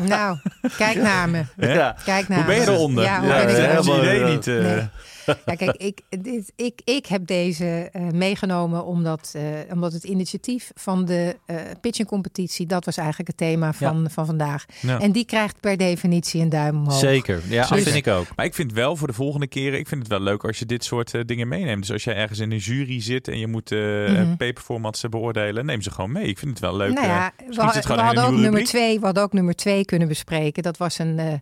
Nou, 0.00 0.38
kijk 0.76 0.96
naar 0.96 1.28
me. 1.28 1.42
Ja. 1.56 1.96
Kijk 2.04 2.28
naar 2.28 2.38
Hoe 2.38 2.46
ben 2.46 2.54
je 2.56 2.68
eronder? 2.70 3.04
Ja, 3.04 3.22
Ja, 3.22 3.36
ik 3.40 3.48
het 3.48 3.56
helemaal, 3.66 3.98
idee 3.98 4.24
niet. 4.24 4.46
eh, 4.46 4.54
Nee. 4.54 4.88
Ja, 5.26 5.54
kijk, 5.54 5.76
ik, 5.76 6.00
dit, 6.22 6.52
ik, 6.56 6.80
ik 6.84 7.06
heb 7.06 7.26
deze 7.26 7.88
eh, 7.92 8.02
meegenomen 8.08 8.84
omdat, 8.84 9.32
eh, 9.36 9.42
omdat 9.72 9.92
het 9.92 10.04
initiatief 10.04 10.70
van 10.74 11.04
de 11.04 11.36
eh 11.46 11.56
pitching 11.80 12.08
competitie, 12.08 12.66
dat 12.66 12.84
was 12.84 12.96
eigenlijk 12.96 13.28
het 13.28 13.36
thema 13.36 13.72
van, 13.72 14.10
van 14.10 14.26
vandaag. 14.26 14.64
Ja. 14.80 15.00
En 15.00 15.12
die 15.12 15.24
krijgt 15.24 15.60
per 15.60 15.76
definitie 15.76 16.40
een 16.40 16.48
duim 16.48 16.76
omhoog. 16.76 16.98
Zeker. 16.98 17.42
Ja, 17.48 17.60
dat 17.60 17.68
Dus- 17.70 17.82
vind 17.82 17.96
ik 17.96 18.06
ook. 18.06 18.26
Maar 18.36 18.44
ik 18.46 18.54
vind 18.54 18.72
wel 18.72 18.96
voor 18.96 19.06
de 19.06 19.12
volgende 19.12 19.46
keren, 19.46 19.78
ik 19.78 19.88
vind 19.88 20.00
het 20.00 20.10
wel 20.10 20.20
leuk 20.20 20.44
als 20.44 20.58
je 20.58 20.66
dit 20.66 20.84
soort 20.84 21.28
dingen 21.28 21.48
meeneemt. 21.48 21.80
Dus 21.80 21.92
als 21.92 22.04
jij 22.04 22.14
ergens 22.14 22.38
in 22.38 22.50
een 22.52 22.58
jury 22.58 23.00
zit 23.00 23.28
en 23.28 23.38
je 23.38 23.46
moet 23.46 23.72
eh 23.72 23.78
Mhm. 24.12 24.36
paperformats 24.36 25.04
beoordelen, 25.10 25.66
neem 25.66 25.82
ze 25.82 25.90
gewoon 25.90 26.12
mee. 26.12 26.26
Ik 26.26 26.38
vind 26.38 26.50
het 26.50 26.60
wel 26.60 26.76
leuk. 26.76 26.92
Nou 26.94 27.06
ja, 27.06 27.32
we, 27.48 27.62
hadden 28.02 28.24
ook 28.24 28.32
nummer 28.36 28.64
twee, 28.64 28.98
we 28.98 29.04
hadden 29.04 29.22
ook 29.22 29.32
nummer 29.32 29.54
twee 29.54 29.84
kunnen 29.84 30.08
bespreken. 30.08 30.62
Dat 30.62 30.76
was 30.76 30.98
een, 30.98 31.18
eh 31.18 31.32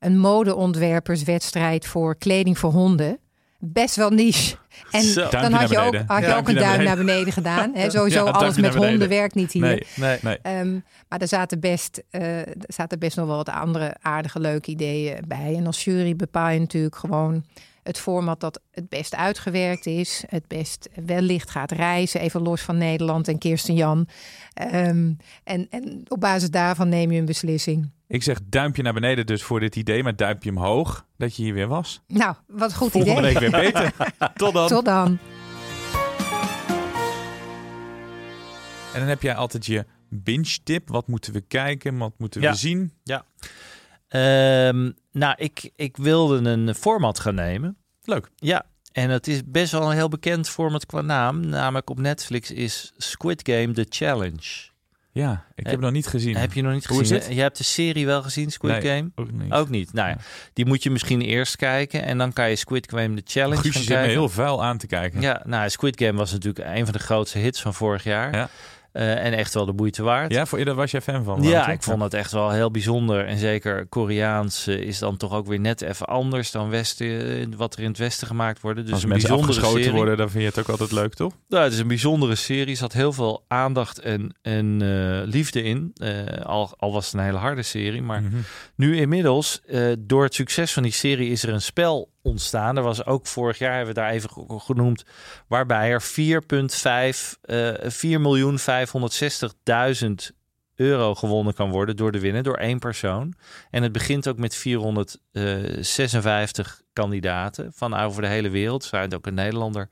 een 0.00 0.18
modeontwerperswedstrijd 0.18 1.86
voor 1.86 2.16
kleding 2.16 2.58
voor 2.58 2.70
honden. 2.72 3.18
Best 3.58 3.96
wel 3.96 4.10
niche. 4.10 4.56
En 4.90 5.02
Zo. 5.02 5.20
dan 5.20 5.30
Duimpje 5.30 5.56
had 5.58 5.70
je 5.70 5.78
ook, 5.78 5.94
had 6.06 6.20
je 6.20 6.26
Ja, 6.26 6.36
ook 6.36 6.48
een 6.48 6.54
duim 6.54 6.82
naar 6.84 6.96
beneden. 6.96 7.32
gedaan. 7.32 7.74
Hè, 7.74 7.90
sowieso 7.96 8.24
Ja, 8.24 8.30
alles 8.30 8.56
met 8.56 8.74
honden 8.74 9.08
werkt 9.08 9.34
niet 9.34 9.52
hier. 9.52 9.62
Nee, 9.62 9.82
Nee. 9.96 10.18
nee. 10.22 10.38
Ehm, 10.42 10.72
maar 11.08 11.18
er 11.20 11.28
zaten, 11.28 11.60
best, 11.60 12.02
eh, 12.10 12.38
er 12.38 12.54
zaten 12.66 12.98
best 12.98 13.16
nog 13.16 13.26
wel 13.26 13.36
wat 13.36 13.48
andere 13.48 13.96
aardige, 14.02 14.40
leuke 14.40 14.70
ideeën 14.70 15.24
bij. 15.28 15.54
En 15.56 15.66
als 15.66 15.84
jury 15.84 16.16
bepaal 16.16 16.50
je 16.50 16.58
natuurlijk 16.60 16.96
gewoon 16.96 17.44
het 17.82 17.98
format 17.98 18.40
dat 18.40 18.60
het 18.70 18.88
best 18.88 19.14
uitgewerkt 19.16 19.86
is. 19.86 20.24
Het 20.28 20.48
best 20.48 20.88
wellicht 21.06 21.50
gaat 21.50 21.70
reizen, 21.72 22.20
even 22.20 22.42
los 22.42 22.60
van 22.60 22.78
Nederland 22.78 23.28
en 23.28 23.38
Kirsten 23.38 23.74
Jan. 23.74 24.08
Ehm, 24.54 25.12
en, 25.44 25.66
en 25.70 26.02
op 26.08 26.20
basis 26.20 26.50
daarvan 26.50 26.88
neem 26.88 27.10
je 27.10 27.18
een 27.18 27.24
beslissing. 27.24 27.90
Ik 28.10 28.22
zeg 28.22 28.38
duimpje 28.46 28.82
naar 28.82 28.92
beneden 28.92 29.26
dus 29.26 29.42
voor 29.42 29.60
dit 29.60 29.76
idee, 29.76 30.02
maar 30.02 30.16
duimpje 30.16 30.50
omhoog 30.50 31.06
dat 31.16 31.36
je 31.36 31.42
hier 31.42 31.54
weer 31.54 31.66
was. 31.68 32.00
Nou, 32.06 32.34
wat 32.46 32.74
goed 32.74 32.90
Volgende 32.90 33.30
idee. 33.30 33.32
week 33.32 33.50
weer 33.50 33.60
beter. 33.72 33.92
Tot 34.34 34.52
dan. 34.52 34.68
Tot 34.68 34.84
dan. 34.84 35.18
En 38.94 39.00
dan 39.00 39.08
heb 39.08 39.22
jij 39.22 39.34
altijd 39.34 39.66
je 39.66 39.84
binge 40.08 40.58
tip. 40.64 40.88
Wat 40.88 41.06
moeten 41.08 41.32
we 41.32 41.40
kijken? 41.40 41.98
Wat 41.98 42.12
moeten 42.18 42.40
we 42.40 42.46
Ja. 42.46 42.52
zien? 42.54 42.92
Ja. 43.04 43.24
Ehm, 44.08 44.90
nou, 45.12 45.34
ik, 45.36 45.70
ik 45.76 45.96
wilde 45.96 46.50
een 46.50 46.74
format 46.74 47.18
gaan 47.20 47.34
nemen. 47.34 47.76
Leuk. 48.02 48.30
Ja, 48.36 48.64
en 48.92 49.10
het 49.10 49.26
is 49.28 49.40
best 49.46 49.72
wel 49.72 49.90
een 49.90 49.96
heel 49.96 50.08
bekend 50.08 50.48
format 50.48 50.86
qua 50.86 51.00
naam. 51.00 51.40
Namelijk 51.46 51.90
op 51.90 51.98
Netflix 51.98 52.50
is 52.50 52.92
Squid 52.96 53.48
Game 53.48 53.72
The 53.72 53.86
Challenge. 53.88 54.68
Ja, 55.12 55.32
ik 55.32 55.38
heb 55.56 55.66
Eh, 55.66 55.72
het 55.72 55.80
nog 55.80 55.90
niet 55.90 56.06
gezien. 56.06 56.36
Heb 56.36 56.52
je 56.52 56.62
nog 56.62 56.72
niet 56.72 56.86
Hoe 56.86 56.98
gezien? 56.98 57.34
Je 57.34 57.40
hebt 57.40 57.56
de 57.58 57.64
serie 57.64 58.06
wel 58.06 58.22
gezien, 58.22 58.50
Squid 58.50 58.82
Nee, 58.82 58.96
Game? 58.96 59.10
Ook 59.14 59.30
niet. 59.32 59.52
Ook 59.52 59.68
niet. 59.68 59.92
Nou 59.92 60.08
ja, 60.08 60.16
die 60.52 60.66
moet 60.66 60.82
je 60.82 60.90
misschien 60.90 61.20
eerst 61.20 61.56
kijken. 61.56 62.02
En 62.04 62.18
dan 62.18 62.32
kan 62.32 62.48
je 62.48 62.56
Squid 62.56 62.90
Game 62.90 63.22
The 63.22 63.38
Challenge 63.38 63.60
Guusje 63.60 63.78
gaan 63.78 63.86
kijken. 63.86 64.10
heel 64.10 64.28
vuil 64.28 64.64
aan 64.64 64.78
te 64.78 64.86
kijken. 64.86 65.20
Ja, 65.20 65.42
nou, 65.44 65.70
Squid 65.70 66.00
Game 66.02 66.18
was 66.18 66.32
natuurlijk 66.32 66.68
een 66.76 66.84
van 66.84 66.92
de 66.92 66.98
grootste 66.98 67.38
hits 67.38 67.60
van 67.60 67.74
vorig 67.74 68.04
jaar. 68.04 68.34
Ja. 68.36 68.48
Eh, 68.92 69.24
en 69.24 69.32
echt 69.32 69.54
wel 69.54 69.64
de 69.66 69.72
moeite 69.72 70.02
waard. 70.02 70.32
Ja, 70.32 70.46
voor, 70.46 70.64
daar 70.64 70.74
was 70.74 70.90
jij 70.90 71.00
fan 71.00 71.24
van? 71.24 71.42
Ja, 71.42 71.68
ik 71.68 71.82
vond 71.82 72.02
het 72.02 72.14
echt 72.14 72.32
wel 72.32 72.50
heel 72.50 72.70
bijzonder. 72.70 73.26
En 73.26 73.38
zeker 73.38 73.86
Koreaans 73.86 74.66
eh, 74.66 74.80
is 74.80 74.98
dan 74.98 75.16
toch 75.16 75.32
ook 75.32 75.46
weer 75.46 75.60
net 75.60 75.82
even 75.82 76.06
anders 76.06 76.50
dan 76.50 76.68
Westen, 76.70 77.06
eh, 77.40 77.46
wat 77.56 77.74
er 77.74 77.80
in 77.82 77.88
het 77.88 77.98
Westen 77.98 78.26
gemaakt 78.26 78.60
wordt. 78.60 78.80
Dus 78.80 78.92
Als 78.92 79.02
een 79.02 79.08
mensen 79.08 79.28
bijzondere 79.28 79.58
afgeschoten 79.58 79.82
serie. 79.84 79.98
worden, 79.98 80.16
dan 80.16 80.30
vind 80.30 80.42
je 80.42 80.48
het 80.48 80.58
ook 80.58 80.68
altijd 80.68 80.92
leuk, 80.92 81.14
toch? 81.14 81.32
Nou, 81.48 81.64
het 81.64 81.72
is 81.72 81.78
een 81.78 81.88
bijzondere 81.88 82.34
serie. 82.34 82.66
Er 82.70 82.76
zat 82.76 82.92
heel 82.92 83.12
veel 83.12 83.44
aandacht 83.48 83.98
en, 83.98 84.34
en 84.42 84.76
liefde 85.26 85.62
in. 85.62 85.92
Al, 86.42 86.74
al 86.76 86.92
was 86.92 87.04
het 87.04 87.14
een 87.14 87.20
hele 87.24 87.38
harde 87.38 87.62
serie. 87.62 88.02
Maar 88.02 88.22
Mhm. 88.22 88.36
nu 88.76 88.96
inmiddels, 88.96 89.60
door 89.98 90.22
het 90.24 90.34
succes 90.34 90.72
van 90.72 90.82
die 90.82 90.92
serie, 90.92 91.30
is 91.30 91.42
er 91.42 91.52
een 91.52 91.62
spel 91.62 92.09
ontstaan. 92.30 92.76
Er 92.76 92.82
was 92.82 93.04
ook 93.06 93.26
vorig 93.26 93.58
jaar, 93.58 93.76
hebben 93.76 93.94
we 93.94 94.00
daar 94.00 94.10
even 94.10 94.30
ge- 94.30 94.58
genoemd, 94.58 95.04
waarbij 95.48 95.90
er 95.90 96.02
4,5 96.02 97.38
eh 97.42 97.90
4.560.000 97.90 100.30
euro 100.74 101.14
gewonnen 101.14 101.54
kan 101.54 101.70
worden 101.70 101.96
door 101.96 102.12
de 102.12 102.20
winnen, 102.20 102.42
door 102.42 102.56
één 102.56 102.78
persoon. 102.78 103.34
En 103.70 103.82
het 103.82 103.92
begint 103.92 104.28
ook 104.28 104.38
met 104.38 104.54
456 104.54 106.82
kandidaten 106.92 107.72
van 107.74 107.94
over 107.94 108.22
de 108.22 108.28
hele 108.28 108.48
wereld. 108.48 108.82
Er 108.82 108.88
schijnt 108.88 109.14
ook 109.14 109.26
een 109.26 109.34
Nederlander 109.34 109.88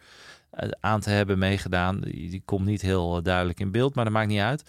eh, 0.50 0.68
aan 0.80 1.00
te 1.00 1.10
hebben 1.10 1.38
meegedaan. 1.38 2.00
Die, 2.00 2.30
die 2.30 2.42
komt 2.44 2.64
niet 2.66 2.82
heel 2.82 3.16
eh, 3.16 3.22
duidelijk 3.22 3.60
in 3.60 3.70
beeld, 3.72 3.94
maar 3.94 4.04
dat 4.04 4.12
maakt 4.12 4.28
niet 4.28 4.40
uit. 4.40 4.62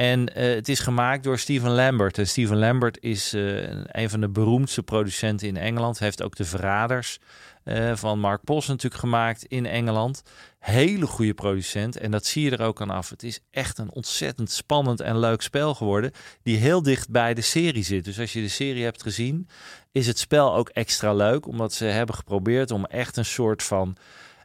En 0.00 0.34
eh, 0.34 0.54
het 0.54 0.68
is 0.68 0.80
gemaakt 0.80 1.24
door 1.24 1.38
Steven 1.38 1.70
Lambert. 1.70 2.18
En 2.18 2.26
Steven 2.26 2.58
Lambert 2.58 3.02
is 3.02 3.32
eh, 3.32 3.68
een 3.86 4.10
van 4.10 4.20
de 4.20 4.28
beroemdste 4.28 4.82
producenten 4.82 5.48
in 5.48 5.56
Engeland. 5.56 5.98
Heeft 5.98 6.22
ook 6.22 6.36
de 6.36 6.44
Verraders 6.44 7.18
eh, 7.64 7.96
van 7.96 8.18
Mark 8.18 8.44
Post 8.44 8.68
natuurlijk 8.68 9.00
gemaakt 9.00 9.44
in 9.44 9.66
Engeland. 9.66 10.22
Hele 10.58 11.06
goede 11.06 11.34
producent. 11.34 11.96
En 11.96 12.10
dat 12.10 12.26
zie 12.26 12.44
je 12.44 12.50
er 12.50 12.62
ook 12.62 12.80
aan 12.80 12.90
af. 12.90 13.10
Het 13.10 13.22
is 13.22 13.40
echt 13.50 13.78
een 13.78 13.92
ontzettend 13.92 14.50
spannend 14.50 15.00
en 15.00 15.18
leuk 15.18 15.42
spel 15.42 15.74
geworden. 15.74 16.12
Die 16.42 16.56
heel 16.56 16.82
dicht 16.82 17.10
bij 17.10 17.34
de 17.34 17.40
serie 17.40 17.84
zit. 17.84 18.04
Dus 18.04 18.18
als 18.18 18.32
je 18.32 18.40
de 18.40 18.48
serie 18.48 18.84
hebt 18.84 19.02
gezien, 19.02 19.48
is 19.92 20.06
het 20.06 20.18
spel 20.18 20.54
ook 20.54 20.68
extra 20.68 21.14
leuk. 21.14 21.46
Omdat 21.46 21.72
ze 21.72 21.84
hebben 21.84 22.14
geprobeerd 22.14 22.70
om 22.70 22.84
echt 22.84 23.16
een 23.16 23.24
soort 23.24 23.62
van 23.62 23.96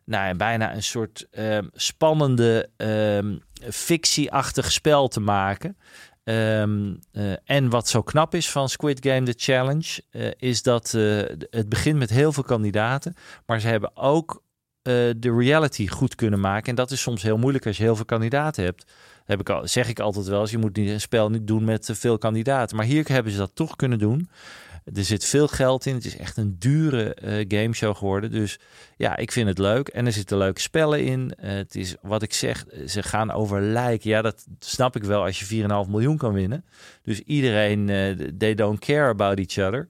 nou, 0.06 0.36
bijna 0.36 0.74
een 0.74 0.84
soort 0.84 1.28
ehm, 1.32 1.68
spannende, 1.74 2.70
ehm 2.78 3.36
fictieachtig 3.70 4.72
spel 4.72 5.08
te 5.08 5.20
maken. 5.20 5.78
Ehm, 6.26 6.94
eh, 7.12 7.34
en 7.44 7.70
wat 7.70 7.88
zo 7.88 8.02
knap 8.02 8.36
is 8.36 8.52
van 8.52 8.70
Squid 8.70 9.06
Game 9.08 9.24
The 9.24 9.34
Challenge, 9.38 10.02
eh, 10.12 10.32
is 10.38 10.62
dat 10.64 10.94
eh, 10.94 11.22
het 11.50 11.70
begint 11.70 11.98
met 11.98 12.10
heel 12.10 12.32
veel 12.32 12.44
kandidaten, 12.44 13.16
maar 13.46 13.60
ze 13.60 13.68
hebben 13.68 13.98
ook 13.98 14.44
de 15.18 15.36
reality 15.38 15.88
goed 15.88 16.16
kunnen 16.16 16.40
maken. 16.40 16.70
En 16.70 16.76
dat 16.76 16.92
is 16.92 17.02
soms 17.02 17.24
heel 17.24 17.38
moeilijk 17.38 17.66
als 17.66 17.78
je 17.78 17.84
heel 17.84 17.96
veel 17.96 18.06
kandidaten 18.06 18.64
hebt. 18.64 18.92
Heb 19.24 19.40
ik 19.40 19.50
al, 19.50 19.68
zeg 19.68 19.90
ik 19.90 20.00
altijd 20.00 20.26
wel 20.26 20.42
eens, 20.42 20.52
je 20.52 20.58
moet 20.58 20.78
een 20.78 21.02
spel 21.02 21.30
niet 21.30 21.48
doen 21.48 21.64
met 21.64 21.90
veel 21.94 22.18
kandidaten. 22.18 22.78
Maar 22.78 22.86
hier 22.86 23.08
hebben 23.08 23.32
ze 23.32 23.38
dat 23.38 23.52
toch 23.54 23.76
kunnen 23.76 24.00
doen. 24.00 24.30
Er 24.94 25.04
zit 25.04 25.26
veel 25.26 25.48
geld 25.48 25.86
in. 25.86 25.96
Het 25.96 26.06
is 26.06 26.18
echt 26.18 26.38
een 26.38 26.56
dure 26.60 27.14
eh 27.14 27.46
gameshow 27.48 27.96
geworden. 27.96 28.32
Dus 28.32 28.60
ja, 28.98 29.18
ik 29.18 29.32
vind 29.32 29.48
het 29.48 29.58
leuk. 29.58 29.88
En 29.88 30.06
er 30.06 30.12
zitten 30.12 30.38
leuke 30.38 30.62
spellen 30.62 31.04
in. 31.04 31.34
Eh, 31.38 31.50
het 31.54 31.76
is 31.76 31.96
wat 32.02 32.22
ik 32.22 32.34
zeg, 32.34 32.66
ze 32.88 33.04
gaan 33.04 33.32
over 33.32 33.62
lijken. 33.62 34.10
Ja, 34.10 34.22
dat 34.22 34.46
snap 34.60 34.96
ik 34.96 35.04
wel 35.04 35.24
als 35.24 35.40
je 35.40 35.46
4,5 35.46 35.90
miljoen 35.90 36.18
kan 36.18 36.34
winnen. 36.34 36.66
Dus 37.02 37.20
iedereen, 37.20 37.90
eh, 37.90 38.12
they 38.38 38.56
don't 38.56 38.80
care 38.80 39.10
about 39.10 39.38
each 39.40 39.68
other. 39.68 39.90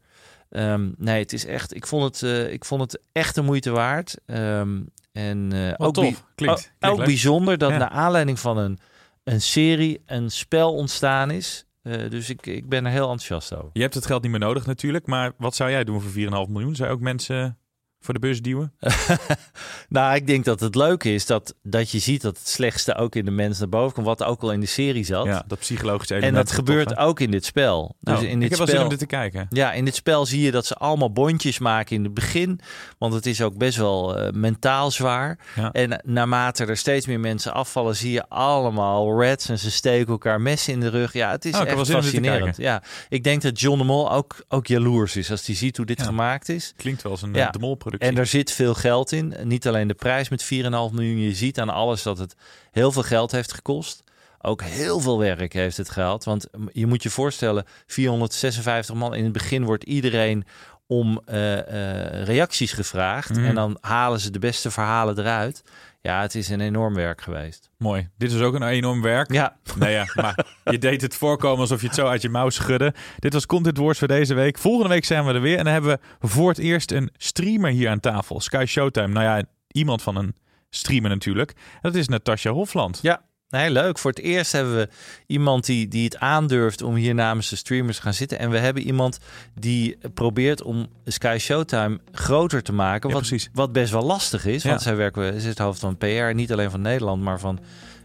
Ehm, 0.50 0.90
nee, 0.98 1.20
het 1.20 1.34
is 1.34 1.46
echt, 1.46 1.76
ik 1.76 1.88
vond 1.88 2.20
het, 2.22 2.50
ik 2.52 2.66
vond 2.66 2.82
het 2.82 3.02
echt 3.12 3.36
de 3.36 3.42
moeite 3.42 3.70
waard. 3.72 4.18
Ehm, 4.26 4.82
en 5.12 5.52
ook, 5.78 5.94
tof. 5.94 6.24
Klinkt- 6.36 6.72
ook- 6.80 7.06
bijzonder 7.06 7.58
dat 7.58 7.70
Ja. 7.70 7.78
naar 7.78 7.90
aanleiding 7.90 8.40
van 8.40 8.58
een, 8.58 8.80
een 9.24 9.42
serie 9.42 10.02
een 10.06 10.32
spel 10.32 10.74
ontstaan 10.74 11.32
is. 11.32 11.66
Eh, 11.86 12.10
dus 12.10 12.30
ik, 12.30 12.46
ik 12.46 12.70
ben 12.70 12.86
er 12.86 12.92
heel 12.92 13.10
enthousiast 13.10 13.56
over. 13.56 13.70
Je 13.74 13.82
hebt 13.82 13.94
het 13.94 14.06
geld 14.06 14.22
niet 14.22 14.32
meer 14.32 14.40
nodig 14.40 14.66
natuurlijk, 14.66 15.06
maar 15.06 15.32
wat 15.38 15.56
zou 15.56 15.70
jij 15.70 15.84
doen 15.84 16.02
voor 16.02 16.12
4,5 16.12 16.52
miljoen? 16.52 16.76
Zou 16.76 16.90
je 16.90 16.96
ook 16.96 17.02
mensen 17.02 17.58
voor 18.06 18.14
de 18.14 18.20
bus 18.20 18.42
duwen? 18.42 18.74
nou, 19.90 20.16
ik 20.16 20.28
denk 20.28 20.46
dat 20.46 20.60
het 20.60 20.76
leuke 20.76 21.14
is 21.14 21.26
dat, 21.26 21.56
dat 21.64 21.92
je 21.92 22.00
ziet 22.00 22.22
dat 22.22 22.38
het 22.38 22.48
slechtste 22.48 22.96
ook 22.96 23.16
in 23.16 23.26
de 23.26 23.32
mens 23.32 23.60
naar 23.60 23.70
boven 23.70 23.94
komt. 23.94 24.06
Wat 24.06 24.24
ook 24.24 24.42
al 24.42 24.52
in 24.52 24.60
de 24.60 24.66
serie 24.66 25.04
zat. 25.04 25.26
Ja, 25.26 25.44
dat 25.48 25.60
psychologische 25.60 26.14
en 26.14 26.20
element. 26.22 26.44
dat 26.48 26.52
is 26.54 26.60
gebeurt 26.66 26.88
tof, 26.88 26.98
ook 26.98 27.20
in 27.20 27.32
dit 27.32 27.46
spel. 27.46 27.96
Dus 28.00 28.14
Nou, 28.14 28.26
in 28.26 28.40
dit 28.40 28.44
ik 28.44 28.50
heb 28.50 28.58
wel 28.58 28.68
spel, 28.68 28.76
zin 28.80 28.84
om 28.84 28.90
dit 28.90 29.00
te 29.00 29.06
kijken. 29.16 29.46
Ja, 29.50 29.74
in 29.74 29.86
dit 29.86 29.96
spel 29.96 30.26
zie 30.26 30.42
je 30.42 30.52
dat 30.52 30.66
ze 30.66 30.74
allemaal 30.76 31.12
bondjes 31.12 31.60
maken 31.60 31.96
in 31.96 32.04
het 32.04 32.14
begin. 32.14 32.60
Want 32.98 33.14
het 33.14 33.26
is 33.26 33.42
ook 33.42 33.58
best 33.58 33.78
wel 33.78 34.18
eh, 34.18 34.32
mentaal 34.34 34.92
zwaar. 34.92 35.40
Ja. 35.56 35.72
En 35.72 36.02
naarmate 36.06 36.66
er 36.66 36.78
steeds 36.78 37.06
meer 37.06 37.20
mensen 37.20 37.54
afvallen, 37.54 37.96
zie 37.96 38.12
je 38.12 38.30
allemaal 38.30 39.22
reds 39.22 39.50
en 39.50 39.60
ze 39.60 39.72
steken 39.72 40.08
elkaar 40.12 40.42
messen 40.42 40.74
in 40.74 40.80
de 40.80 40.90
rug. 40.90 41.14
Ja, 41.14 41.32
het 41.32 41.46
is 41.46 41.54
Oh, 41.56 41.68
echt 41.68 41.90
fascinerend. 41.90 42.58
Ja, 42.58 42.84
ik 43.10 43.24
denk 43.24 43.42
dat 43.42 43.60
John 43.60 43.78
de 43.78 43.84
Mol 43.84 44.12
ook, 44.12 44.44
ook 44.48 44.68
jaloers 44.68 45.16
is 45.16 45.32
als 45.32 45.46
hij 45.46 45.56
ziet 45.56 45.78
hoe 45.78 45.86
dit 45.86 46.00
Ja. 46.00 46.06
gemaakt 46.06 46.50
is. 46.50 46.74
Klinkt 46.76 47.02
wel 47.02 47.12
als 47.12 47.22
een 47.22 47.34
Ja. 47.34 47.40
ja. 47.40 47.50
de 47.50 47.60
mol 47.60 47.76
En 47.98 48.18
er 48.18 48.26
zit 48.26 48.52
veel 48.52 48.74
geld 48.74 49.12
in. 49.12 49.34
Niet 49.44 49.68
alleen 49.68 49.88
de 49.88 49.94
prijs 49.94 50.30
met 50.30 50.44
4,5 50.44 50.50
miljoen. 50.50 51.18
Je 51.18 51.36
ziet 51.36 51.60
aan 51.60 51.70
alles 51.70 52.04
dat 52.04 52.18
het 52.18 52.36
heel 52.72 52.92
veel 52.92 53.04
geld 53.04 53.32
heeft 53.32 53.54
gekost. 53.54 54.04
ook 54.42 54.62
heel 54.62 55.00
veel 55.00 55.20
werk 55.20 55.54
heeft 55.54 55.78
het 55.78 55.90
gehad. 55.90 56.24
Want 56.24 56.48
je 56.72 56.86
moet 56.86 57.04
je 57.04 57.10
voorstellen, 57.10 57.66
456 57.88 58.96
man. 58.96 59.16
In 59.16 59.24
het 59.24 59.34
begin 59.34 59.64
wordt 59.64 59.84
iedereen 59.84 60.46
om 60.88 61.22
eh, 61.26 61.60
eh, 61.60 62.24
reacties 62.26 62.72
gevraagd. 62.72 63.30
Mhm. 63.30 63.46
En 63.46 63.56
dan 63.56 63.78
halen 63.82 64.20
ze 64.20 64.32
de 64.32 64.40
beste 64.40 64.72
verhalen 64.72 65.20
eruit. 65.20 65.64
Ja, 66.02 66.22
het 66.22 66.36
is 66.36 66.50
een 66.50 66.62
enorm 66.62 66.94
werk 66.94 67.22
geweest. 67.22 67.70
Mooi. 67.78 68.10
Dit 68.18 68.32
is 68.32 68.42
ook 68.42 68.54
een 68.54 68.68
enorm 68.68 69.02
werk. 69.02 69.32
Ja. 69.32 69.58
Nou 69.80 69.92
ja, 69.92 70.06
maar 70.16 70.46
je 70.64 70.78
deed 70.78 71.02
het 71.02 71.16
voorkomen 71.16 71.60
alsof 71.60 71.82
je 71.82 71.88
het 71.88 71.96
zo 71.96 72.08
uit 72.08 72.22
je 72.22 72.30
mouw 72.30 72.50
schudde. 72.50 72.94
Dit 73.20 73.34
was 73.34 73.46
Content 73.46 73.78
Wars 73.78 74.00
voor 74.00 74.08
deze 74.08 74.34
week. 74.34 74.58
Volgende 74.58 74.90
week 74.90 75.06
zijn 75.06 75.26
we 75.26 75.34
er 75.34 75.42
weer. 75.42 75.58
En 75.58 75.64
dan 75.64 75.74
hebben 75.74 76.00
we 76.20 76.28
voor 76.28 76.50
het 76.50 76.58
eerst 76.58 76.92
een 76.92 77.10
streamer 77.18 77.72
hier 77.72 77.90
aan 77.90 78.00
tafel. 78.00 78.40
Sky 78.40 78.66
Showtime. 78.68 79.08
Nou 79.08 79.26
ja, 79.26 79.44
iemand 79.72 80.02
van 80.02 80.16
een 80.16 80.36
streamer 80.70 81.10
natuurlijk. 81.10 81.52
En 81.52 81.80
dat 81.82 81.96
is 81.96 82.08
Natasja 82.08 82.52
Hofland. 82.52 83.00
Ja, 83.02 83.22
nee, 83.50 83.70
leuk. 83.72 83.98
Voor 83.98 84.12
het 84.12 84.20
eerst 84.20 84.52
hebben 84.52 84.76
we 84.76 84.90
iemand 85.28 85.66
die, 85.66 85.88
die 85.88 86.04
het 86.04 86.18
aandurft 86.18 86.82
om 86.82 86.96
hier 86.96 87.14
namens 87.14 87.50
de 87.50 87.56
streamers 87.56 87.96
te 87.96 88.02
gaan 88.04 88.14
zitten. 88.14 88.40
En 88.40 88.50
we 88.50 88.58
hebben 88.58 88.84
iemand 88.84 89.20
die 89.60 89.98
probeert 90.14 90.62
om 90.64 90.88
Sky 91.06 91.38
Showtime 91.40 92.00
groter 92.12 92.64
te 92.64 92.74
maken. 92.74 93.10
Ja, 93.10 93.16
wat, 93.16 93.28
precies. 93.28 93.50
wat 93.54 93.72
best 93.72 93.92
wel 93.92 94.04
lastig 94.04 94.46
is. 94.46 94.64
Want 94.64 94.76
Ja. 94.78 94.84
zij 94.84 94.96
werken, 94.96 95.32
ze 95.32 95.38
is 95.38 95.46
het 95.46 95.58
hoofd 95.58 95.80
van 95.80 95.98
PR, 95.98 96.34
niet 96.34 96.52
alleen 96.52 96.72
van 96.72 96.82
Nederland, 96.82 97.22
maar 97.22 97.40
van 97.40 97.60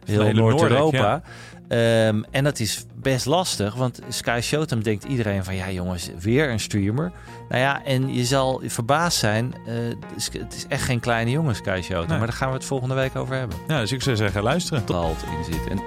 heel 0.04 0.22
hele 0.22 0.40
Noord-Europa. 0.40 1.22
Ehm, 1.68 2.22
en 2.30 2.44
dat 2.44 2.58
is 2.60 2.84
best 2.94 3.26
lastig, 3.26 3.74
want 3.74 4.00
Sky 4.08 4.38
Showtime 4.42 4.82
denkt 4.82 5.04
iedereen 5.04 5.44
van... 5.44 5.54
ja 5.54 5.70
jongens, 5.70 6.10
weer 6.18 6.50
een 6.50 6.60
streamer. 6.60 7.12
Nou 7.48 7.60
ja, 7.60 7.84
en 7.84 8.14
je 8.14 8.24
zal 8.24 8.62
verbaasd 8.64 9.18
zijn, 9.18 9.54
eh, 9.66 9.74
het 9.74 9.96
is- 10.16 10.30
het 10.32 10.54
is 10.54 10.66
echt 10.68 10.82
geen 10.82 11.00
kleine 11.00 11.30
jongen 11.30 11.54
Sky 11.54 11.80
Showtime. 11.82 12.06
Nee. 12.06 12.18
Maar 12.18 12.26
daar 12.26 12.36
gaan 12.36 12.48
we 12.48 12.54
het 12.54 12.64
volgende 12.64 12.94
week 12.94 13.16
over 13.16 13.34
hebben. 13.36 13.56
Ja, 13.68 13.80
dus 13.80 13.92
ik 13.92 14.02
zou 14.02 14.16
zeggen, 14.16 14.42
luisteren. 14.42 14.84
Tot 14.84 14.96
halt 14.96 15.22
in 15.38 15.52
zit. 15.52 15.66
En 15.68 15.80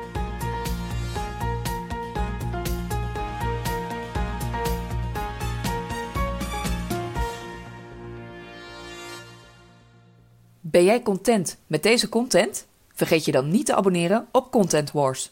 Ben 10.61 10.84
jij 10.84 11.01
content 11.01 11.57
met 11.68 11.84
deze 11.84 12.09
content? 12.09 12.68
Vergeet 12.93 13.25
je 13.25 13.31
dan 13.31 13.49
niet 13.49 13.65
te 13.65 13.75
abonneren 13.75 14.27
op 14.31 14.51
Content 14.51 14.91
Wars. 14.91 15.31